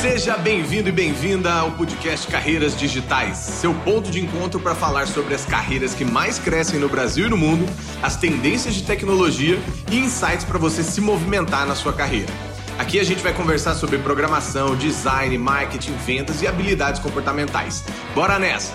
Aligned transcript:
Seja 0.00 0.36
bem-vindo 0.36 0.88
e 0.88 0.92
bem-vinda 0.92 1.52
ao 1.52 1.72
podcast 1.72 2.24
Carreiras 2.28 2.76
Digitais, 2.76 3.36
seu 3.36 3.74
ponto 3.74 4.12
de 4.12 4.20
encontro 4.20 4.60
para 4.60 4.72
falar 4.72 5.08
sobre 5.08 5.34
as 5.34 5.44
carreiras 5.44 5.92
que 5.92 6.04
mais 6.04 6.38
crescem 6.38 6.78
no 6.78 6.88
Brasil 6.88 7.26
e 7.26 7.28
no 7.28 7.36
mundo, 7.36 7.66
as 8.00 8.16
tendências 8.16 8.76
de 8.76 8.84
tecnologia 8.84 9.58
e 9.90 9.98
insights 9.98 10.44
para 10.44 10.56
você 10.56 10.84
se 10.84 11.00
movimentar 11.00 11.66
na 11.66 11.74
sua 11.74 11.92
carreira. 11.92 12.32
Aqui 12.78 13.00
a 13.00 13.02
gente 13.02 13.24
vai 13.24 13.34
conversar 13.34 13.74
sobre 13.74 13.98
programação, 13.98 14.76
design, 14.76 15.36
marketing, 15.36 15.96
vendas 16.06 16.42
e 16.42 16.46
habilidades 16.46 17.00
comportamentais. 17.00 17.84
Bora 18.14 18.38
nessa! 18.38 18.72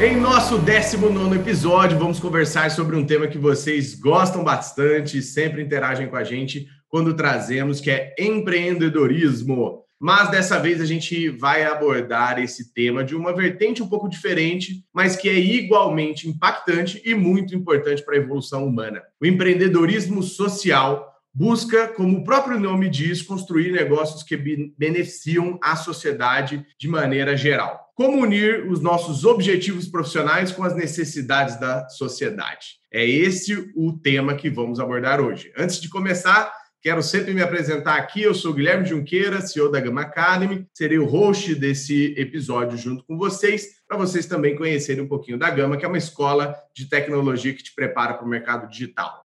Em 0.00 0.16
nosso 0.16 0.58
19 0.58 1.36
episódio, 1.36 1.96
vamos 1.96 2.18
conversar 2.18 2.72
sobre 2.72 2.96
um 2.96 3.06
tema 3.06 3.28
que 3.28 3.38
vocês 3.38 3.94
gostam 3.94 4.42
bastante 4.42 5.18
e 5.18 5.22
sempre 5.22 5.62
interagem 5.62 6.08
com 6.08 6.16
a 6.16 6.24
gente 6.24 6.66
quando 6.88 7.14
trazemos, 7.14 7.80
que 7.80 7.90
é 7.90 8.14
empreendedorismo. 8.18 9.84
Mas 9.98 10.30
dessa 10.30 10.58
vez 10.58 10.80
a 10.80 10.84
gente 10.84 11.30
vai 11.30 11.64
abordar 11.64 12.38
esse 12.38 12.72
tema 12.74 13.02
de 13.02 13.16
uma 13.16 13.34
vertente 13.34 13.82
um 13.82 13.88
pouco 13.88 14.08
diferente, 14.08 14.84
mas 14.92 15.16
que 15.16 15.28
é 15.28 15.38
igualmente 15.38 16.28
impactante 16.28 17.00
e 17.04 17.14
muito 17.14 17.54
importante 17.54 18.04
para 18.04 18.14
a 18.14 18.18
evolução 18.18 18.66
humana. 18.66 19.02
O 19.20 19.26
empreendedorismo 19.26 20.22
social 20.22 21.14
busca, 21.32 21.88
como 21.88 22.18
o 22.18 22.24
próprio 22.24 22.58
nome 22.58 22.88
diz, 22.88 23.20
construir 23.20 23.70
negócios 23.70 24.22
que 24.22 24.36
beneficiam 24.78 25.58
a 25.62 25.76
sociedade 25.76 26.64
de 26.78 26.88
maneira 26.88 27.36
geral. 27.36 27.86
Como 27.94 28.22
unir 28.22 28.66
os 28.70 28.80
nossos 28.80 29.24
objetivos 29.24 29.86
profissionais 29.86 30.50
com 30.50 30.62
as 30.62 30.74
necessidades 30.74 31.58
da 31.58 31.88
sociedade? 31.88 32.78
É 32.92 33.06
esse 33.06 33.70
o 33.74 33.92
tema 33.92 34.34
que 34.34 34.50
vamos 34.50 34.80
abordar 34.80 35.20
hoje. 35.20 35.52
Antes 35.56 35.80
de 35.80 35.88
começar, 35.88 36.50
Quero 36.86 37.02
sempre 37.02 37.34
me 37.34 37.42
apresentar 37.42 37.96
aqui. 37.96 38.22
Eu 38.22 38.32
sou 38.32 38.54
Guilherme 38.54 38.86
Junqueira, 38.86 39.40
CEO 39.40 39.68
da 39.68 39.80
Gama 39.80 40.02
Academy. 40.02 40.68
Serei 40.72 41.00
o 41.00 41.04
host 41.04 41.52
desse 41.56 42.14
episódio 42.16 42.78
junto 42.78 43.02
com 43.02 43.18
vocês, 43.18 43.82
para 43.88 43.96
vocês 43.96 44.24
também 44.24 44.54
conhecerem 44.54 45.02
um 45.02 45.08
pouquinho 45.08 45.36
da 45.36 45.50
Gama, 45.50 45.76
que 45.76 45.84
é 45.84 45.88
uma 45.88 45.98
escola 45.98 46.54
de 46.72 46.88
tecnologia 46.88 47.52
que 47.52 47.64
te 47.64 47.74
prepara 47.74 48.14
para 48.14 48.24
o 48.24 48.28
mercado 48.28 48.70
digital. 48.70 49.25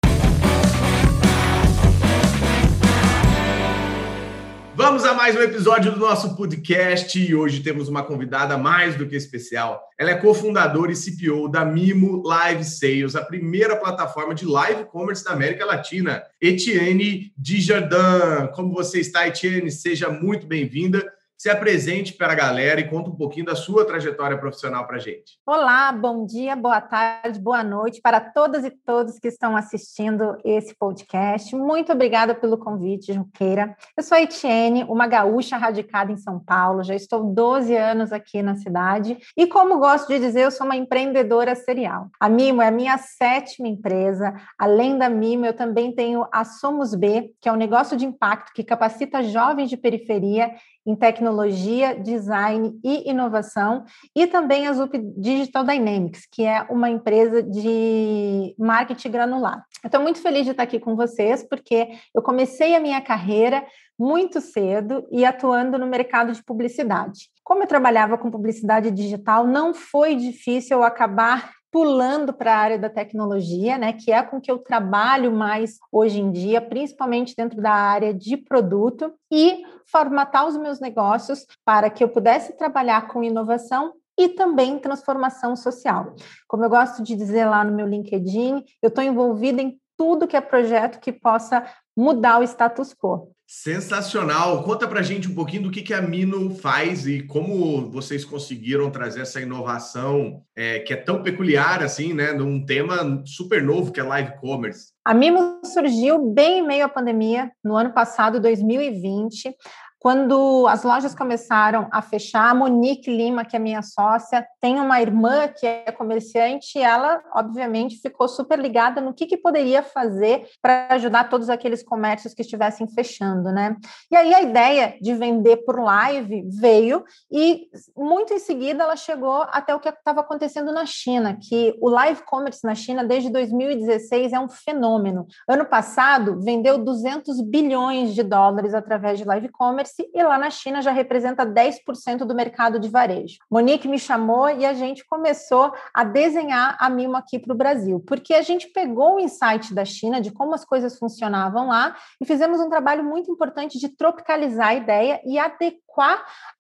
Vamos 4.93 5.07
a 5.07 5.15
mais 5.15 5.35
um 5.35 5.41
episódio 5.41 5.91
do 5.91 5.98
nosso 5.98 6.37
podcast 6.37 7.19
e 7.19 7.35
hoje 7.35 7.62
temos 7.62 7.89
uma 7.89 8.03
convidada 8.03 8.59
mais 8.59 8.95
do 8.95 9.07
que 9.09 9.17
especial. 9.17 9.83
Ela 9.98 10.11
é 10.11 10.15
cofundadora 10.17 10.93
e 10.93 10.95
CPO 10.95 11.48
da 11.48 11.65
Mimo 11.65 12.23
Live 12.23 12.62
Sales, 12.62 13.17
a 13.17 13.25
primeira 13.25 13.75
plataforma 13.75 14.35
de 14.35 14.45
live 14.45 14.85
commerce 14.85 15.25
da 15.25 15.31
América 15.31 15.65
Latina. 15.65 16.23
Etienne 16.39 17.33
Dijardin, 17.39 18.53
como 18.55 18.75
você 18.75 19.01
está, 19.01 19.27
Etienne? 19.27 19.70
Seja 19.70 20.11
muito 20.11 20.47
bem-vinda 20.47 21.11
se 21.43 21.51
apresente 21.51 22.12
para 22.12 22.35
a 22.35 22.37
galera 22.37 22.81
e 22.81 22.89
conta 22.89 23.11
um 23.11 23.17
pouquinho 23.17 23.47
da 23.47 23.57
sua 23.57 23.85
trajetória 23.85 24.39
profissional 24.39 24.87
para 24.87 24.95
a 24.95 25.01
gente. 25.01 25.41
Olá, 25.45 25.91
bom 25.91 26.25
dia, 26.25 26.55
boa 26.55 26.81
tarde, 26.81 27.41
boa 27.41 27.65
noite 27.65 28.01
para 28.01 28.21
todas 28.21 28.65
e 28.65 28.71
todos 28.71 29.19
que 29.19 29.27
estão 29.27 29.57
assistindo 29.57 30.37
esse 30.45 30.73
podcast. 30.73 31.57
Muito 31.57 31.91
obrigada 31.91 32.33
pelo 32.33 32.57
convite, 32.57 33.13
Junqueira. 33.13 33.77
Eu 33.97 34.05
sou 34.05 34.17
a 34.17 34.23
Etienne, 34.23 34.85
uma 34.85 35.09
gaúcha 35.09 35.57
radicada 35.57 36.13
em 36.13 36.17
São 36.17 36.39
Paulo, 36.39 36.85
já 36.85 36.95
estou 36.95 37.25
12 37.25 37.75
anos 37.75 38.13
aqui 38.13 38.41
na 38.41 38.55
cidade 38.55 39.19
e, 39.37 39.45
como 39.45 39.81
gosto 39.81 40.07
de 40.07 40.20
dizer, 40.20 40.43
eu 40.43 40.51
sou 40.53 40.65
uma 40.65 40.77
empreendedora 40.77 41.57
serial. 41.57 42.09
A 42.20 42.29
Mimo 42.29 42.63
é 42.63 42.69
a 42.69 42.70
minha 42.70 42.97
sétima 42.98 43.67
empresa. 43.67 44.33
Além 44.57 44.97
da 44.97 45.09
Mimo, 45.09 45.45
eu 45.45 45.55
também 45.55 45.93
tenho 45.93 46.25
a 46.31 46.45
Somos 46.45 46.95
B, 46.95 47.33
que 47.41 47.48
é 47.48 47.53
um 47.53 47.57
negócio 47.57 47.97
de 47.97 48.07
impacto 48.07 48.53
que 48.55 48.63
capacita 48.63 49.25
jovens 49.25 49.69
de 49.69 49.77
periferia 49.77 50.53
em 50.87 50.97
tecnologia, 50.97 51.95
design 51.95 52.79
e 52.85 53.11
inovação, 53.11 53.85
e 54.15 54.27
também 54.27 54.67
a 54.67 54.73
Zup 54.73 54.98
Digital 55.17 55.65
Dynamics, 55.65 56.27
que 56.31 56.45
é 56.45 56.63
uma 56.69 56.91
empresa 56.91 57.43
de 57.43 58.55
marketing 58.59 59.11
granular. 59.11 59.65
Estou 59.85 60.01
muito 60.01 60.21
feliz 60.21 60.45
de 60.45 60.51
estar 60.51 60.65
aqui 60.65 60.81
com 60.81 60.97
vocês, 60.97 61.47
porque 61.48 61.89
eu 62.15 62.23
comecei 62.23 62.75
a 62.75 62.81
minha 62.81 63.01
carreira 63.01 63.65
muito 63.98 64.41
cedo 64.41 65.07
e 65.11 65.25
atuando 65.25 65.79
no 65.79 65.87
mercado 65.87 66.33
de 66.33 66.42
publicidade. 66.42 67.31
Como 67.45 67.63
eu 67.63 67.69
trabalhava 67.69 68.19
com 68.19 68.31
publicidade 68.31 68.91
digital, 68.91 69.47
não 69.47 69.73
foi 69.73 70.17
difícil 70.17 70.79
eu 70.79 70.85
acabar 70.85 71.51
pulando 71.73 72.35
para 72.35 72.55
a 72.55 72.59
área 72.59 72.79
da 72.79 72.91
tecnologia, 72.91 73.79
né, 73.79 73.95
que 73.95 74.13
é 74.13 74.23
com 74.23 74.39
que 74.39 74.51
eu 74.51 74.59
trabalho 74.59 75.33
mais 75.33 75.79
hoje 75.91 76.21
em 76.21 76.31
dia, 76.31 76.61
principalmente 76.61 77.35
dentro 77.35 77.63
da 77.63 77.73
área 77.73 78.13
de 78.13 78.37
produto, 78.37 79.13
e 79.33 79.63
formatar 79.91 80.47
os 80.47 80.57
meus 80.59 80.79
negócios 80.79 81.47
para 81.65 81.89
que 81.89 82.05
eu 82.05 82.11
pudesse 82.11 82.57
trabalhar 82.59 83.09
com 83.09 83.25
inovação 83.25 83.95
e 84.19 84.29
também 84.29 84.79
transformação 84.79 85.57
social. 85.57 86.15
Como 86.47 86.63
eu 86.63 86.69
gosto 86.69 87.03
de 87.03 87.17
dizer 87.17 87.47
lá 87.47 87.65
no 87.65 87.75
meu 87.75 87.87
LinkedIn, 87.87 88.63
eu 88.83 88.89
estou 88.89 89.03
envolvida 89.03 89.63
em 89.63 89.81
tudo 89.97 90.29
que 90.29 90.37
é 90.37 90.41
projeto 90.43 91.01
que 91.01 91.11
possa 91.11 91.67
mudar 91.97 92.39
o 92.39 92.43
status 92.43 92.93
quo. 92.93 93.32
Sensacional! 93.55 94.63
Conta 94.63 94.89
para 94.89 95.02
gente 95.02 95.29
um 95.29 95.35
pouquinho 95.35 95.64
do 95.64 95.70
que, 95.70 95.83
que 95.83 95.92
a 95.92 96.01
Mino 96.01 96.55
faz 96.55 97.07
e 97.07 97.23
como 97.23 97.90
vocês 97.90 98.24
conseguiram 98.24 98.90
trazer 98.90 99.20
essa 99.20 99.42
inovação 99.42 100.42
é, 100.57 100.79
que 100.79 100.95
é 100.95 100.96
tão 100.96 101.23
peculiar 101.23 101.83
assim, 101.83 102.14
né, 102.14 102.33
num 102.33 102.64
tema 102.64 103.23
super 103.27 103.62
novo 103.62 103.92
que 103.92 104.01
é 104.01 104.02
live 104.02 104.41
commerce. 104.41 104.92
A 105.05 105.12
Mimo 105.12 105.61
surgiu 105.67 106.33
bem 106.33 106.61
em 106.61 106.67
meio 106.67 106.86
à 106.86 106.89
pandemia, 106.89 107.52
no 107.62 107.77
ano 107.77 107.92
passado, 107.92 108.41
2020. 108.41 109.55
Quando 110.02 110.67
as 110.67 110.83
lojas 110.83 111.14
começaram 111.14 111.86
a 111.92 112.02
fechar, 112.02 112.51
a 112.51 112.55
Monique 112.55 113.08
Lima, 113.08 113.45
que 113.45 113.55
é 113.55 113.58
minha 113.61 113.83
sócia, 113.83 114.45
tem 114.61 114.80
uma 114.80 115.01
irmã 115.01 115.46
que 115.46 115.64
é 115.64 115.92
comerciante 115.92 116.77
e 116.77 116.83
ela, 116.83 117.23
obviamente, 117.33 118.01
ficou 118.01 118.27
super 118.27 118.58
ligada 118.58 119.01
no 119.01 119.14
que, 119.14 119.27
que 119.27 119.36
poderia 119.36 119.80
fazer 119.80 120.48
para 120.61 120.89
ajudar 120.91 121.30
todos 121.30 121.48
aqueles 121.48 121.85
comércios 121.85 122.35
que 122.35 122.42
estivessem 122.42 122.89
fechando, 122.89 123.52
né? 123.52 123.77
E 124.11 124.17
aí 124.17 124.35
a 124.35 124.42
ideia 124.42 124.96
de 125.01 125.14
vender 125.14 125.58
por 125.58 125.79
live 125.79 126.48
veio 126.48 127.05
e 127.30 127.68
muito 127.96 128.35
em 128.35 128.41
seguida 128.41 128.82
ela 128.82 128.96
chegou 128.96 129.46
até 129.52 129.73
o 129.73 129.79
que 129.79 129.88
estava 129.88 130.20
acontecendo 130.23 130.73
na 130.73 130.85
China, 130.85 131.38
que 131.41 131.79
o 131.81 131.88
live 131.88 132.23
commerce 132.25 132.64
na 132.64 132.75
China 132.75 133.05
desde 133.05 133.31
2016 133.31 134.32
é 134.32 134.41
um 134.41 134.49
fenômeno. 134.49 135.29
Ano 135.49 135.64
passado 135.64 136.41
vendeu 136.41 136.76
200 136.76 137.41
bilhões 137.43 138.17
de 138.17 138.25
dólares 138.25 138.75
através 138.75 139.17
de 139.17 139.25
live 139.25 139.49
commerce 139.49 139.92
e-commerce 139.93 140.11
e 140.12 140.23
lá 140.23 140.38
na 140.38 140.50
China 140.50 140.81
já 140.81 140.91
representa 140.91 141.44
10% 141.44 142.19
do 142.19 142.35
mercado 142.35 142.79
de 142.79 142.88
varejo. 142.88 143.38
Monique 143.50 143.88
me 143.88 143.99
chamou 143.99 144.49
e 144.49 144.64
a 144.64 144.73
gente 144.73 145.05
começou 145.05 145.73
a 145.93 146.05
desenhar 146.05 146.76
a 146.79 146.88
Mimo 146.88 147.17
aqui 147.17 147.38
para 147.38 147.53
o 147.53 147.56
Brasil, 147.56 148.00
porque 148.06 148.35
a 148.35 148.43
gente 148.43 148.69
pegou 148.69 149.17
o 149.17 149.20
insight 149.20 149.75
da 149.75 149.85
China 149.85 150.20
de 150.20 150.31
como 150.31 150.55
as 150.55 150.64
coisas 150.64 150.99
funcionavam 150.99 151.69
lá 151.69 151.97
e 152.20 152.25
fizemos 152.25 152.61
um 152.61 152.69
trabalho 152.69 153.05
muito 153.05 153.31
importante 153.31 153.79
de 153.79 153.88
tropicalizar 153.88 154.69
a 154.69 154.75
ideia 154.75 155.20
e 155.25 155.38
adequar 155.38 155.81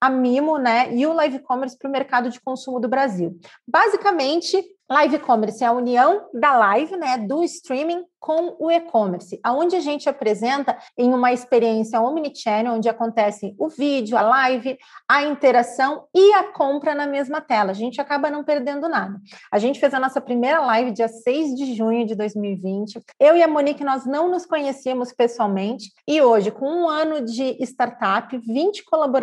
a 0.00 0.10
Mimo 0.10 0.58
né, 0.58 0.92
e 0.94 1.06
o 1.06 1.12
live 1.12 1.38
commerce 1.40 1.78
para 1.78 1.88
o 1.88 1.92
mercado 1.92 2.30
de 2.30 2.40
consumo 2.40 2.80
do 2.80 2.88
Brasil. 2.88 3.38
Basicamente, 3.66 4.62
Live 4.92 5.20
commerce 5.20 5.64
é 5.64 5.66
a 5.66 5.72
união 5.72 6.28
da 6.34 6.54
live, 6.54 6.96
né, 6.96 7.16
do 7.16 7.42
streaming 7.44 8.04
com 8.20 8.54
o 8.60 8.70
e-commerce, 8.70 9.40
aonde 9.42 9.74
a 9.74 9.80
gente 9.80 10.08
apresenta 10.08 10.78
em 10.96 11.12
uma 11.12 11.32
experiência 11.32 12.00
omnichannel, 12.00 12.74
onde 12.74 12.88
acontece 12.88 13.54
o 13.58 13.68
vídeo, 13.68 14.16
a 14.16 14.22
live, 14.22 14.78
a 15.08 15.24
interação 15.24 16.04
e 16.14 16.32
a 16.34 16.52
compra 16.52 16.94
na 16.94 17.06
mesma 17.06 17.40
tela. 17.40 17.70
A 17.70 17.74
gente 17.74 18.00
acaba 18.00 18.30
não 18.30 18.44
perdendo 18.44 18.88
nada. 18.88 19.18
A 19.50 19.58
gente 19.58 19.80
fez 19.80 19.92
a 19.94 19.98
nossa 19.98 20.20
primeira 20.20 20.60
live 20.60 20.92
dia 20.92 21.08
6 21.08 21.56
de 21.56 21.74
junho 21.74 22.06
de 22.06 22.14
2020. 22.14 23.00
Eu 23.18 23.36
e 23.36 23.42
a 23.42 23.48
Monique, 23.48 23.82
nós 23.82 24.04
não 24.04 24.30
nos 24.30 24.46
conhecíamos 24.46 25.12
pessoalmente 25.12 25.90
e 26.06 26.20
hoje, 26.20 26.50
com 26.50 26.66
um 26.66 26.88
ano 26.88 27.24
de 27.24 27.56
startup, 27.64 28.36
20 28.36 28.84
colaboradores, 28.84 29.21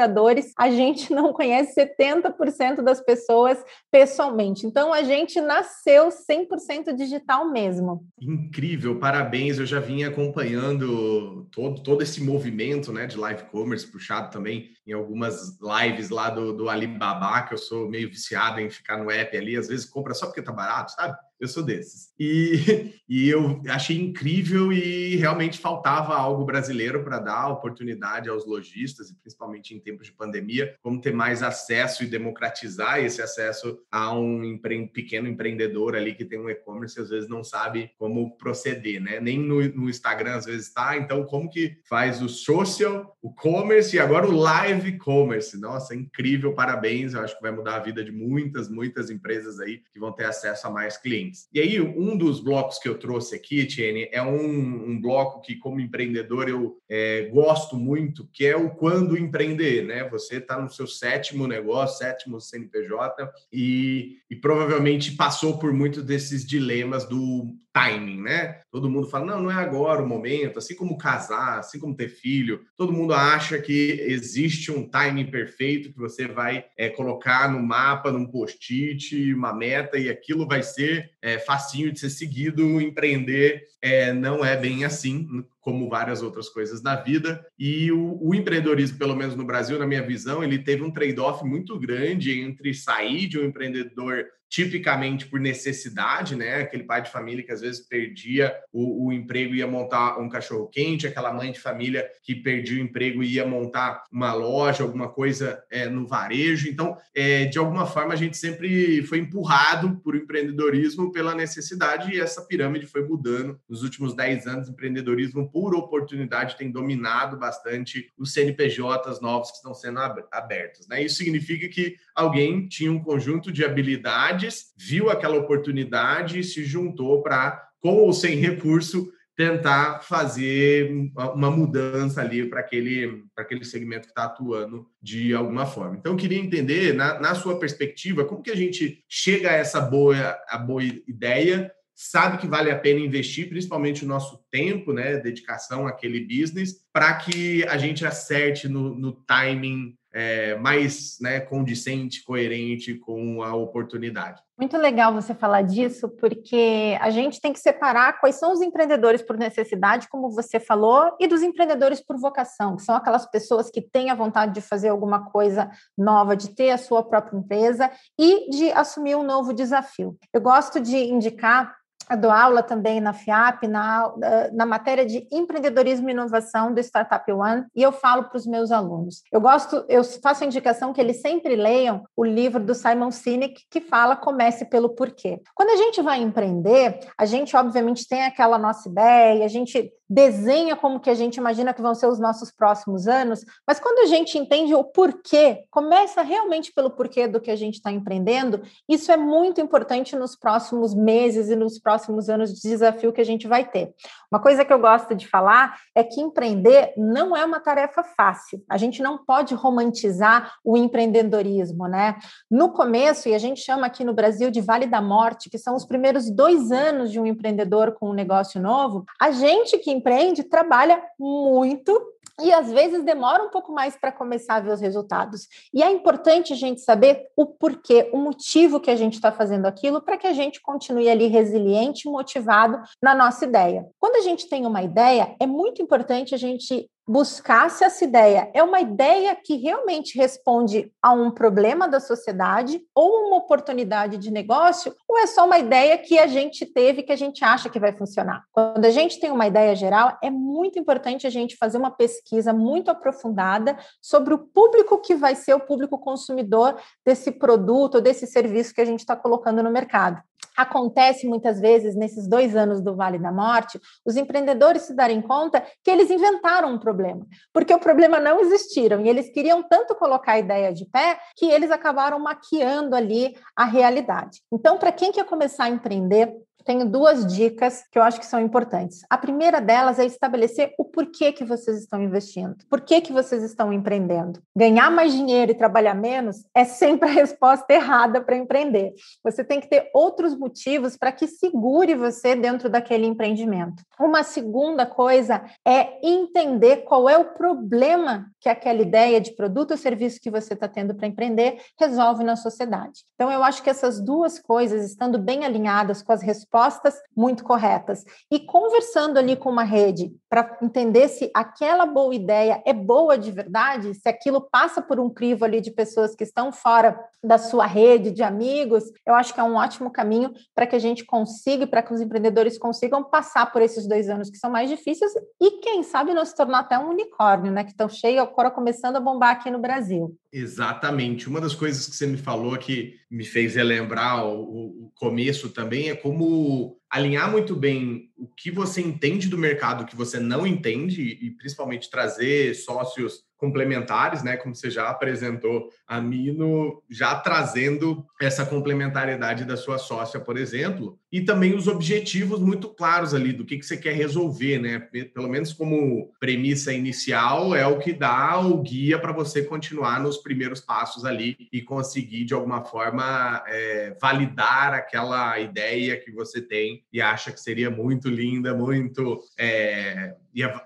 a 0.58 0.70
gente 0.70 1.14
não 1.14 1.34
conhece 1.34 1.74
70% 1.76 2.82
das 2.82 3.02
pessoas 3.02 3.64
pessoalmente. 3.92 4.66
Então, 4.66 4.94
a 4.94 5.04
gente 5.04 5.42
nasceu 5.42 6.10
100% 6.10 6.94
digital 6.96 7.50
mesmo. 7.50 8.06
Incrível, 8.22 9.00
parabéns. 9.00 9.60
Eu 9.60 9.66
já 9.66 9.80
vinha 9.80 10.08
acompanhando 10.10 11.48
todo, 11.52 11.82
todo 11.82 12.02
esse 12.02 12.22
movimento 12.24 12.92
né, 12.92 13.06
de 13.08 13.18
live 13.18 13.44
commerce 13.46 13.88
puxado 13.88 14.32
também 14.32 14.70
em 14.90 14.94
algumas 14.94 15.60
lives 15.62 16.10
lá 16.10 16.32
do, 16.32 16.52
do 16.52 16.68
Alibaba, 16.68 17.44
que 17.44 17.54
eu 17.54 17.58
sou 17.58 17.88
meio 17.88 18.10
viciado 18.10 18.60
em 18.60 18.70
ficar 18.70 18.98
no 18.98 19.12
app 19.12 19.38
ali, 19.38 19.56
às 19.56 19.68
vezes 19.68 19.86
compra 19.86 20.16
só 20.16 20.26
porque 20.26 20.42
tá 20.42 20.52
barato, 20.52 20.94
sabe? 20.94 21.16
Eu 21.40 21.48
sou 21.48 21.64
desses. 21.64 22.10
E, 22.20 22.94
e 23.08 23.30
eu 23.30 23.62
achei 23.70 23.98
incrível 23.98 24.74
e 24.74 25.16
realmente 25.16 25.58
faltava 25.58 26.14
algo 26.14 26.44
brasileiro 26.44 27.02
para 27.04 27.20
dar 27.20 27.48
oportunidade 27.48 28.28
aos 28.28 28.46
lojistas, 28.46 29.10
e 29.10 29.16
principalmente 29.16 29.74
em 29.74 29.80
tempos 29.80 30.08
de 30.08 30.14
pandemia, 30.14 30.76
como 30.82 31.00
ter 31.00 31.14
mais 31.14 31.42
acesso 31.42 32.04
e 32.04 32.08
democratizar 32.08 33.00
esse 33.00 33.22
acesso 33.22 33.80
a 33.90 34.14
um 34.14 34.44
empre 34.44 34.88
pequeno 34.88 35.30
empreendedor 35.30 35.96
ali 35.96 36.14
que 36.14 36.26
tem 36.26 36.40
um 36.40 36.50
e-commerce 36.50 37.00
e 37.00 37.04
às 37.04 37.10
vezes 37.10 37.30
não 37.30 37.44
sabe 37.44 37.92
como 37.98 38.36
proceder, 38.38 39.00
né? 39.02 39.20
Nem 39.20 39.40
no, 39.40 39.62
no 39.70 39.90
Instagram 39.90 40.36
às 40.36 40.46
vezes 40.46 40.68
está. 40.68 40.98
Então, 40.98 41.24
como 41.26 41.50
que 41.50 41.78
faz 41.88 42.22
o 42.22 42.28
social, 42.28 43.18
o 43.22 43.34
commerce 43.34 43.96
e 43.96 44.00
agora 44.00 44.28
o 44.28 44.36
live 44.36 44.79
commerce? 44.98 45.60
Nossa, 45.60 45.96
incrível, 45.96 46.54
parabéns. 46.54 47.14
Eu 47.14 47.22
acho 47.22 47.36
que 47.36 47.42
vai 47.42 47.52
mudar 47.52 47.76
a 47.76 47.80
vida 47.80 48.04
de 48.04 48.12
muitas, 48.12 48.70
muitas 48.70 49.10
empresas 49.10 49.60
aí 49.60 49.82
que 49.92 50.00
vão 50.00 50.12
ter 50.12 50.26
acesso 50.26 50.68
a 50.68 50.70
mais 50.70 50.98
clientes. 50.98 51.48
E 51.54 51.60
aí, 51.60 51.80
um 51.80 52.18
dos 52.18 52.40
blocos 52.40 52.80
que 52.80 52.88
eu 52.88 52.98
trouxe 52.98 53.36
aqui, 53.36 53.66
Tiene, 53.66 54.10
é 54.12 54.22
um, 54.22 54.90
um 54.90 55.02
bloco 55.02 55.42
que, 55.42 55.56
como 55.56 55.80
empreendedor, 55.80 56.48
eu 56.50 56.78
é, 56.90 57.30
gosto 57.32 57.76
muito, 57.76 58.28
que 58.32 58.46
é 58.46 58.56
o 58.56 58.70
quando 58.70 59.18
empreender, 59.18 59.86
né? 59.86 60.08
Você 60.10 60.38
está 60.38 60.60
no 60.60 60.70
seu 60.70 60.88
sétimo 60.88 61.48
negócio, 61.48 61.98
sétimo 61.98 62.40
CNPJ, 62.40 63.32
e, 63.52 64.18
e 64.30 64.36
provavelmente 64.36 65.16
passou 65.16 65.58
por 65.58 65.74
muitos 65.74 66.04
desses 66.04 66.46
dilemas 66.46 67.06
do 67.06 67.56
timing, 67.74 68.22
né? 68.22 68.62
Todo 68.72 68.90
mundo 68.90 69.10
fala, 69.10 69.26
não, 69.26 69.44
não 69.44 69.52
é 69.52 69.56
agora 69.56 70.02
o 70.02 70.08
momento, 70.08 70.60
assim 70.60 70.76
como 70.76 70.98
casar, 70.98 71.60
assim 71.60 71.80
como 71.80 71.96
ter 71.96 72.10
filho, 72.10 72.62
todo 72.76 72.94
mundo 72.94 73.14
acha 73.14 73.60
que 73.60 74.04
existe 74.08 74.69
um 74.72 74.88
timing 74.88 75.32
perfeito 75.32 75.92
que 75.92 75.98
você 75.98 76.28
vai 76.28 76.66
é, 76.78 76.90
colocar 76.90 77.52
no 77.52 77.62
mapa, 77.62 78.12
num 78.12 78.26
post-it, 78.26 79.34
uma 79.34 79.54
meta, 79.54 79.98
e 79.98 80.10
aquilo 80.10 80.48
vai 80.48 80.64
ser 80.64 81.12
é, 81.22 81.38
facinho 81.40 81.92
de 81.92 82.00
ser 82.00 82.10
seguido, 82.10 82.82
empreender 82.82 83.64
é, 83.82 84.12
não 84.12 84.44
é 84.44 84.58
bem 84.58 84.84
assim, 84.84 85.46
como 85.62 85.90
várias 85.90 86.22
outras 86.22 86.50
coisas 86.50 86.82
na 86.82 86.96
vida. 86.96 87.46
E 87.58 87.92
o, 87.92 88.18
o, 88.22 88.36
empreendedorismo, 88.36 88.98
pelo 88.98 89.16
menos 89.16 89.36
no 89.36 89.46
Brasil, 89.46 89.80
na 89.80 89.88
minha 89.88 90.06
visão, 90.06 90.44
ele 90.44 90.60
teve 90.60 90.84
um 90.84 90.92
trade-off 90.92 91.46
muito 91.46 91.80
grande 91.80 92.40
entre 92.40 92.74
sair 92.74 93.28
de 93.28 93.40
um 93.40 93.46
empreendedor 93.46 94.26
tipicamente 94.50 95.28
por 95.28 95.40
necessidade, 95.40 96.36
né? 96.36 96.62
Aquele 96.62 96.84
pai 96.84 97.04
de 97.04 97.12
família 97.12 97.44
que 97.44 97.52
às 97.52 97.62
vezes 97.62 97.82
perdia 97.82 98.54
o, 98.74 99.08
o 99.08 99.14
emprego 99.14 99.54
e 99.54 99.60
ia 99.60 99.68
montar 99.68 100.18
um 100.18 100.28
cachorro 100.28 100.68
quente, 100.68 101.06
aquela 101.06 101.32
mãe 101.32 101.52
de 101.52 101.60
família 101.60 102.10
que 102.24 102.34
perdia 102.34 102.78
o 102.78 102.84
emprego 102.84 103.24
e 103.24 103.36
ia 103.36 103.46
montar 103.46 104.04
uma 104.12 104.34
loja, 104.34 104.84
alguma 104.84 105.08
coisa 105.08 105.64
é, 105.70 105.88
no 105.88 106.08
varejo. 106.08 106.68
Então, 106.68 106.98
é, 107.14 107.46
de 107.46 107.60
alguma 107.60 107.86
forma, 107.86 108.14
a 108.14 108.18
gente 108.18 108.38
sempre 108.38 109.04
foi 109.04 109.20
empurrado 109.20 109.98
por 110.04 110.16
empreendedorismo 110.16 111.12
pela 111.12 111.36
necessidade 111.36 112.12
e 112.12 112.20
essa 112.20 112.42
pirâmide 112.42 112.88
foi 112.88 113.08
mudando. 113.08 113.60
Nos 113.70 113.84
últimos 113.84 114.16
10 114.16 114.48
anos, 114.48 114.70
empreendedorismo 114.70 115.50
por 115.52 115.76
oportunidade 115.76 116.58
tem 116.58 116.72
dominado 116.72 117.38
bastante 117.38 118.12
os 118.18 118.34
CNPJs 118.34 119.22
novos 119.22 119.52
que 119.52 119.58
estão 119.58 119.74
sendo 119.74 120.00
abertos. 120.32 120.88
Né? 120.88 121.04
Isso 121.04 121.18
significa 121.18 121.68
que 121.68 121.98
alguém 122.16 122.68
tinha 122.68 122.92
um 122.92 123.00
conjunto 123.00 123.52
de 123.52 123.64
habilidades, 123.64 124.39
viu 124.78 125.10
aquela 125.10 125.38
oportunidade 125.38 126.40
e 126.40 126.44
se 126.44 126.64
juntou 126.64 127.22
para, 127.22 127.70
com 127.80 127.96
ou 127.96 128.14
sem 128.14 128.36
recurso, 128.36 129.12
tentar 129.36 130.02
fazer 130.02 130.92
uma 131.16 131.50
mudança 131.50 132.20
ali 132.20 132.50
para 132.50 132.60
aquele, 132.60 133.24
aquele 133.38 133.64
segmento 133.64 134.08
que 134.08 134.12
está 134.12 134.26
atuando 134.26 134.86
de 135.02 135.34
alguma 135.34 135.66
forma. 135.66 135.96
Então, 135.98 136.12
eu 136.12 136.18
queria 136.18 136.38
entender, 136.38 136.94
na, 136.94 137.20
na 137.22 137.34
sua 137.34 137.58
perspectiva, 137.58 138.26
como 138.26 138.44
que 138.44 138.52
a 138.52 138.56
gente 138.56 139.02
chega 139.08 139.50
a 139.50 139.54
essa 139.54 139.80
boa, 139.80 140.38
a 140.50 140.58
boa 140.58 140.84
ideia 140.84 141.72
sabe 142.02 142.38
que 142.38 142.48
vale 142.48 142.72
a 142.72 142.80
pena 142.80 143.02
investir, 143.02 143.50
principalmente 143.50 144.06
o 144.06 144.08
nosso 144.08 144.40
tempo, 144.50 144.94
né, 144.94 145.18
dedicação 145.18 145.86
àquele 145.86 146.22
business, 146.22 146.76
para 146.94 147.14
que 147.16 147.66
a 147.66 147.78
gente 147.78 148.06
acerte 148.06 148.70
no, 148.70 148.96
no 148.96 149.12
timing 149.12 149.98
é, 150.14 150.56
mais 150.56 151.18
né, 151.22 151.40
condicente, 151.40 152.24
coerente 152.24 152.96
com 152.96 153.44
a 153.44 153.56
oportunidade. 153.56 154.42
Muito 154.58 154.78
legal 154.78 155.14
você 155.14 155.34
falar 155.34 155.62
disso, 155.62 156.10
porque 156.10 156.98
a 157.00 157.10
gente 157.10 157.40
tem 157.40 157.54
que 157.54 157.60
separar 157.60 158.20
quais 158.20 158.36
são 158.36 158.52
os 158.52 158.62
empreendedores 158.62 159.22
por 159.22 159.38
necessidade, 159.38 160.10
como 160.10 160.30
você 160.30 160.60
falou, 160.60 161.16
e 161.18 161.28
dos 161.28 161.42
empreendedores 161.42 162.02
por 162.02 162.18
vocação, 162.18 162.76
que 162.76 162.84
são 162.84 162.94
aquelas 162.96 163.26
pessoas 163.26 163.70
que 163.70 163.82
têm 163.82 164.10
a 164.10 164.16
vontade 164.16 164.54
de 164.54 164.62
fazer 164.62 164.90
alguma 164.90 165.30
coisa 165.32 165.72
nova, 165.98 166.36
de 166.36 166.54
ter 166.54 166.72
a 166.72 166.78
sua 166.78 167.02
própria 167.02 167.38
empresa 167.38 167.90
e 168.20 168.50
de 168.50 168.70
assumir 168.72 169.16
um 169.16 169.24
novo 169.24 169.54
desafio. 169.54 170.18
Eu 170.34 170.42
gosto 170.42 170.82
de 170.82 170.98
indicar 170.98 171.79
dou 172.16 172.32
aula 172.32 172.64
também 172.64 173.00
na 173.00 173.14
FIAP, 173.14 173.68
na, 173.68 174.14
na 174.54 174.66
matéria 174.66 175.06
de 175.06 175.28
empreendedorismo 175.32 176.10
e 176.10 176.12
inovação 176.12 176.74
do 176.74 176.80
Startup 176.80 177.32
One, 177.32 177.66
e 177.76 177.82
eu 177.82 177.92
falo 177.92 178.26
para 178.26 178.38
os 178.38 178.46
meus 178.46 178.72
alunos. 178.72 179.24
Eu 179.32 179.42
gosto, 179.42 179.86
eu 179.88 180.04
faço 180.04 180.44
a 180.44 180.48
indicação 180.48 180.94
que 180.94 181.02
eles 181.02 181.22
sempre 181.22 181.56
leiam 181.56 182.04
o 182.16 182.24
livro 182.24 182.64
do 182.64 182.74
Simon 182.74 183.12
Sinek, 183.12 183.64
que 183.70 183.82
fala 183.82 184.16
Comece 184.16 184.66
pelo 184.66 184.90
Porquê. 184.90 185.42
Quando 185.56 185.70
a 185.70 185.78
gente 185.78 186.02
vai 186.02 186.22
empreender, 186.22 187.00
a 187.18 187.26
gente, 187.26 187.56
obviamente, 187.56 188.08
tem 188.08 188.24
aquela 188.24 188.58
nossa 188.58 188.90
ideia, 188.90 189.46
a 189.46 189.48
gente 189.48 189.92
desenha 190.10 190.76
como 190.76 191.00
que 191.00 191.10
a 191.10 191.14
gente 191.14 191.38
imagina 191.38 191.74
que 191.74 191.82
vão 191.82 191.94
ser 191.94 192.08
os 192.08 192.20
nossos 192.20 192.52
próximos 192.52 193.08
anos, 193.08 193.46
mas 193.68 193.80
quando 193.80 194.00
a 194.00 194.06
gente 194.08 194.38
entende 194.38 194.74
o 194.74 194.84
porquê, 194.84 195.66
começa 195.70 196.22
realmente 196.24 196.74
pelo 196.74 196.90
porquê 196.90 197.28
do 197.28 197.40
que 197.40 197.52
a 197.52 197.56
gente 197.56 197.76
está 197.76 197.92
empreendendo, 197.92 198.62
isso 198.88 199.12
é 199.12 199.18
muito 199.18 199.62
importante 199.62 200.16
nos 200.16 200.36
próximos 200.36 200.96
meses 200.96 201.50
e 201.50 201.56
nos 201.56 201.78
próximos 201.78 202.30
anos 202.30 202.54
de 202.54 202.62
desafio 202.62 203.14
que 203.14 203.22
a 203.22 203.26
gente 203.26 203.48
vai 203.48 203.70
ter. 203.70 203.94
Uma 204.32 204.42
coisa 204.42 204.66
que 204.66 204.74
eu 204.74 204.80
gosto 204.80 205.14
de 205.14 205.28
falar 205.28 205.78
é 205.94 206.04
que 206.04 206.20
empreender 206.20 206.94
não 206.98 207.36
é 207.36 207.46
uma 207.46 207.60
tarefa 207.60 208.04
fácil. 208.04 208.64
A 208.70 208.78
gente 208.78 209.02
não 209.02 209.18
pode 209.18 209.54
romantizar 209.54 210.54
o 210.64 210.76
empreendedorismo, 210.76 211.88
né? 211.88 212.16
No 212.50 212.72
começo, 212.72 213.30
e 213.30 213.36
a 213.36 213.40
gente 213.40 213.62
chama 213.62 213.86
aqui 213.86 214.04
no 214.04 214.14
Brasil 214.14 214.50
de 214.50 214.62
Vale 214.62 214.88
da 214.88 215.02
Morte, 215.02 215.50
que 215.50 215.58
são 215.58 215.76
os 215.76 215.86
primeiros 215.86 216.30
dois 216.30 216.72
anos 216.72 217.12
de 217.12 217.20
um 217.20 217.26
empreendedor 217.26 217.94
com 217.94 218.10
um 218.10 218.14
negócio 218.14 218.62
novo, 218.62 219.06
a 219.20 219.32
gente 219.32 219.78
que 219.78 219.99
empreende 220.00 220.44
trabalha 220.44 221.02
muito 221.20 221.94
e 222.42 222.54
às 222.54 222.72
vezes 222.72 223.04
demora 223.04 223.44
um 223.44 223.50
pouco 223.50 223.72
mais 223.72 223.96
para 223.96 224.12
começar 224.12 224.56
a 224.56 224.60
ver 224.60 224.72
os 224.72 224.82
resultados. 224.82 225.48
E 225.74 225.84
é 225.84 225.92
importante 225.92 226.54
a 226.54 226.56
gente 226.56 226.82
saber 226.82 227.28
o 227.36 227.46
porquê, 227.46 228.10
o 228.14 228.18
motivo 228.18 228.80
que 228.80 228.90
a 228.90 228.96
gente 228.96 229.16
está 229.16 229.32
fazendo 229.32 229.66
aquilo, 229.66 230.02
para 230.02 230.18
que 230.18 230.28
a 230.28 230.34
gente 230.34 230.62
continue 230.62 231.10
ali 231.10 231.28
resiliente, 231.28 232.08
motivado 232.08 232.82
na 233.02 233.14
nossa 233.14 233.46
ideia. 233.46 233.86
Quando 234.00 234.16
a 234.16 234.22
gente 234.22 234.48
tem 234.48 234.66
uma 234.66 234.82
ideia, 234.82 235.36
é 235.40 235.46
muito 235.46 235.82
importante 235.82 236.34
a 236.34 236.38
gente 236.38 236.90
buscar 237.10 237.72
se 237.72 237.84
essa 237.84 238.04
ideia 238.04 238.52
é 238.54 238.62
uma 238.62 238.80
ideia 238.80 239.36
que 239.36 239.56
realmente 239.56 240.16
responde 240.16 240.94
a 241.02 241.12
um 241.12 241.32
problema 241.32 241.88
da 241.88 242.00
sociedade 242.00 242.84
ou 242.94 243.26
uma 243.26 243.38
oportunidade 243.38 244.16
de 244.16 244.30
negócio, 244.30 244.94
ou 245.08 245.18
é 245.18 245.26
só 245.26 245.44
uma 245.48 245.58
ideia 245.58 245.98
que 245.98 246.20
a 246.20 246.28
gente 246.28 246.68
teve 246.68 247.02
que 247.02 247.12
a 247.12 247.16
gente 247.16 247.44
acha 247.44 247.68
que 247.68 247.80
vai 247.80 247.98
funcionar. 247.98 248.44
Quando 248.52 248.86
a 248.86 248.92
gente 248.92 249.20
tem 249.20 249.32
uma 249.32 249.48
ideia 249.48 249.76
geral, 249.76 250.20
é 250.22 250.30
muito 250.30 250.78
importante 250.78 251.26
a 251.26 251.32
gente 251.32 251.58
fazer 251.58 251.80
uma 251.80 251.90
pesquisa 251.90 252.54
muito 252.54 252.92
aprofundada 252.92 253.76
sobre 254.00 254.36
o 254.36 254.38
público 254.38 255.02
que 255.02 255.16
vai 255.16 255.34
ser 255.34 255.56
o 255.56 255.60
público 255.60 255.98
consumidor 255.98 256.80
desse 257.04 257.32
produto 257.32 257.96
ou 257.96 258.02
desse 258.02 258.28
serviço 258.28 258.72
que 258.72 258.82
a 258.82 258.86
gente 258.86 259.00
está 259.00 259.16
colocando 259.16 259.64
no 259.64 259.72
mercado 259.72 260.22
acontece 260.62 261.26
muitas 261.26 261.60
vezes 261.60 261.96
nesses 261.96 262.28
dois 262.28 262.56
anos 262.56 262.82
do 262.82 262.96
Vale 262.96 263.18
da 263.18 263.32
Morte, 263.32 263.80
os 264.06 264.18
empreendedores 264.18 264.82
se 264.84 264.94
darem 264.94 265.22
conta 265.22 265.64
que 265.84 265.90
eles 265.90 266.10
inventaram 266.10 266.74
um 266.74 266.78
problema, 266.78 267.26
porque 267.54 267.74
o 267.74 267.80
problema 267.80 268.20
não 268.20 268.42
existiram 268.42 269.02
e 269.02 269.10
eles 269.10 269.30
queriam 269.30 269.64
tanto 269.64 269.96
colocar 269.96 270.34
a 270.34 270.40
ideia 270.40 270.74
de 270.74 270.86
pé 270.86 271.18
que 271.36 271.50
eles 271.50 271.72
acabaram 271.72 272.20
maquiando 272.20 272.96
ali 272.96 273.36
a 273.56 273.64
realidade. 273.64 274.42
Então, 274.52 274.78
para 274.78 274.92
quem 274.92 275.12
quer 275.12 275.26
começar 275.26 275.66
a 275.66 275.70
empreender, 275.70 276.34
tenho 276.64 276.86
duas 276.86 277.26
dicas 277.26 277.84
que 277.92 277.98
eu 277.98 278.04
acho 278.04 278.20
que 278.20 278.26
são 278.26 278.40
importantes. 278.40 279.02
A 279.10 279.18
primeira 279.18 279.60
delas 279.60 280.00
é 280.00 280.06
estabelecer 280.06 280.74
o 280.78 280.86
porquê 280.86 281.32
que 281.32 281.44
vocês 281.44 281.80
estão 281.80 282.02
investindo, 282.02 282.56
por 282.70 282.82
que, 282.82 283.10
vocês 283.12 283.42
estão 283.44 283.74
empreendendo. 283.74 284.40
Ganhar 284.56 284.92
mais 284.92 285.12
dinheiro 285.12 285.52
e 285.52 285.56
trabalhar 285.56 285.96
menos 285.96 286.46
é 286.54 286.64
sempre 286.64 287.10
a 287.10 287.12
resposta 287.12 287.74
errada 287.74 288.22
para 288.22 288.38
empreender. 288.38 288.94
Você 289.24 289.44
tem 289.44 289.60
que 289.60 289.68
ter 289.68 289.90
outros 289.94 290.38
motivos 290.38 290.96
para 290.96 291.12
que 291.12 291.26
segure 291.26 291.96
você 291.96 292.36
dentro 292.36 292.70
daquele 292.70 293.08
empreendimento. 293.08 293.82
Uma 294.00 294.22
segunda 294.22 294.86
coisa 294.86 295.44
é 295.66 296.00
entender 296.08 296.84
qual 296.84 297.10
é 297.10 297.18
o 297.18 297.34
problema 297.34 298.30
que 298.40 298.50
aquela 298.50 298.82
ideia 298.82 299.20
de 299.20 299.36
produto 299.36 299.72
ou 299.72 299.78
serviço 299.78 300.20
que 300.22 300.30
você 300.30 300.54
está 300.54 300.68
tendo 300.68 300.94
para 300.94 301.08
empreender 301.08 301.62
resolve 301.80 302.24
na 302.24 302.36
sociedade. 302.36 303.04
Então, 303.16 303.32
eu 303.32 303.44
acho 303.44 303.64
que 303.64 303.70
essas 303.70 304.00
duas 304.00 304.40
coisas, 304.40 304.86
estando 304.86 305.18
bem 305.18 305.44
alinhadas 305.46 306.02
com 306.02 306.12
as 306.12 306.22
respostas, 306.22 306.49
respostas 306.50 306.96
muito 307.16 307.44
corretas. 307.44 308.04
E 308.32 308.40
conversando 308.40 309.18
ali 309.18 309.36
com 309.36 309.50
uma 309.50 309.64
rede 309.64 310.12
para 310.28 310.58
entender 310.62 311.08
se 311.08 311.30
aquela 311.34 311.86
boa 311.86 312.14
ideia 312.14 312.62
é 312.66 312.74
boa 312.74 313.18
de 313.18 313.32
verdade, 313.32 313.94
se 313.94 314.10
aquilo 314.10 314.42
passa 314.42 314.82
por 314.82 315.00
um 315.00 315.10
crivo 315.10 315.46
ali 315.46 315.62
de 315.62 315.72
pessoas 315.72 316.16
que 316.16 316.24
estão 316.24 316.52
fora 316.52 317.00
da 317.24 317.38
sua 317.38 317.66
rede 317.66 318.12
de 318.12 318.24
amigos, 318.24 318.84
eu 319.06 319.14
acho 319.14 319.34
que 319.34 319.40
é 319.40 319.44
um 319.44 319.56
ótimo 319.56 319.92
caminho 319.92 320.34
para 320.56 320.66
que 320.66 320.76
a 320.76 320.80
gente 320.80 321.06
consiga, 321.06 321.68
para 321.68 321.84
que 321.84 321.94
os 321.94 322.02
empreendedores 322.02 322.58
consigam 322.58 323.04
passar 323.04 323.52
por 323.52 323.62
esses 323.62 323.88
dois 323.88 324.10
anos 324.10 324.30
que 324.30 324.38
são 324.38 324.50
mais 324.50 324.70
difíceis 324.70 325.12
e, 325.40 325.52
quem 325.60 325.84
sabe, 325.84 326.14
não 326.14 326.26
se 326.26 326.36
tornar 326.36 326.60
até 326.60 326.78
um 326.78 326.90
unicórnio, 326.90 327.52
né? 327.52 327.64
Que 327.64 327.72
estão 327.72 327.90
cheio, 327.90 328.22
agora 328.22 328.50
começando 328.50 328.96
a 328.96 329.00
bombar 329.00 329.32
aqui 329.32 329.52
no 329.52 329.60
Brasil. 329.60 330.16
Exatamente. 330.32 331.28
Uma 331.28 331.42
das 331.42 331.56
coisas 331.56 331.88
que 331.88 331.96
você 331.96 332.06
me 332.06 332.18
falou 332.18 332.56
que 332.58 333.00
me 333.10 333.24
fez 333.24 333.56
relembrar 333.56 334.26
o, 334.26 334.86
o 334.86 334.92
começo 334.92 335.50
também 335.50 335.90
é 335.90 335.96
como 335.96 336.80
alinhar 336.90 337.32
muito 337.32 337.56
bem 337.56 338.12
o 338.16 338.28
que 338.28 338.52
você 338.52 338.82
entende 338.82 339.28
do 339.28 339.38
mercado, 339.38 339.82
o 339.82 339.86
que 339.86 339.96
você 339.96 340.20
não 340.20 340.46
entende, 340.46 341.02
e 341.02 341.32
principalmente 341.32 341.90
trazer 341.90 342.54
sócios 342.56 343.24
complementares, 343.40 344.22
né? 344.22 344.36
Como 344.36 344.54
você 344.54 344.70
já 344.70 344.90
apresentou 344.90 345.70
a 345.88 346.00
Mino, 346.02 346.84
já 346.90 347.16
trazendo 347.16 348.06
essa 348.22 348.46
complementariedade 348.46 349.46
da 349.46 349.56
sua 349.56 349.78
sócia, 349.78 350.20
por 350.20 350.38
exemplo, 350.38 351.00
e 351.12 351.22
também 351.22 351.56
os 351.56 351.68
objetivos 351.68 352.40
muito 352.40 352.68
claros 352.68 353.14
ali 353.14 353.32
do 353.32 353.46
que, 353.46 353.58
que 353.58 353.66
você 353.66 353.78
quer 353.78 353.94
resolver, 353.94 354.60
né? 354.60 354.80
Pelo 355.14 355.30
menos 355.30 355.54
como 355.54 356.12
premissa 356.20 356.74
inicial, 356.74 357.56
é 357.56 357.66
o 357.66 357.80
que 357.80 357.94
dá 357.94 358.38
o 358.40 358.62
guia 358.62 359.00
para 359.00 359.14
você 359.14 359.44
continuar 359.44 360.02
nos 360.02 360.18
primeiros 360.18 360.60
passos 360.60 361.06
ali 361.06 361.38
e 361.52 361.62
conseguir, 361.62 362.26
de 362.26 362.34
alguma 362.34 362.66
forma, 362.66 363.42
é, 363.48 363.96
validar 364.02 364.74
aquela 364.74 365.40
ideia 365.40 365.98
que 365.98 366.12
você 366.12 366.42
tem 366.42 366.84
e 366.92 367.02
acha 367.02 367.32
que 367.32 367.40
seria 367.40 367.72
muito 367.72 368.10
linda, 368.10 368.54
muito. 368.54 369.22
É, 369.38 370.14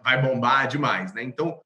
vai 0.04 0.22
bombar 0.22 0.68
demais, 0.68 1.14
né? 1.14 1.24
Então, 1.24 1.60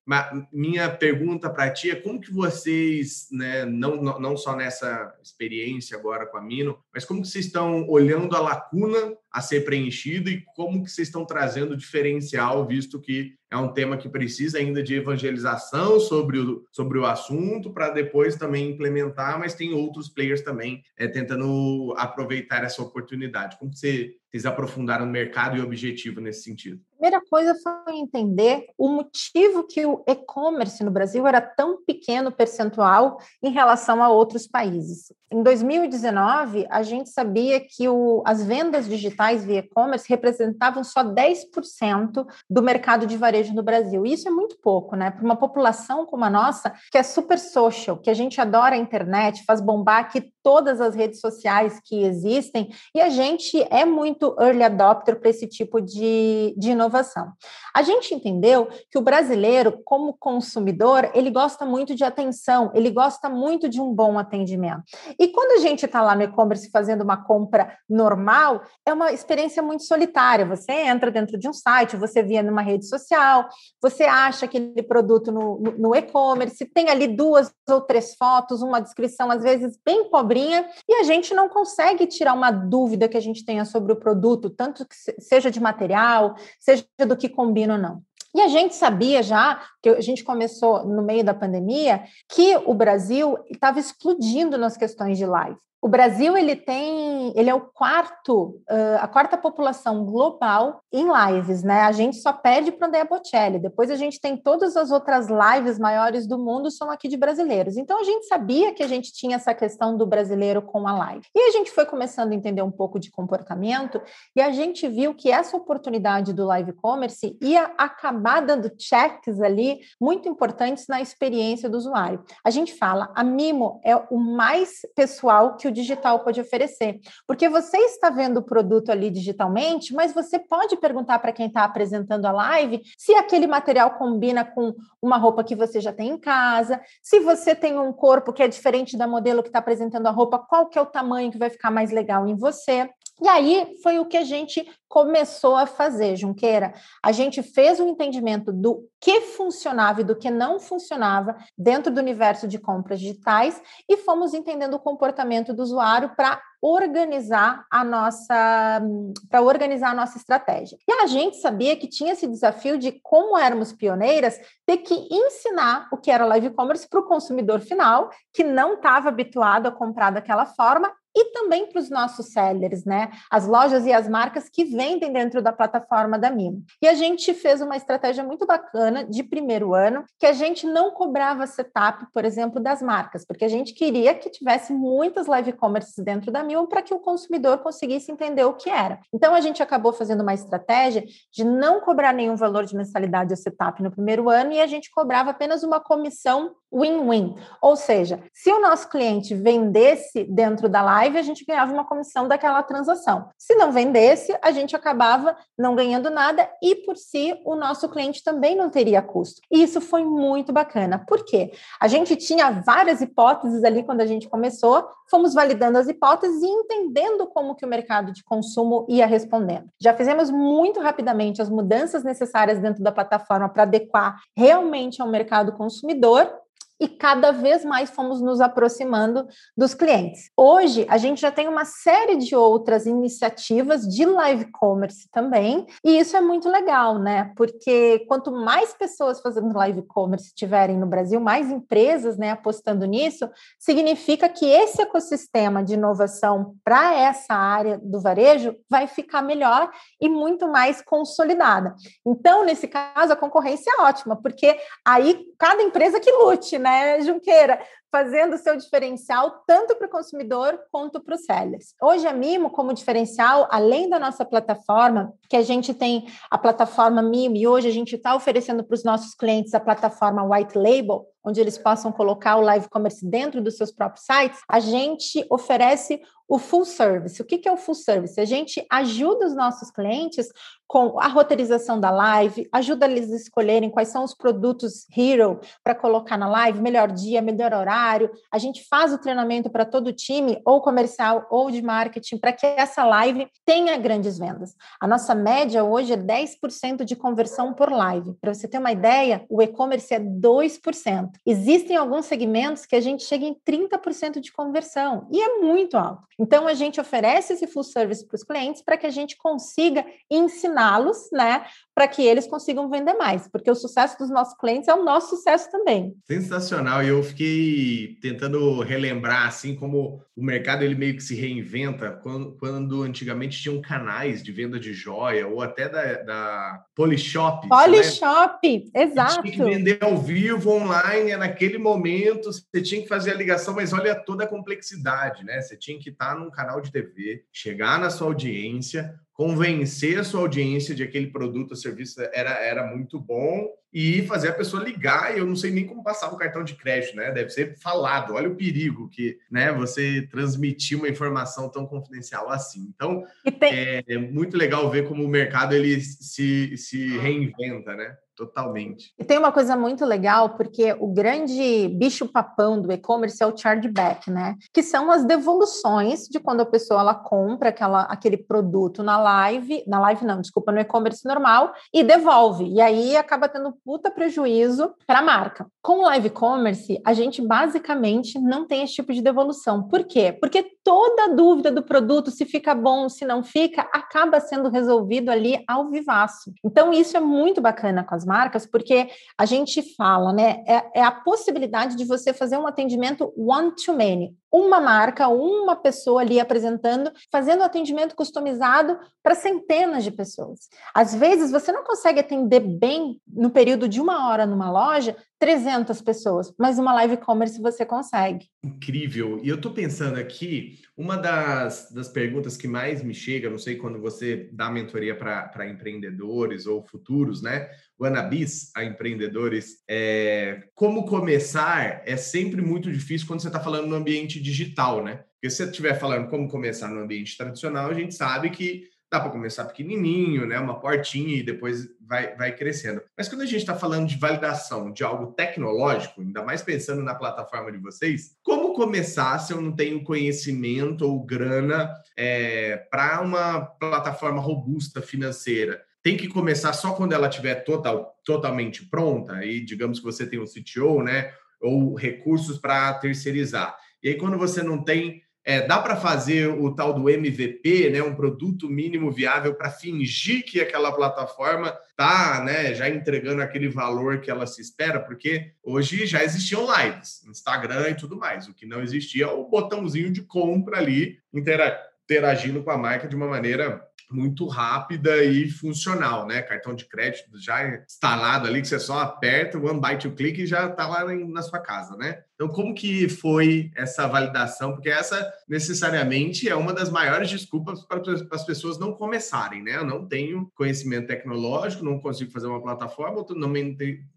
minha 0.51 0.89
pergunta 0.89 1.50
para 1.50 1.72
ti 1.72 1.92
é 1.92 1.96
como 1.96 2.22
que 2.22 2.32
vocês, 2.32 3.27
né, 3.32 3.66
não, 3.66 3.98
não 4.01 4.38
só 4.38 4.56
nessa 4.56 5.13
experiência 5.22 5.98
agora 5.98 6.25
com 6.25 6.38
a 6.38 6.42
Mino, 6.42 6.77
mas 6.94 7.06
como 7.06 7.22
que 7.22 7.27
vocês 7.27 7.46
estão 7.46 7.88
olhando 7.88 8.36
a 8.36 8.39
lacuna 8.39 9.16
a 9.38 9.41
ser 9.41 9.63
preenchida 9.63 10.32
e 10.32 10.41
como 10.56 10.84
que 10.84 10.89
vocês 10.89 11.10
estão 11.10 11.24
trazendo 11.24 11.77
diferencial, 11.77 12.65
visto 12.65 13.00
que 13.00 13.36
é 13.51 13.56
um 13.56 13.72
tema 13.72 13.96
que 13.96 14.10
precisa 14.10 14.58
ainda 14.58 14.82
de 14.82 14.96
evangelização 14.96 16.00
sobre 16.00 16.39
o, 16.39 16.65
sobre 16.72 16.98
o 16.98 17.06
assunto 17.06 17.72
para 17.72 17.91
depois 17.91 18.36
também 18.36 18.72
implementar, 18.72 19.38
mas 19.38 19.53
tem 19.53 19.75
outros 19.75 20.10
players 20.10 20.41
também 20.41 20.82
é, 20.98 21.08
tentando 21.08 21.94
aproveitar 21.98 22.63
essa 22.63 22.82
oportunidade. 22.82 23.60
Como 23.60 23.72
você, 23.72 24.15
vocês 24.27 24.44
aprofundaram 24.44 25.06
no 25.06 25.12
mercado 25.12 25.56
e 25.56 25.62
o 25.62 25.63
objetivo 25.63 26.20
nesse 26.20 26.41
sentido? 26.41 26.82
primeira 26.98 27.22
coisa 27.29 27.56
foi 27.56 27.96
entender 27.96 28.65
o 28.77 28.89
motivo 28.89 29.63
que 29.63 29.86
o 29.86 30.03
e-commerce 30.08 30.84
no 30.84 30.91
Brasil 30.91 31.25
era 31.27 31.39
tão 31.39 31.84
pequeno 31.86 32.32
percentual 32.32 33.20
em 33.41 33.51
relação 33.51 34.03
a 34.03 34.10
outros 34.10 34.48
países. 34.48 35.13
Em 35.32 35.44
2019, 35.44 36.65
a 36.70 36.82
gente 36.82 37.10
sabia 37.10 37.60
que 37.60 37.88
o, 37.88 38.24
as 38.25 38.44
vendas 38.44 38.88
digitais 38.88 39.26
via 39.36 39.60
e-commerce 39.60 40.10
representavam 40.10 40.84
só 40.84 41.03
10% 41.03 42.25
do 42.50 42.62
mercado 42.62 43.05
de 43.05 43.17
varejo 43.17 43.53
no 43.53 43.63
Brasil. 43.63 44.05
E 44.05 44.13
isso 44.13 44.27
é 44.27 44.31
muito 44.31 44.57
pouco, 44.62 44.96
né? 44.96 45.12
Para 45.12 45.24
uma 45.24 45.36
população 45.36 46.05
como 46.05 46.24
a 46.25 46.29
nossa, 46.29 46.74
que 46.91 46.98
é 46.98 47.03
super 47.03 47.38
social, 47.38 47.98
que 47.98 48.10
a 48.10 48.13
gente 48.13 48.39
adora 48.39 48.75
a 48.75 48.77
internet, 48.77 49.43
faz 49.46 49.62
bombar 49.62 50.00
aqui 50.00 50.31
todas 50.41 50.79
as 50.79 50.96
redes 50.96 51.19
sociais 51.19 51.79
que 51.84 52.03
existem, 52.03 52.69
e 52.96 53.01
a 53.01 53.10
gente 53.10 53.62
é 53.69 53.84
muito 53.84 54.34
early 54.39 54.63
adopter 54.63 55.19
para 55.19 55.29
esse 55.29 55.46
tipo 55.46 55.81
de, 55.81 56.55
de 56.57 56.72
inovação. 56.72 57.34
A 57.75 57.81
gente 57.81 58.13
entendeu 58.13 58.69
que 58.89 58.98
o 58.98 59.01
brasileiro, 59.01 59.81
como 59.84 60.13
consumidor, 60.17 61.12
ele 61.13 61.29
gosta 61.29 61.65
muito 61.65 61.93
de 61.93 62.03
atenção, 62.03 62.72
ele 62.74 62.89
gosta 62.89 63.29
muito 63.29 63.67
de 63.67 63.81
um 63.81 63.93
bom 63.93 64.17
atendimento. 64.17 64.84
E 65.19 65.27
quando 65.27 65.60
a 65.60 65.62
gente 65.62 65.86
está 65.86 66.01
lá 66.01 66.15
no 66.15 66.24
e-commerce 66.24 66.72
fazendo 66.72 67.01
uma 67.01 67.17
compra 67.17 67.77
normal, 67.89 68.62
é 68.86 68.93
uma 68.93 69.06
experiência 69.11 69.61
muito 69.61 69.83
solitária. 69.83 70.45
Você 70.45 70.71
entra 70.71 71.11
dentro 71.11 71.37
de 71.37 71.47
um 71.47 71.53
site, 71.53 71.95
você 71.95 72.21
via 72.23 72.43
numa 72.43 72.61
rede 72.61 72.87
social, 72.87 73.47
você 73.81 74.03
acha 74.03 74.45
aquele 74.45 74.81
produto 74.83 75.31
no, 75.31 75.59
no, 75.59 75.71
no 75.77 75.95
e-commerce, 75.95 76.65
tem 76.65 76.89
ali 76.89 77.07
duas 77.07 77.51
ou 77.69 77.81
três 77.81 78.15
fotos, 78.15 78.61
uma 78.61 78.79
descrição, 78.79 79.31
às 79.31 79.43
vezes, 79.43 79.77
bem 79.85 80.09
pobrinha, 80.09 80.67
e 80.87 80.95
a 80.95 81.03
gente 81.03 81.33
não 81.33 81.49
consegue 81.49 82.05
tirar 82.07 82.33
uma 82.33 82.51
dúvida 82.51 83.07
que 83.07 83.17
a 83.17 83.21
gente 83.21 83.45
tenha 83.45 83.65
sobre 83.65 83.93
o 83.93 83.99
produto, 83.99 84.49
tanto 84.49 84.85
que 84.85 84.95
seja 85.21 85.49
de 85.49 85.59
material, 85.59 86.35
seja 86.59 86.85
do 87.05 87.17
que 87.17 87.29
combina 87.29 87.73
ou 87.73 87.79
não. 87.79 88.01
E 88.35 88.41
a 88.41 88.47
gente 88.47 88.75
sabia 88.75 89.23
já, 89.23 89.61
que 89.81 89.89
a 89.89 90.01
gente 90.01 90.23
começou 90.23 90.85
no 90.85 91.01
meio 91.01 91.23
da 91.23 91.33
pandemia, 91.33 92.03
que 92.29 92.55
o 92.65 92.73
Brasil 92.73 93.37
estava 93.49 93.79
explodindo 93.79 94.57
nas 94.57 94.77
questões 94.77 95.17
de 95.17 95.25
live. 95.25 95.57
O 95.88 95.89
Brasil 95.89 96.36
ele 96.36 96.53
tem, 96.53 97.32
ele 97.34 97.50
é 97.50 97.56
o 97.56 97.62
quarto, 97.62 98.62
uh, 98.70 98.98
a 99.00 99.08
quarta 99.08 99.38
população 99.38 100.03
global 100.03 100.82
em 100.91 101.06
lives, 101.06 101.63
né? 101.63 101.84
A 101.84 101.94
gente 101.94 102.17
só 102.17 102.34
perde 102.34 102.74
para 102.74 102.89
Andrea 102.89 103.06
Bocelli. 103.06 103.58
Depois 103.58 103.89
a 103.89 103.96
gente 103.96 104.20
tem 104.20 104.36
todas 104.36 104.75
as 104.75 104.91
outras 104.91 105.27
lives 105.29 105.79
maiores 105.79 106.27
do 106.27 106.38
mundo 106.38 106.70
são 106.70 106.91
aqui 106.91 107.08
de 107.08 107.15
brasileiros. 107.15 107.77
Então 107.77 108.01
a 108.01 108.03
gente 108.03 108.27
sabia 108.27 108.74
que 108.74 108.84
a 108.84 108.88
gente 108.88 109.13
tinha 109.13 109.38
essa 109.38 109.53
questão 109.53 109.96
do 109.96 110.06
brasileiro 110.06 110.62
com 110.62 110.86
a 110.86 110.91
live. 110.91 111.25
E 111.34 111.39
a 111.39 111.51
gente 111.51 111.72
foi 111.72 111.86
começando 111.86 112.34
a 112.34 112.36
entender 112.36 112.62
um 112.62 112.72
pouco 112.72 113.00
de 113.00 113.10
comportamento 113.10 114.01
e 114.36 114.41
a 114.41 114.51
gente 114.51 114.89
viu 114.89 115.15
que 115.15 115.32
essa 115.32 115.56
oportunidade 115.56 116.34
do 116.34 116.46
live 116.46 116.74
commerce 116.74 117.38
ia 117.41 117.72
acabar 117.77 118.41
dando 118.41 118.70
checks 118.77 119.39
ali 119.39 119.79
muito 120.01 120.27
importantes 120.27 120.86
na 120.89 121.00
experiência 121.00 121.70
do 121.70 121.77
usuário. 121.77 122.22
A 122.44 122.50
gente 122.50 122.74
fala, 122.74 123.10
a 123.15 123.24
Mimo 123.24 123.79
é 123.86 123.96
o 123.96 124.17
mais 124.17 124.82
pessoal 124.94 125.56
que 125.56 125.70
o 125.70 125.76
digital 125.77 126.24
pode 126.24 126.41
oferecer. 126.41 127.00
Porque 127.25 127.48
você 127.48 127.77
está 127.77 128.10
vendo 128.10 128.38
o 128.38 128.43
produto 128.43 128.91
ali 128.91 129.10
digitalmente, 129.10 129.93
mas 129.93 130.13
você 130.13 130.39
pode 130.39 130.75
perguntar 130.77 131.19
para 131.19 131.31
quem 131.31 131.48
está 131.48 131.63
apresentando 131.63 132.25
a 132.25 132.31
live 132.31 132.81
se 132.98 133.13
aquele 133.13 133.48
material 133.48 133.91
combina 133.91 134.43
com 134.43 134.74
uma 135.01 135.17
roupa 135.17 135.43
que 135.43 135.55
você 135.55 135.79
já 135.79 135.93
tem 135.93 136.10
em 136.10 136.17
casa, 136.17 136.81
se 137.01 137.19
você 137.19 137.55
tem 137.55 137.77
um 137.77 137.93
corpo 137.93 138.34
que 138.34 138.43
é 138.43 138.48
diferente 138.48 138.98
da 138.98 139.07
modelo 139.07 139.43
que 139.43 139.50
está 139.50 139.60
apresentando 139.60 140.07
a 140.07 140.12
roupa, 140.12 140.39
qual 140.39 140.67
que 140.67 140.77
é 140.77 140.81
o 140.81 140.86
tamanho 140.86 141.31
que 141.31 141.38
vai 141.38 141.50
ficar 141.50 141.72
mais 141.72 141.91
legal 141.91 142.27
em 142.27 142.36
você. 142.36 142.89
E 143.21 143.27
aí 143.27 143.75
foi 143.81 143.97
o 143.97 144.05
que 144.05 144.17
a 144.17 144.24
gente 144.24 144.67
começou 144.88 145.55
a 145.55 145.65
fazer, 145.65 146.15
Junqueira. 146.15 146.74
A 147.03 147.12
gente 147.12 147.41
fez 147.41 147.79
um 147.79 147.89
entendimento 147.89 148.53
do 148.53 148.88
que 149.01 149.21
funcionava 149.21 150.01
e 150.01 150.03
do 150.03 150.15
que 150.15 150.29
não 150.29 150.59
funcionava 150.59 151.36
dentro 151.57 151.91
do 151.91 152.00
universo 152.00 152.47
de 152.47 152.59
compras 152.59 153.00
digitais 153.00 153.62
e 153.89 153.97
fomos 153.97 154.33
entendendo 154.33 154.75
o 154.75 154.79
comportamento 154.79 155.53
do 155.53 155.63
usuário 155.63 156.15
para 156.15 156.41
organizar 156.61 157.65
a 157.71 157.83
nossa 157.83 158.81
para 159.29 159.41
organizar 159.41 159.91
a 159.91 159.95
nossa 159.95 160.17
estratégia. 160.17 160.77
E 160.87 160.91
a 160.91 161.07
gente 161.07 161.37
sabia 161.37 161.75
que 161.75 161.87
tinha 161.87 162.13
esse 162.13 162.27
desafio 162.27 162.77
de 162.77 162.99
como 163.03 163.37
éramos 163.37 163.71
pioneiras, 163.71 164.39
ter 164.65 164.77
que 164.77 165.07
ensinar 165.11 165.87
o 165.91 165.97
que 165.97 166.11
era 166.11 166.25
live 166.25 166.49
commerce 166.51 166.87
para 166.89 166.99
o 166.99 167.07
consumidor 167.07 167.59
final, 167.59 168.09
que 168.33 168.43
não 168.43 168.75
estava 168.75 169.09
habituado 169.09 169.67
a 169.67 169.71
comprar 169.71 170.11
daquela 170.11 170.45
forma 170.45 170.91
e 171.17 171.31
também 171.31 171.65
para 171.65 171.79
os 171.79 171.89
nossos 171.89 172.27
sellers, 172.27 172.85
né? 172.85 173.09
As 173.31 173.47
lojas 173.47 173.85
e 173.85 173.91
as 173.91 174.07
marcas 174.07 174.47
que 174.49 174.63
vendem 174.63 175.11
dentro 175.11 175.41
da 175.41 175.51
plataforma 175.51 176.19
da 176.19 176.29
Mimo. 176.29 176.63
E 176.79 176.87
a 176.87 176.93
gente 176.93 177.33
fez 177.33 177.59
uma 177.59 177.75
estratégia 177.75 178.23
muito 178.23 178.45
bacana 178.45 179.03
de 179.03 179.23
primeiro 179.23 179.73
ano, 179.73 180.05
que 180.19 180.27
a 180.27 180.33
gente 180.33 180.67
não 180.67 180.91
cobrava 180.91 181.47
setup, 181.47 182.05
por 182.13 182.23
exemplo, 182.23 182.61
das 182.61 182.83
marcas, 182.83 183.25
porque 183.25 183.45
a 183.45 183.49
gente 183.49 183.73
queria 183.73 184.13
que 184.13 184.29
tivesse 184.29 184.71
muitas 184.71 185.25
live 185.25 185.53
commerce 185.53 186.03
dentro 186.03 186.31
da 186.31 186.43
Mimo 186.48 186.68
para 186.68 186.82
que 186.82 186.94
o 186.94 187.00
consumidor 187.00 187.60
conseguisse 187.60 188.12
entender 188.12 188.46
o 188.46 188.54
que 188.54 188.70
era. 188.70 189.00
Então 189.13 189.36
a 189.36 189.42
gente 189.42 189.62
acabou 189.62 189.92
fazendo 189.92 190.22
uma 190.22 190.34
estratégia 190.34 191.04
de 191.32 191.44
não 191.44 191.82
cobrar 191.82 192.13
nenhum 192.13 192.36
valor 192.36 192.66
de 192.66 192.75
mensalidade 192.75 193.34
ou 193.34 193.38
setup 193.38 193.84
no 193.84 193.92
primeiro 193.92 194.30
ano 194.30 194.54
e 194.54 194.62
a 194.62 194.66
gente 194.66 194.89
cobrava 194.89 195.32
apenas 195.32 195.62
uma 195.62 195.80
comissão 195.80 196.56
win-win. 196.74 197.36
Ou 197.62 197.75
seja, 197.75 198.22
se 198.34 198.51
o 198.51 198.60
nosso 198.60 198.89
cliente 198.89 199.34
vendesse 199.34 200.24
dentro 200.25 200.68
da 200.68 200.82
live, 200.82 201.18
a 201.18 201.22
gente 201.22 201.46
ganhava 201.46 201.74
uma 201.74 201.86
comissão 201.86 202.27
daquela 202.27 202.62
transação. 202.63 203.30
Se 203.38 203.56
não 203.56 203.72
vendesse, 203.72 204.38
a 204.42 204.51
gente 204.51 204.75
acabava 204.75 205.36
não 205.58 205.75
ganhando 205.75 206.10
nada 206.10 206.50
e, 206.62 206.75
por 206.75 206.98
si, 206.98 207.39
o 207.46 207.56
nosso 207.56 207.88
cliente 207.89 208.24
também 208.24 208.56
não 208.56 208.70
teria 208.70 209.01
custo. 209.01 209.42
E 209.51 209.63
isso 209.63 209.80
foi 209.80 210.04
muito 210.04 210.51
bacana. 210.51 211.04
Por 211.08 211.24
quê? 211.25 211.51
A 211.80 211.88
gente 211.88 212.16
tinha 212.16 212.51
várias 212.51 213.01
hipóteses 213.01 213.63
ali 213.63 213.84
quando 213.84 214.01
a 214.01 214.06
gente 214.06 214.30
começou, 214.30 214.88
fomos 215.10 215.34
validando 215.34 215.77
as 215.77 215.88
hipóteses 215.88 216.37
e 216.41 216.48
entendendo 216.48 217.27
como 217.27 217.56
que 217.56 217.65
o 217.65 217.70
mercado 217.70 218.12
de 218.12 218.24
consumo 218.24 218.86
ia 218.89 219.06
respondendo. 219.06 219.70
Já 219.79 219.94
fizemos 219.94 220.29
muito 220.29 220.79
rapidamente 220.79 221.41
as 221.41 221.50
mudanças 221.50 222.03
necessárias 222.03 222.60
dentro 222.60 222.84
da 222.84 222.91
plataforma 222.91 223.50
para 223.50 223.63
adequar 223.63 224.17
realmente 224.36 225.01
ao 225.01 225.08
mercado 225.08 225.53
consumidor 225.53 226.32
e 226.79 226.88
cada 226.88 227.31
vez 227.31 227.65
mais 227.65 227.89
fomos 227.89 228.22
nos 228.22 228.39
aproximando 228.39 229.27
dos 229.55 229.74
clientes. 229.74 230.29
Hoje, 230.36 230.86
a 230.89 230.98
gente 230.98 231.22
já 231.22 231.31
tem 231.31 231.48
uma 231.48 231.65
série 231.65 232.17
de 232.17 232.36
outras 232.36 232.86
iniciativas 232.86 233.81
de 233.88 234.05
live 234.05 234.51
commerce 234.51 235.10
também, 235.12 235.65
e 235.84 235.98
isso 235.98 236.15
é 236.15 236.22
muito 236.22 236.50
legal, 236.50 237.00
né? 237.00 237.31
Porque 237.36 238.05
quanto 238.07 238.31
mais 238.31 238.74
pessoas 238.74 239.22
fazendo 239.22 239.57
live 239.57 239.81
commerce 239.84 240.34
tiverem 240.34 240.77
no 240.77 240.86
Brasil, 240.86 241.19
mais 241.19 241.50
empresas 241.50 242.17
né, 242.17 242.31
apostando 242.31 242.86
nisso, 242.86 243.29
significa 243.60 244.29
que 244.29 244.46
esse 244.46 244.81
ecossistema 244.81 245.63
de 245.63 245.74
inovação 245.74 246.55
para 246.63 246.93
essa 246.93 247.34
área 247.34 247.79
do 247.81 248.00
varejo 248.00 248.55
vai 248.69 248.88
ficar 248.88 249.22
melhor 249.22 249.69
e 250.00 250.07
muito 250.10 250.48
mais 250.48 250.81
consolidada. 250.81 251.75
Então, 252.05 252.43
nesse 252.46 252.67
caso, 252.67 253.13
a 253.13 253.15
concorrência 253.15 253.72
é 253.72 253.81
ótima, 253.81 254.15
porque 254.15 254.57
aí 254.86 255.25
cada 255.38 255.62
empresa 255.62 256.00
que 256.00 256.12
lute, 256.12 256.57
né, 256.57 256.66
Junqueira? 257.01 257.59
fazendo 257.91 258.36
o 258.36 258.38
seu 258.38 258.55
diferencial 258.57 259.43
tanto 259.47 259.75
para 259.75 259.88
o 259.88 259.89
consumidor 259.89 260.59
quanto 260.71 261.01
para 261.01 261.15
os 261.15 261.21
sellers. 261.21 261.74
Hoje 261.81 262.05
a 262.05 262.13
Mimo, 262.13 262.50
como 262.50 262.74
diferencial, 262.74 263.47
além 263.50 263.89
da 263.89 263.97
nossa 263.97 264.25
plataforma, 264.25 265.13
que 265.29 265.38
a 265.38 265.41
gente 265.41 265.74
tem 265.74 266.05
a 266.29 266.38
plataforma 266.38 267.01
Mimo, 267.01 267.38
e 267.38 267.47
hoje 267.47 267.67
a 267.67 267.71
gente 267.71 267.95
está 267.95 268.15
oferecendo 268.15 268.63
para 268.63 268.75
os 268.75 268.83
nossos 268.83 269.15
clientes 269.15 269.53
a 269.53 269.59
plataforma 269.59 270.24
White 270.24 270.57
Label, 270.57 271.05
onde 271.24 271.41
eles 271.41 271.57
possam 271.57 271.91
colocar 271.91 272.38
o 272.38 272.41
live 272.41 272.69
commerce 272.69 273.05
dentro 273.05 273.41
dos 273.41 273.57
seus 273.57 273.71
próprios 273.71 274.05
sites, 274.05 274.39
a 274.50 274.59
gente 274.59 275.25
oferece 275.29 276.01
o 276.27 276.38
full 276.38 276.65
service. 276.65 277.21
O 277.21 277.25
que 277.25 277.47
é 277.47 277.51
o 277.51 277.57
full 277.57 277.75
service? 277.75 278.19
A 278.19 278.25
gente 278.25 278.65
ajuda 278.69 279.25
os 279.25 279.36
nossos 279.36 279.71
clientes 279.71 280.29
com 280.67 281.00
a 281.00 281.07
roteirização 281.07 281.79
da 281.79 281.89
live, 281.89 282.50
ajuda 282.51 282.86
eles 282.86 283.09
a 283.09 283.15
escolherem 283.15 283.69
quais 283.69 283.88
são 283.88 284.03
os 284.03 284.13
produtos 284.13 284.86
hero 284.95 285.39
para 285.63 285.74
colocar 285.74 286.17
na 286.17 286.27
live, 286.27 286.62
melhor 286.62 286.91
dia, 286.91 287.21
melhor 287.21 287.53
horário. 287.53 288.12
A 288.29 288.38
gente 288.38 288.67
faz 288.67 288.91
o 288.91 288.97
treinamento 288.97 289.50
para 289.50 289.63
todo 289.63 289.88
o 289.88 289.93
time, 289.93 290.41
ou 290.45 290.62
comercial 290.62 291.25
ou 291.31 291.50
de 291.50 291.62
marketing, 291.62 292.17
para 292.17 292.33
que 292.33 292.45
essa 292.45 292.83
live 292.83 293.29
tenha 293.45 293.77
grandes 293.77 294.19
vendas. 294.19 294.55
A 294.81 294.86
nossa 294.86 295.15
média 295.15 295.63
hoje 295.63 295.93
é 295.93 295.97
10% 295.97 296.83
de 296.83 296.97
conversão 296.97 297.53
por 297.53 297.71
live. 297.71 298.13
Para 298.19 298.33
você 298.33 298.45
ter 298.45 298.57
uma 298.57 298.74
ideia, 298.74 299.25
o 299.29 299.41
e-commerce 299.41 299.93
é 299.93 300.00
2%. 300.01 301.06
Existem 301.25 301.75
alguns 301.75 302.05
segmentos 302.05 302.65
que 302.65 302.75
a 302.75 302.81
gente 302.81 303.03
chega 303.03 303.25
em 303.25 303.33
30% 303.33 304.19
de 304.19 304.31
conversão, 304.31 305.07
e 305.11 305.21
é 305.21 305.39
muito 305.39 305.77
alto. 305.77 306.07
Então, 306.19 306.47
a 306.47 306.53
gente 306.53 306.79
oferece 306.79 307.33
esse 307.33 307.47
full 307.47 307.63
service 307.63 308.05
para 308.05 308.15
os 308.15 308.23
clientes 308.23 308.61
para 308.61 308.77
que 308.77 308.85
a 308.85 308.91
gente 308.91 309.17
consiga 309.17 309.85
ensiná-los, 310.09 311.09
né, 311.11 311.45
para 311.77 311.88
que 311.88 312.01
eles 312.01 312.25
consigam 312.25 312.67
vender 312.72 312.96
mais, 312.96 313.27
porque 313.27 313.51
o 313.51 313.53
sucesso 313.53 314.00
dos 314.00 314.10
nossos 314.10 314.36
clientes 314.36 314.67
é 314.67 314.74
o 314.74 314.84
nosso 314.84 315.15
sucesso 315.15 315.51
também. 315.51 315.96
Sensacional. 316.07 316.84
E 316.84 316.88
eu 316.88 317.03
fiquei 317.03 318.00
tentando 318.01 318.62
relembrar, 318.62 319.27
assim, 319.27 319.55
como 319.55 320.01
o 320.15 320.24
mercado 320.24 320.63
ele 320.63 320.74
meio 320.74 320.96
que 320.96 321.03
se 321.03 321.13
reinventa 321.13 321.91
quando, 321.91 322.36
quando 322.39 322.81
antigamente 322.81 323.39
tinham 323.39 323.62
canais 323.62 324.24
de 324.24 324.31
venda 324.31 324.60
de 324.60 324.74
joia 324.74 325.27
ou 325.27 325.39
até 325.39 325.69
da, 325.69 326.01
da 326.01 326.63
Polishop. 326.74 327.48
Polishop, 327.48 328.72
exato. 328.74 329.22
Tinha 329.22 329.36
que 329.36 329.43
vender 329.43 329.77
ao 329.79 330.00
vivo, 330.00 330.50
online, 330.50 331.12
é 331.12 331.17
naquele 331.17 331.60
momento, 331.60 332.31
você 332.34 332.60
tinha 332.60 332.81
que 332.81 332.88
fazer 332.88 333.12
a 333.12 333.15
ligação, 333.15 333.53
mas 333.53 333.72
olha 333.72 333.93
toda 333.93 334.24
a 334.24 334.27
complexidade, 334.27 335.24
né? 335.24 335.39
Você 335.41 335.55
tinha 335.55 335.77
que 335.77 335.91
estar 335.91 336.15
num 336.15 336.31
canal 336.31 336.60
de 336.60 336.72
TV, 336.72 337.24
chegar 337.31 337.79
na 337.79 337.91
sua 337.91 338.07
audiência, 338.07 339.00
convencer 339.17 339.97
a 339.97 340.03
sua 340.03 340.21
audiência 340.21 340.75
de 340.75 340.83
aquele 340.83 341.07
produto 341.07 341.51
ou 341.51 341.57
serviço 341.57 342.00
era, 342.13 342.29
era 342.39 342.67
muito 342.67 343.00
bom 343.00 343.50
e 343.74 344.03
fazer 344.03 344.29
a 344.29 344.33
pessoa 344.33 344.63
ligar, 344.63 345.15
e 345.15 345.19
eu 345.19 345.25
não 345.25 345.36
sei 345.36 345.50
nem 345.50 345.65
como 345.65 345.83
passava 345.83 346.13
o 346.13 346.17
cartão 346.17 346.43
de 346.43 346.55
crédito, 346.55 346.95
né? 346.95 347.12
Deve 347.12 347.31
ser 347.31 347.57
falado. 347.57 348.13
Olha 348.13 348.29
o 348.29 348.36
perigo 348.36 348.88
que, 348.89 349.17
né, 349.29 349.51
você 349.51 350.07
transmitir 350.12 350.77
uma 350.77 350.88
informação 350.88 351.50
tão 351.50 351.65
confidencial 351.65 352.29
assim. 352.29 352.71
Então, 352.74 353.03
tem... 353.39 353.53
é, 353.53 353.83
é 353.88 353.97
muito 353.97 354.38
legal 354.38 354.69
ver 354.69 354.88
como 354.88 355.03
o 355.03 355.09
mercado 355.09 355.55
ele 355.55 355.81
se, 355.81 356.55
se 356.55 356.97
reinventa, 357.00 357.75
né? 357.75 357.97
Totalmente. 358.17 358.91
E 358.97 359.05
tem 359.05 359.19
uma 359.19 359.31
coisa 359.31 359.55
muito 359.55 359.86
legal, 359.86 360.31
porque 360.31 360.75
o 360.79 360.88
grande 360.88 361.67
bicho-papão 361.77 362.59
do 362.59 362.71
e-commerce 362.71 363.21
é 363.21 363.27
o 363.27 363.38
chargeback, 363.38 364.09
né? 364.09 364.36
Que 364.51 364.63
são 364.63 364.91
as 364.91 365.05
devoluções 365.05 366.07
de 366.07 366.19
quando 366.19 366.41
a 366.41 366.45
pessoa 366.45 366.81
ela 366.81 366.95
compra 366.95 367.50
aquela, 367.50 367.83
aquele 367.83 368.17
produto 368.17 368.81
na 368.81 368.97
live, 368.97 369.63
na 369.67 369.79
live 369.79 370.03
não, 370.03 370.19
desculpa, 370.19 370.51
no 370.51 370.59
e-commerce 370.59 371.05
normal, 371.05 371.53
e 371.71 371.83
devolve. 371.83 372.45
E 372.45 372.59
aí 372.59 372.97
acaba 372.97 373.29
tendo 373.29 373.53
puta 373.63 373.91
prejuízo 373.91 374.74
para 374.88 374.97
a 374.97 375.03
marca. 375.03 375.45
Com 375.62 375.81
o 375.81 375.83
live 375.83 376.09
commerce, 376.09 376.81
a 376.83 376.93
gente 376.93 377.21
basicamente 377.21 378.17
não 378.17 378.47
tem 378.47 378.63
esse 378.63 378.74
tipo 378.74 378.93
de 378.93 379.01
devolução. 379.01 379.67
Por 379.67 379.83
quê? 379.83 380.12
Porque 380.19 380.41
toda 380.63 381.13
dúvida 381.13 381.51
do 381.51 381.62
produto, 381.62 382.09
se 382.09 382.25
fica 382.25 382.55
bom, 382.55 382.89
se 382.89 383.05
não 383.05 383.21
fica, 383.21 383.62
acaba 383.71 384.19
sendo 384.19 384.50
resolvido 384.50 385.12
ali 385.12 385.43
ao 385.47 385.69
vivaço. 385.69 386.33
Então, 386.43 386.74
isso 386.74 386.97
é 386.97 387.00
muito 387.00 387.39
bacana 387.39 387.83
com 387.83 387.93
as 387.93 388.06
marcas, 388.07 388.47
porque 388.47 388.89
a 389.17 389.25
gente 389.25 389.61
fala, 389.75 390.11
né? 390.13 390.43
É, 390.47 390.79
é 390.79 390.83
a 390.83 390.91
possibilidade 390.91 391.75
de 391.75 391.85
você 391.85 392.13
fazer 392.13 392.37
um 392.37 392.48
atendimento 392.48 393.13
one-to-many. 393.15 394.15
Uma 394.31 394.59
marca, 394.59 395.07
uma 395.07 395.55
pessoa 395.55 396.01
ali 396.01 396.20
apresentando, 396.20 396.92
fazendo 397.11 397.44
atendimento 397.44 397.96
customizado 397.96 398.77
para 399.01 399.16
centenas 399.16 399.83
de 399.83 399.92
pessoas. 399.92 400.50
Às 400.74 400.94
vezes, 400.94 401.31
você 401.31 401.51
não 401.51 401.63
consegue 401.63 402.00
atender 402.00 402.42
bem 402.42 403.00
no 403.07 403.29
período 403.29 403.68
de 403.68 403.79
uma 403.79 404.09
hora 404.09 404.25
numa 404.25 404.51
loja, 404.51 404.96
300 405.20 405.81
pessoas, 405.81 406.33
mas 406.37 406.59
uma 406.59 406.74
live 406.74 406.98
commerce 406.98 407.42
você 407.42 407.66
consegue. 407.66 408.27
Incrível. 408.44 409.20
E 409.24 409.29
eu 409.29 409.35
estou 409.35 409.51
pensando 409.51 409.98
aqui, 409.98 410.59
uma 410.77 410.96
das, 410.96 411.72
das 411.72 411.87
perguntas 411.87 412.37
que 412.37 412.48
mais 412.48 412.83
me 412.83 412.94
chega, 412.94 413.29
não 413.29 413.37
sei 413.37 413.55
quando 413.55 413.79
você 413.79 414.29
dá 414.31 414.50
mentoria 414.50 414.96
para 414.96 415.50
empreendedores 415.50 416.46
ou 416.46 416.63
futuros, 416.63 417.22
né? 417.22 417.50
O 417.79 417.85
Anabis 417.85 418.51
a 418.55 418.63
empreendedores, 418.63 419.63
é, 419.68 420.44
como 420.53 420.85
começar 420.85 421.81
é 421.85 421.96
sempre 421.96 422.42
muito 422.42 422.72
difícil 422.72 423.07
quando 423.07 423.22
você 423.22 423.27
está 423.27 423.40
falando 423.40 423.68
no 423.68 423.75
ambiente 423.75 424.22
digital, 424.27 424.83
né? 424.83 425.03
Porque 425.13 425.29
se 425.29 425.37
você 425.37 425.46
estiver 425.46 425.79
falando 425.79 426.09
como 426.09 426.27
começar 426.27 426.68
no 426.68 426.81
ambiente 426.81 427.18
tradicional, 427.18 427.70
a 427.70 427.74
gente 427.74 427.96
sabe 427.96 428.29
que 428.29 428.70
dá 428.90 429.00
para 429.00 429.09
começar 429.11 429.46
pequenininho, 429.46 430.25
né? 430.25 430.40
Uma 430.40 430.59
portinha 430.59 431.18
e 431.18 431.24
depois 431.24 431.68
vai, 431.81 432.16
vai 432.16 432.35
crescendo. 432.35 432.81
Mas 432.98 433.09
quando 433.09 433.22
a 433.22 433.25
gente 433.25 433.42
está 433.42 433.55
falando 433.55 433.87
de 433.87 433.98
validação 433.98 434.72
de 434.72 434.83
algo 434.83 435.07
tecnológico, 435.07 436.01
ainda 436.01 436.24
mais 436.24 436.42
pensando 436.42 436.81
na 436.81 436.96
plataforma 436.96 437.51
de 437.51 437.57
vocês, 437.57 438.16
como 438.24 438.53
começar 438.53 439.18
se 439.20 439.33
eu 439.33 439.42
não 439.42 439.51
tenho 439.51 439.83
conhecimento 439.83 440.83
ou 440.83 441.03
grana 441.03 441.74
é, 441.98 442.57
para 442.72 443.01
uma 443.01 443.42
plataforma 443.42 444.22
robusta 444.22 444.81
financeira? 444.81 445.61
Tem 445.83 445.98
que 445.98 446.07
começar 446.07 446.53
só 446.53 446.74
quando 446.74 446.94
ela 446.94 447.07
estiver 447.07 447.35
total, 447.44 447.96
totalmente 448.03 448.66
pronta 448.66 449.24
e 449.24 449.42
digamos 449.42 449.79
que 449.79 449.85
você 449.85 450.05
tem 450.05 450.20
um 450.20 450.25
CTO, 450.25 450.81
né? 450.81 451.11
Ou 451.42 451.75
recursos 451.75 452.40
para 452.40 452.74
terceirizar. 452.74 453.55
E 453.83 453.90
aí, 453.90 453.98
quando 453.98 454.18
você 454.18 454.42
não 454.44 454.63
tem 454.63 455.01
é, 455.27 455.46
dá 455.46 455.59
para 455.59 455.75
fazer 455.75 456.29
o 456.29 456.55
tal 456.55 456.74
do 456.74 456.90
MVP, 456.90 457.70
né, 457.70 457.83
um 457.83 457.94
produto 457.94 458.50
mínimo 458.50 458.90
viável 458.90 459.35
para 459.35 459.51
fingir 459.51 460.24
que 460.24 460.40
aquela 460.40 460.72
plataforma 460.72 461.53
está 461.70 462.24
né, 462.24 462.53
já 462.53 462.70
entregando 462.70 463.22
aquele 463.22 463.50
valor 463.50 464.00
que 464.00 464.09
ela 464.09 464.25
se 464.25 464.42
espera, 464.42 464.79
porque 464.79 465.33
hoje 465.44 465.85
já 465.85 466.01
existiam 466.01 466.48
lives, 466.48 467.05
Instagram 467.05 467.72
e 467.72 467.75
tudo 467.75 467.98
mais. 467.98 468.25
O 468.29 468.33
que 468.33 468.46
não 468.46 468.61
existia 468.61 469.03
é 469.03 469.09
o 469.09 469.27
botãozinho 469.27 469.92
de 469.92 470.01
compra 470.01 470.59
ali, 470.59 470.98
interagindo 471.13 472.42
com 472.42 472.51
a 472.51 472.57
marca 472.57 472.87
de 472.87 472.96
uma 472.96 473.07
maneira 473.09 473.61
muito 473.92 474.27
rápida 474.27 475.03
e 475.03 475.29
funcional, 475.29 476.05
né? 476.05 476.22
Cartão 476.22 476.53
de 476.53 476.66
crédito 476.66 477.09
já 477.20 477.48
instalado 477.66 478.27
ali, 478.27 478.42
que 478.42 478.48
você 478.48 478.59
só 478.59 478.79
aperta, 478.79 479.37
one 479.37 479.59
byte 479.59 479.90
to 479.90 479.96
click 479.96 480.22
e 480.22 480.27
já 480.27 480.46
está 480.48 480.68
lá 480.68 480.85
na 480.85 481.22
sua 481.22 481.40
casa, 481.40 481.75
né? 481.75 482.03
Então, 482.20 482.27
como 482.27 482.56
que 482.56 482.90
foi 482.90 483.51
essa 483.56 483.88
validação? 483.88 484.53
Porque 484.53 484.70
essa 484.70 485.14
necessariamente 485.30 486.27
é 486.27 486.36
uma 486.36 486.51
das 486.51 486.68
maiores 486.68 487.12
desculpas 487.12 487.64
para 487.64 487.80
as 488.12 488.25
pessoas 488.25 488.58
não 488.58 488.74
começarem, 488.74 489.44
né? 489.44 489.56
Eu 489.58 489.64
não 489.64 489.88
tenho 489.88 490.27
conhecimento 490.36 490.88
tecnológico, 490.88 491.64
não 491.64 491.80
consigo 491.80 492.12
fazer 492.12 492.25
uma 492.25 492.42
plataforma, 492.42 493.06
não 493.16 493.32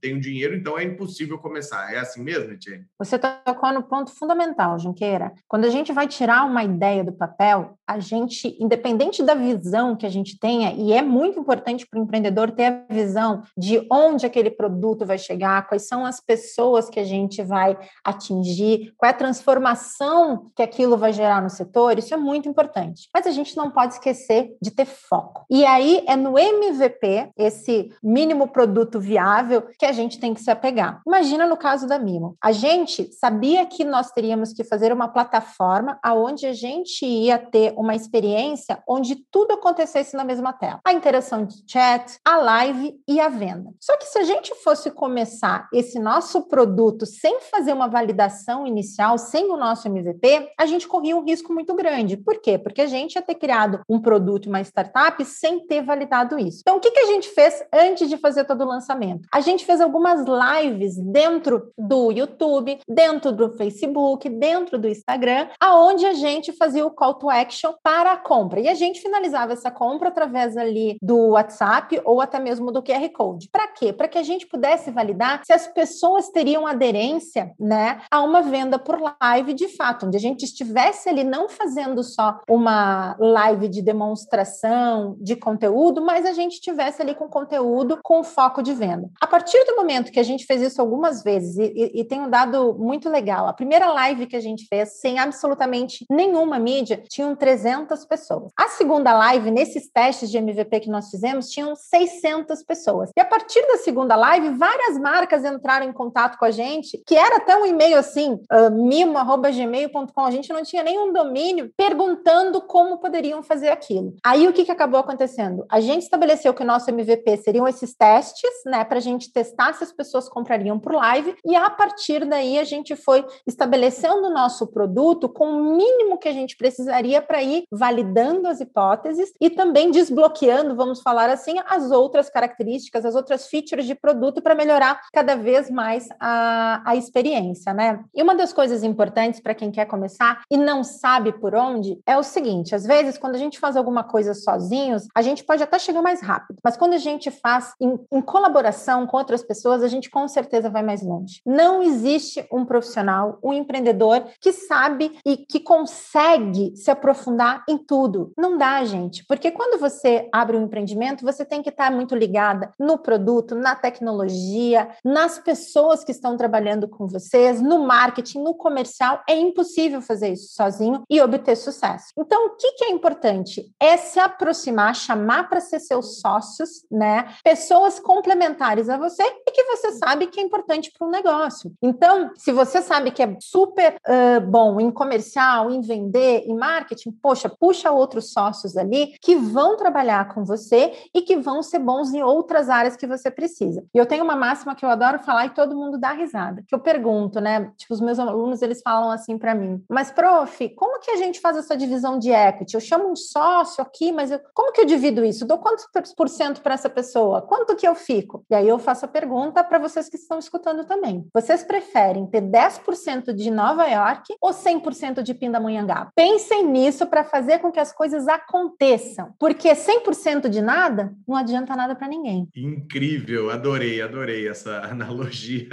tenho 0.01 0.21
dinheiro, 0.21 0.55
então 0.55 0.79
é 0.79 0.85
impossível 0.85 1.39
começar. 1.39 1.95
É 1.95 1.99
assim 1.99 2.23
mesmo, 2.23 2.53
Etienne? 2.53 2.85
Você 2.99 3.19
tocou 3.19 3.73
no 3.73 3.85
ponto 3.85 4.11
fundamental, 4.11 4.79
Junqueira. 4.79 5.33
Quando 5.49 5.65
a 5.65 5.71
gente 5.71 5.91
vai 5.91 6.07
tirar 6.07 6.45
uma 6.45 6.63
ideia 6.63 7.03
do 7.03 7.13
papel, 7.13 7.79
a 7.87 7.99
gente, 7.99 8.55
independente 8.61 9.23
da 9.23 9.35
visão 9.35 9.97
que 9.97 10.05
a 10.05 10.11
gente 10.11 10.39
tenha, 10.39 10.75
e 10.75 10.93
é 10.93 11.01
muito 11.01 11.41
importante 11.41 11.87
para 11.87 11.99
o 11.99 12.03
empreendedor 12.03 12.51
ter 12.51 12.67
a 12.67 12.93
visão 12.93 13.43
de 13.57 13.87
onde 13.91 14.27
aquele 14.27 14.51
produto 14.51 15.07
vai 15.07 15.17
chegar, 15.17 15.67
quais 15.67 15.89
são 15.89 16.05
as 16.05 16.21
pessoas 16.21 16.91
que 16.91 17.01
a 17.01 17.05
gente 17.05 17.43
vai 17.43 17.79
atingir, 18.11 18.93
qual 18.97 19.09
é 19.09 19.13
a 19.13 19.17
transformação 19.17 20.51
que 20.55 20.63
aquilo 20.63 20.97
vai 20.97 21.13
gerar 21.13 21.43
no 21.43 21.51
setor, 21.51 21.99
isso 21.99 22.15
é 22.15 22.17
muito 22.17 22.49
importante. 22.49 23.09
Mas 23.13 23.27
a 23.27 23.31
gente 23.31 23.57
não 23.57 23.71
pode 23.71 23.95
esquecer 23.95 24.57
de 24.61 24.71
ter 24.71 24.85
foco. 24.85 25.45
E 25.51 25.65
aí 25.65 26.05
é 26.07 26.17
no 26.17 26.39
MVP, 26.39 27.31
esse 27.37 27.93
mínimo 28.03 28.49
produto 28.49 29.01
viável, 29.01 29.63
que 29.79 29.87
a 29.87 29.93
gente 29.93 30.19
tem 30.19 30.35
que 30.35 30.43
se 30.43 30.51
apegar. 30.51 31.01
Imagina 31.07 31.47
no 31.47 31.57
caso 31.57 31.87
da 31.87 31.99
Mimo. 31.99 32.37
A 32.43 32.53
gente 32.53 33.13
sabia 33.13 33.67
que 33.67 33.85
nós 33.85 34.11
teríamos 34.11 34.53
que 34.53 34.65
fazer 34.65 34.93
uma 34.93 35.09
plataforma 35.09 35.99
aonde 36.03 36.47
a 36.47 36.53
gente 36.53 37.05
ia 37.05 37.39
ter 37.39 37.75
uma 37.77 37.95
experiência 37.95 38.83
onde 38.89 39.17
tudo 39.31 39.55
acontecesse 39.55 40.17
na 40.17 40.25
mesma 40.25 40.53
tela. 40.53 40.81
A 40.85 40.93
interação 40.93 41.45
de 41.45 41.63
chat, 41.67 42.19
a 42.25 42.37
live 42.37 43.01
e 43.07 43.21
a 43.21 43.29
venda. 43.29 43.73
Só 43.81 43.97
que 43.97 44.07
se 44.07 44.19
a 44.19 44.25
gente 44.25 44.55
fosse 44.63 44.91
começar 44.91 45.69
esse 45.73 45.99
nosso 45.99 46.43
produto 46.43 47.07
sem 47.07 47.41
fazer 47.41 47.73
uma 47.73 47.87
validação 48.01 48.67
inicial, 48.67 49.19
sem 49.19 49.51
o 49.51 49.57
nosso 49.57 49.87
MVP, 49.87 50.53
a 50.59 50.65
gente 50.65 50.89
corria 50.89 51.17
um 51.17 51.25
risco 51.25 51.53
muito 51.53 51.75
grande. 51.75 52.17
Por 52.17 52.41
quê? 52.41 52.59
Porque 52.59 52.81
a 52.81 52.87
gente 52.87 53.15
ia 53.15 53.23
ter 53.23 53.35
criado 53.35 53.81
um 53.89 54.01
produto, 54.01 54.47
uma 54.47 54.61
startup, 54.63 55.23
sem 55.25 55.67
ter 55.67 55.83
validado 55.83 56.39
isso. 56.39 56.61
Então, 56.63 56.77
o 56.77 56.81
que, 56.81 56.91
que 56.91 57.01
a 57.01 57.07
gente 57.07 57.29
fez 57.29 57.63
antes 57.73 58.09
de 58.09 58.17
fazer 58.17 58.45
todo 58.45 58.63
o 58.63 58.67
lançamento? 58.67 59.29
A 59.33 59.41
gente 59.41 59.67
fez 59.67 59.81
algumas 59.81 60.25
lives 60.25 60.97
dentro 60.97 61.71
do 61.77 62.11
YouTube, 62.11 62.79
dentro 62.89 63.33
do 63.33 63.51
Facebook, 63.51 64.29
dentro 64.29 64.79
do 64.79 64.89
Instagram, 64.89 65.49
aonde 65.61 66.07
a 66.07 66.15
gente 66.15 66.53
fazia 66.53 66.87
o 66.87 66.91
call 66.91 67.15
to 67.15 67.29
action 67.29 67.73
para 67.83 68.13
a 68.13 68.17
compra. 68.17 68.61
E 68.61 68.69
a 68.69 68.75
gente 68.75 69.01
finalizava 69.01 69.53
essa 69.53 69.71
compra 69.71 70.09
através 70.09 70.57
ali 70.57 70.97
do 71.03 71.31
WhatsApp 71.31 72.01
ou 72.05 72.21
até 72.21 72.39
mesmo 72.39 72.73
do 72.73 72.83
QR 72.83 73.07
Code. 73.13 73.49
Para 73.51 73.69
quê? 73.69 73.93
Para 73.93 74.09
que 74.09 74.19
a 74.19 74.23
gente 74.23 74.47
pudesse 74.47 74.91
validar 74.91 75.43
se 75.45 75.53
as 75.53 75.67
pessoas 75.67 76.31
teriam 76.31 76.67
aderência, 76.67 77.53
né, 77.59 77.90
a 78.11 78.23
uma 78.23 78.43
venda 78.43 78.79
por 78.79 79.01
live 79.21 79.53
de 79.55 79.69
fato, 79.69 80.07
onde 80.07 80.17
a 80.17 80.21
gente 80.21 80.45
estivesse 80.45 81.09
ali 81.09 81.25
não 81.25 81.49
fazendo 81.49 82.03
só 82.03 82.41
uma 82.49 83.17
live 83.19 83.69
de 83.69 83.83
demonstração 83.83 85.17
de 85.21 85.37
conteúdo, 85.37 86.05
mas 86.05 86.27
a 86.27 86.33
gente 86.33 86.55
estivesse 86.55 87.03
ali 87.03 87.15
com 87.15 87.29
conteúdo 87.29 87.99
com 88.03 88.23
foco 88.23 88.63
de 88.63 88.73
venda. 88.73 89.09
A 89.21 89.27
partir 89.27 89.63
do 89.65 89.77
momento 89.77 90.13
que 90.13 90.21
a 90.21 90.25
gente 90.25 90.45
fez 90.47 90.63
isso 90.63 90.81
algumas 90.81 91.23
vezes 91.23 91.57
e, 91.57 92.01
e, 92.01 92.05
tem 92.05 92.21
um 92.21 92.31
dado 92.31 92.75
muito 92.79 93.09
legal, 93.09 93.47
a 93.47 93.53
primeira 93.53 93.93
live 93.93 94.27
que 94.27 94.37
a 94.37 94.41
gente 94.41 94.67
fez 94.67 95.01
sem 95.01 95.19
absolutamente 95.19 96.05
nenhuma 96.11 96.59
mídia 96.59 97.03
tinham 97.09 97.35
300 97.35 98.05
pessoas. 98.05 98.53
A 98.59 98.69
segunda 98.69 99.13
live 99.13 99.51
nesses 99.51 99.89
testes 99.91 100.31
de 100.31 100.39
MVP 100.39 100.81
que 100.81 100.91
nós 100.91 101.11
fizemos 101.11 101.49
tinham 101.49 101.75
600 101.75 102.63
pessoas. 102.63 103.11
E 103.17 103.21
a 103.21 103.25
partir 103.25 103.61
da 103.67 103.77
segunda 103.79 104.17
live, 104.17 104.51
várias 104.51 104.99
marcas 104.99 105.45
entraram 105.45 105.87
em 105.87 105.93
contato 105.93 106.39
com 106.39 106.45
a 106.45 106.51
gente, 106.51 107.03
que 107.07 107.15
era 107.15 107.37
até 107.37 107.57
um 107.57 107.67
e-mail 107.81 107.99
assim, 107.99 108.35
uh, 108.53 108.71
mimo@gmail.com. 108.71 110.21
A 110.21 110.31
gente 110.31 110.53
não 110.53 110.63
tinha 110.63 110.83
nenhum 110.83 111.13
domínio 111.13 111.73
perguntando 111.77 112.61
como 112.61 112.99
poderiam 112.99 113.43
fazer 113.43 113.71
aquilo. 113.71 114.15
Aí 114.23 114.47
o 114.47 114.53
que, 114.53 114.67
que 114.67 114.71
acabou 114.71 115.01
acontecendo? 115.01 115.65
A 115.71 115.81
gente 115.81 116.03
estabeleceu 116.03 116.53
que 116.53 116.63
o 116.63 116.67
nosso 116.67 116.91
MVP 116.91 117.39
seriam 117.39 117.67
esses 117.67 117.95
testes, 117.95 118.51
né, 118.67 118.85
para 118.85 118.99
a 118.99 119.01
gente 119.01 119.33
testar 119.33 119.73
se 119.73 119.83
as 119.83 119.93
pessoas 119.93 120.29
comprariam 120.29 120.79
por 120.79 120.93
live, 120.95 121.35
e 121.45 121.57
a 121.57 121.71
partir 121.71 122.27
daí 122.27 122.59
a 122.59 122.65
gente 122.65 122.95
foi 122.95 123.25
estabelecendo 123.47 124.27
o 124.27 124.35
nosso 124.35 124.67
produto 124.67 125.29
com 125.29 125.47
o 125.51 125.77
mínimo 125.77 126.19
que 126.19 126.29
a 126.29 126.33
gente 126.33 126.57
precisaria 126.57 127.23
para 127.23 127.43
ir 127.43 127.65
validando 127.71 128.47
as 128.47 128.61
hipóteses 128.61 129.33
e 129.41 129.49
também 129.49 129.91
desbloqueando, 129.91 130.77
vamos 130.77 131.01
falar 131.01 131.31
assim, 131.31 131.55
as 131.67 131.91
outras 131.91 132.29
características, 132.29 133.05
as 133.05 133.15
outras 133.15 133.47
features 133.47 133.87
de 133.87 133.95
produto 133.95 134.43
para 134.43 134.55
melhorar 134.55 135.01
cada 135.13 135.35
vez 135.35 135.71
mais 135.71 136.09
a, 136.19 136.83
a 136.85 136.97
experiência, 136.97 137.70
né? 137.75 138.05
E 138.15 138.23
uma 138.23 138.35
das 138.35 138.53
coisas 138.53 138.83
importantes 138.83 139.41
para 139.41 139.55
quem 139.55 139.71
quer 139.71 139.87
começar 139.87 140.43
e 140.51 140.57
não 140.57 140.83
sabe 140.83 141.33
por 141.33 141.55
onde 141.55 142.01
é 142.07 142.17
o 142.17 142.23
seguinte: 142.23 142.75
às 142.75 142.85
vezes, 142.85 143.19
quando 143.19 143.35
a 143.35 143.39
gente 143.39 143.59
faz 143.59 143.77
alguma 143.77 144.05
coisa 144.05 144.35
sozinhos, 144.35 145.07
a 145.15 145.23
gente 145.23 145.45
pode 145.45 145.63
até 145.63 145.79
chegar 145.79 146.03
mais 146.03 146.21
rápido, 146.21 146.59
mas 146.65 146.77
quando 146.77 146.95
a 146.95 146.99
gente 146.99 147.31
faz 147.31 147.75
em, 147.81 147.99
em 148.13 148.21
colaboração 148.21 149.07
com 149.07 149.17
outras 149.17 149.43
pessoas, 149.43 149.83
a 149.83 149.89
gente 149.89 150.11
com 150.11 150.27
certeza 150.29 150.71
vai 150.71 150.83
mais 150.83 151.03
longe. 151.03 151.41
Não 151.45 151.83
existe 151.83 152.47
um 152.53 152.65
profissional, 152.65 153.39
um 153.43 153.53
empreendedor 153.53 154.25
que 154.41 154.53
sabe 154.53 155.19
e 155.25 155.37
que 155.37 155.61
consegue 155.61 156.77
se 156.77 156.91
aprofundar 156.91 157.65
em 157.69 157.79
tudo. 157.79 158.33
Não 158.37 158.57
dá, 158.57 158.85
gente, 158.85 159.25
porque 159.27 159.51
quando 159.51 159.81
você 159.81 160.29
abre 160.33 160.57
um 160.57 160.65
empreendimento, 160.65 161.25
você 161.25 161.45
tem 161.45 161.63
que 161.63 161.71
estar 161.71 161.91
muito 161.91 162.15
ligada 162.15 162.71
no 162.79 162.99
produto, 162.99 163.55
na 163.55 163.75
tecnologia, 163.75 164.89
nas 165.05 165.39
pessoas 165.39 166.05
que 166.05 166.13
estão 166.13 166.37
trabalhando 166.37 166.89
com 166.89 167.07
vocês, 167.07 167.60
no 167.61 167.81
marketing, 167.87 168.43
no 168.43 168.55
comercial. 168.55 169.23
É 169.29 169.35
impossível 169.35 170.01
fazer 170.01 170.33
isso 170.33 170.55
sozinho 170.55 171.03
e 171.09 171.21
obter 171.21 171.57
sucesso. 171.57 172.07
Então, 172.19 172.47
o 172.47 172.51
que, 172.57 172.73
que 172.73 172.85
é 172.85 172.91
importante? 172.91 173.73
É 173.81 173.97
se 173.97 174.19
aproximar, 174.19 174.95
chamar 174.95 175.49
para 175.49 175.61
ser 175.61 175.81
seus 175.81 176.21
sócios, 176.21 176.85
né? 176.91 177.29
Pessoas 177.43 177.99
complementares 177.99 178.89
a 178.89 178.97
você 178.97 179.23
e 179.23 179.51
que 179.51 179.65
você 179.65 179.93
sabe 179.93 180.27
que 180.27 180.41
é 180.41 180.43
importante 180.43 180.93
para 180.97 181.07
o 181.07 181.11
negócio. 181.11 181.73
Então, 181.83 182.31
se 182.37 182.53
você 182.53 182.83
sabe 182.83 183.11
que 183.11 183.23
é 183.23 183.37
super 183.41 183.97
uh, 183.97 184.41
bom 184.41 184.81
em 184.81 184.91
comercial, 184.91 185.71
em 185.71 185.81
vender, 185.81 186.45
em 186.47 186.57
marketing, 186.57 187.11
poxa, 187.13 187.49
puxa 187.49 187.91
outros 187.91 188.33
sócios 188.33 188.77
ali 188.77 189.15
que 189.21 189.37
vão 189.37 189.77
trabalhar 189.77 190.33
com 190.35 190.45
você 190.45 190.93
e 191.15 191.23
que 191.23 191.37
vão 191.37 191.63
ser 191.63 191.79
bons 191.79 192.13
em 192.13 192.23
outras 192.23 192.69
áreas 192.69 192.97
que 192.97 193.07
você 193.07 193.31
precisa. 193.31 193.85
E 193.95 193.99
eu 193.99 194.07
tenho 194.07 194.25
uma 194.25 194.37
máxima 194.37 194.75
que 194.75 194.85
eu 194.85 194.89
adoro 194.89 195.19
falar 195.19 195.47
e 195.47 195.51
todo 195.51 195.77
mundo 195.77 195.99
dá 195.99 196.13
risada. 196.13 196.63
Que 196.67 196.75
eu 196.75 196.79
pergunto, 196.79 197.41
né? 197.41 197.50
Tipo, 197.77 197.95
os 197.95 198.01
meus 198.01 198.19
alunos, 198.19 198.63
eles 198.63 198.81
falam 198.83 199.11
assim 199.11 199.39
para 199.39 199.55
mim: 199.55 199.83
"Mas 199.89 200.11
prof, 200.11 200.69
como 200.71 201.01
que 201.01 201.11
a 201.11 201.17
gente 201.17 201.41
faz 201.41 201.57
essa 201.57 201.77
divisão 201.77 202.19
de 202.19 202.31
equity? 202.31 202.75
Eu 202.75 202.81
chamo 202.81 203.11
um 203.11 203.17
sócio 203.17 203.83
aqui, 203.83 204.13
mas 204.13 204.31
eu, 204.31 204.41
como 204.55 204.73
que 204.73 204.81
eu 204.81 204.87
divido 204.87 205.25
isso? 205.25 205.47
Dou 205.47 205.59
quantos 205.59 205.87
por 206.15 206.29
cento 206.29 206.61
para 206.61 206.75
essa 206.75 206.89
pessoa? 206.89 207.43
Quanto 207.43 207.77
que 207.77 207.87
eu 207.87 207.95
fico?" 207.95 208.45
E 208.51 208.55
aí 208.55 208.69
eu 208.69 208.79
faço 208.79 209.05
a 209.05 209.09
pergunta 209.09 209.65
para 209.65 209.79
vocês 209.79 210.09
que 210.09 210.17
estão 210.17 210.39
escutando 210.39 210.85
também. 210.85 211.27
Vocês 211.33 211.63
preferem 211.63 212.27
ter 212.27 212.43
10% 212.43 213.33
de 213.33 213.51
Nova 213.51 213.87
York 213.87 214.35
ou 214.41 214.51
100% 214.53 215.23
de 215.23 215.35
Pindamonhangaba? 215.35 216.13
Pensem 216.15 216.67
nisso 216.67 217.07
para 217.07 217.25
fazer 217.25 217.59
com 217.59 217.71
que 217.71 217.81
as 217.81 217.93
coisas 217.93 218.29
aconteçam, 218.29 219.35
porque 219.39 219.75
100% 219.75 220.49
de 220.49 220.61
nada 220.61 221.13
não 221.27 221.37
adianta 221.37 221.75
nada 221.77 221.95
para 221.95 222.09
ninguém. 222.09 222.49
Incrível, 222.57 223.51
adorei, 223.51 224.03
adorei 224.03 224.49
essa 224.49 224.83
analogia. 224.91 225.69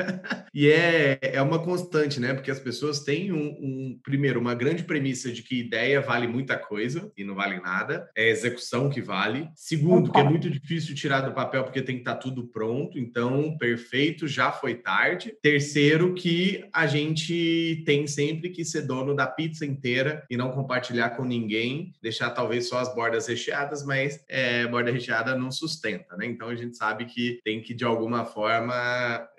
e 0.53 0.69
é, 0.69 1.19
é 1.21 1.41
uma 1.41 1.56
constante, 1.59 2.19
né? 2.19 2.33
Porque 2.33 2.51
as 2.51 2.59
pessoas 2.59 3.01
têm 3.01 3.31
um, 3.31 3.47
um, 3.59 3.99
primeiro, 4.03 4.39
uma 4.39 4.53
grande 4.53 4.83
premissa 4.83 5.31
de 5.31 5.43
que 5.43 5.59
ideia 5.59 6.01
vale 6.01 6.27
muita 6.27 6.57
coisa 6.57 7.11
e 7.17 7.23
não 7.23 7.35
vale 7.35 7.59
nada, 7.59 8.09
é 8.15 8.29
execução 8.29 8.89
que 8.89 9.01
vale. 9.01 9.49
Segundo, 9.55 10.11
que 10.11 10.19
é 10.19 10.23
muito 10.23 10.49
difícil 10.49 10.95
tirar 10.95 11.21
do 11.21 11.33
papel 11.33 11.63
porque 11.63 11.81
tem 11.81 11.95
que 11.95 12.01
estar 12.01 12.15
tá 12.15 12.19
tudo 12.19 12.47
pronto, 12.47 12.97
então 12.97 13.57
perfeito, 13.57 14.27
já 14.27 14.51
foi 14.51 14.75
tarde. 14.75 15.33
Terceiro, 15.41 16.13
que 16.13 16.65
a 16.73 16.87
gente 16.87 17.83
tem 17.85 18.07
sempre 18.07 18.49
que 18.49 18.65
ser 18.65 18.83
dono 18.83 19.15
da 19.15 19.27
pizza 19.27 19.65
inteira 19.65 20.25
e 20.29 20.37
não 20.37 20.51
compartilhar 20.51 21.11
com 21.11 21.23
ninguém, 21.23 21.93
deixar 22.01 22.29
talvez 22.31 22.67
só 22.67 22.79
as 22.79 22.93
bordas 22.93 23.27
recheadas, 23.27 23.85
mas 23.85 24.23
é, 24.27 24.65
borda 24.67 24.91
recheada 24.91 25.35
não 25.35 25.51
sustenta, 25.51 26.15
né? 26.15 26.25
Então 26.25 26.49
a 26.49 26.55
gente 26.55 26.75
sabe 26.77 27.05
que 27.05 27.39
tem 27.43 27.61
que 27.61 27.73
de 27.73 27.85
alguma 27.85 28.25
forma 28.25 28.73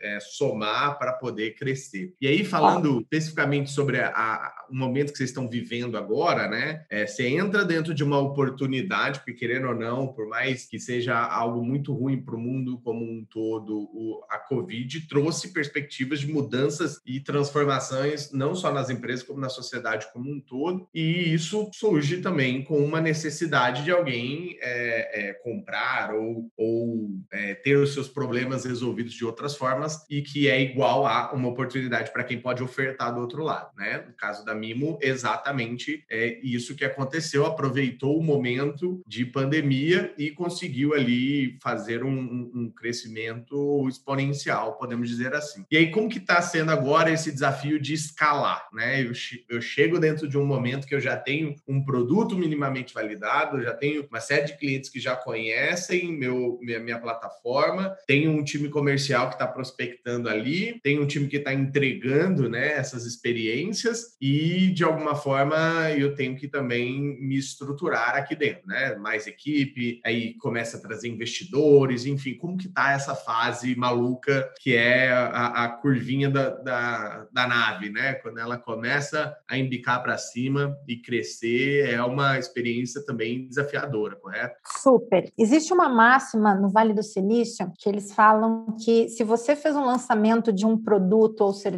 é, 0.00 0.18
somar 0.20 0.98
para 0.98 1.12
poder 1.12 1.54
crescer. 1.54 2.08
E 2.21 2.27
aí, 2.27 2.44
falando 2.44 3.01
especificamente 3.01 3.71
sobre 3.71 4.01
a, 4.01 4.09
a, 4.09 4.66
o 4.71 4.75
momento 4.75 5.12
que 5.12 5.18
vocês 5.18 5.31
estão 5.31 5.49
vivendo 5.49 5.97
agora, 5.97 6.49
né? 6.49 6.85
É, 6.90 7.07
você 7.07 7.29
entra 7.29 7.64
dentro 7.64 7.94
de 7.94 8.05
uma 8.05 8.18
oportunidade, 8.18 9.21
porque 9.21 9.33
querendo 9.33 9.68
ou 9.68 9.75
não, 9.75 10.09
por 10.09 10.29
mais 10.29 10.66
que 10.66 10.79
seja 10.79 11.18
algo 11.18 11.64
muito 11.64 11.92
ruim 11.92 12.21
para 12.21 12.35
o 12.35 12.40
mundo 12.40 12.81
como 12.83 13.05
um 13.05 13.25
todo, 13.25 13.88
o, 13.92 14.23
a 14.31 14.38
Covid 14.38 15.07
trouxe 15.09 15.53
perspectivas 15.53 16.21
de 16.21 16.31
mudanças 16.31 17.01
e 17.07 17.21
transformações, 17.21 18.33
não 18.33 18.55
só 18.55 18.73
nas 18.73 18.90
empresas, 18.90 19.25
como 19.25 19.40
na 19.40 19.49
sociedade 19.49 20.07
como 20.12 20.31
um 20.31 20.40
todo. 20.40 20.88
E 20.94 21.33
isso 21.33 21.71
surge 21.73 22.18
também 22.18 22.62
com 22.62 22.79
uma 22.79 23.01
necessidade 23.01 23.85
de 23.85 23.90
alguém 23.90 24.57
é, 24.61 25.29
é, 25.29 25.33
comprar 25.35 26.14
ou, 26.14 26.51
ou 26.57 27.11
é, 27.33 27.55
ter 27.55 27.77
os 27.77 27.94
seus 27.94 28.09
problemas 28.09 28.64
resolvidos 28.64 29.14
de 29.14 29.25
outras 29.25 29.57
formas 29.57 30.07
e 30.11 30.23
que 30.23 30.49
é 30.49 30.61
igual 30.61 31.07
a 31.07 31.33
uma 31.33 31.49
oportunidade 31.49 31.97
para 32.06 32.24
quem 32.24 32.40
pode 32.40 32.62
ofertar 32.62 33.14
do 33.14 33.20
outro 33.20 33.42
lado, 33.42 33.70
né? 33.76 34.04
No 34.06 34.12
caso 34.14 34.44
da 34.44 34.54
Mimo, 34.54 34.98
exatamente 35.00 36.04
é 36.11 36.38
isso 36.42 36.74
que 36.74 36.84
aconteceu, 36.84 37.46
aproveitou 37.46 38.18
o 38.18 38.22
momento 38.22 39.02
de 39.06 39.24
pandemia 39.24 40.12
e 40.16 40.30
conseguiu 40.30 40.94
ali 40.94 41.58
fazer 41.62 42.04
um, 42.04 42.50
um 42.54 42.70
crescimento 42.70 43.87
exponencial, 43.88 44.76
podemos 44.76 45.08
dizer 45.08 45.34
assim. 45.34 45.64
E 45.70 45.76
aí, 45.76 45.90
como 45.90 46.08
que 46.08 46.18
está 46.18 46.40
sendo 46.40 46.70
agora 46.70 47.11
esse 47.11 47.32
desafio 47.32 47.80
de 47.80 47.94
escalar, 47.94 48.68
né? 48.72 49.02
Eu, 49.02 49.12
eu 49.48 49.61
chego 49.61 49.98
dentro 49.98 50.28
de 50.28 50.38
um 50.38 50.46
momento 50.46 50.87
que 50.87 50.94
eu 50.94 51.00
já 51.00 51.16
tenho 51.16 51.54
um 51.66 51.84
produto 51.84 52.37
minimamente 52.37 52.94
validado, 52.94 53.62
já 53.62 53.74
tenho 53.74 54.06
uma 54.08 54.20
série 54.20 54.46
de 54.46 54.56
clientes 54.56 54.90
que 54.90 55.00
já 55.00 55.16
conhecem 55.16 56.12
meu, 56.12 56.58
minha, 56.61 56.78
minha 56.78 56.98
plataforma, 56.98 57.96
tenho 58.06 58.30
um 58.30 58.44
time 58.44 58.68
comercial 58.68 59.28
que 59.28 59.34
está 59.34 59.46
prospectando 59.46 60.28
ali, 60.28 60.78
tenho 60.82 61.02
um 61.02 61.06
time 61.06 61.28
que 61.28 61.37
está 61.37 61.52
entregando 61.52 61.88
agregando 61.88 62.48
né, 62.48 62.74
essas 62.74 63.07
experiências 63.07 64.16
e, 64.20 64.68
de 64.68 64.85
alguma 64.85 65.14
forma, 65.14 65.90
eu 65.96 66.14
tenho 66.14 66.37
que 66.37 66.48
também 66.48 67.18
me 67.20 67.37
estruturar 67.37 68.16
aqui 68.16 68.37
dentro, 68.37 68.66
né? 68.66 68.94
Mais 68.96 69.27
equipe, 69.27 70.01
aí 70.05 70.35
começa 70.35 70.77
a 70.77 70.81
trazer 70.81 71.09
investidores, 71.09 72.05
enfim, 72.05 72.35
como 72.35 72.57
que 72.57 72.68
tá 72.68 72.92
essa 72.92 73.14
fase 73.14 73.74
maluca 73.77 74.51
que 74.61 74.77
é 74.77 75.11
a, 75.11 75.64
a 75.64 75.68
curvinha 75.68 76.29
da, 76.29 76.51
da, 76.51 77.27
da, 77.33 77.46
nave, 77.46 77.90
né? 77.90 78.14
Quando 78.14 78.38
ela 78.38 78.59
começa 78.59 79.37
a 79.48 79.57
embicar 79.57 80.03
para 80.03 80.18
cima 80.18 80.77
e 80.87 80.96
crescer, 80.96 81.88
é 81.88 82.03
uma 82.03 82.38
experiência 82.38 83.05
também 83.05 83.48
desafiadora, 83.48 84.16
correto? 84.16 84.57
Super. 84.83 85.31
Existe 85.38 85.72
uma 85.72 85.88
máxima 85.88 86.55
no 86.55 86.68
Vale 86.68 86.92
do 86.92 87.03
Silício 87.03 87.70
que 87.79 87.88
eles 87.88 88.12
falam 88.12 88.77
que 88.85 89.09
se 89.09 89.24
você 89.24 89.57
fez 89.57 89.74
um 89.74 89.85
lançamento 89.85 90.53
de 90.53 90.66
um 90.66 90.77
produto 90.77 91.42
ou 91.42 91.53
serviço 91.53 91.77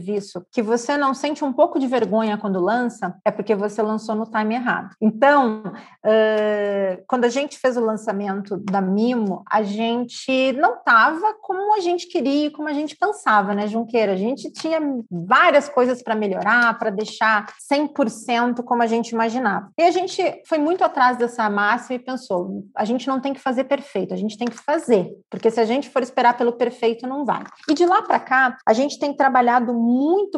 que 0.53 0.63
você 0.63 0.97
não 0.97 1.15
sente 1.15 1.45
um 1.45 1.53
pouco 1.53 1.79
de 1.79 1.87
vergonha 1.87 2.39
quando 2.39 2.61
lança, 2.61 3.15
é 3.25 3.31
porque 3.31 3.55
você 3.55 3.83
lançou 3.83 4.15
no 4.15 4.25
time 4.25 4.55
errado. 4.55 4.95
Então, 5.01 5.63
uh, 5.65 7.03
quando 7.07 7.25
a 7.25 7.29
gente 7.29 7.59
fez 7.59 7.77
o 7.77 7.85
lançamento 7.85 8.57
da 8.57 8.81
Mimo, 8.81 9.43
a 9.51 9.63
gente 9.63 10.53
não 10.53 10.75
estava 10.75 11.35
como 11.41 11.75
a 11.75 11.81
gente 11.81 12.07
queria, 12.09 12.51
como 12.51 12.69
a 12.69 12.73
gente 12.73 12.97
pensava, 12.97 13.55
né, 13.55 13.67
Junqueira? 13.67 14.13
A 14.13 14.17
gente 14.17 14.51
tinha 14.53 14.81
várias 15.11 15.69
coisas 15.69 16.03
para 16.03 16.15
melhorar, 16.15 16.79
para 16.79 16.91
deixar 16.91 17.47
100% 17.73 18.63
como 18.65 18.83
a 18.83 18.87
gente 18.87 19.11
imaginava. 19.11 19.71
E 19.79 19.83
a 19.83 19.91
gente 19.91 20.23
foi 20.47 20.59
muito 20.59 20.85
atrás 20.85 21.17
dessa 21.17 21.49
máxima 21.49 21.97
e 21.97 21.99
pensou: 21.99 22.65
a 22.77 22.85
gente 22.85 23.07
não 23.09 23.21
tem 23.21 23.33
que 23.33 23.41
fazer 23.41 23.65
perfeito, 23.65 24.15
a 24.15 24.17
gente 24.17 24.37
tem 24.37 24.49
que 24.49 24.59
fazer, 24.59 25.11
porque 25.31 25.51
se 25.51 25.61
a 25.61 25.65
gente 25.65 25.91
for 25.91 26.03
esperar 26.03 26.37
pelo 26.37 26.53
perfeito, 26.53 27.07
não 27.07 27.25
vai. 27.25 27.43
E 27.69 27.75
de 27.75 27.87
lá 27.87 28.03
para 28.03 28.19
cá, 28.19 28.57
a 28.67 28.73
gente 28.73 28.99
tem 28.99 29.15
trabalhado 29.15 29.73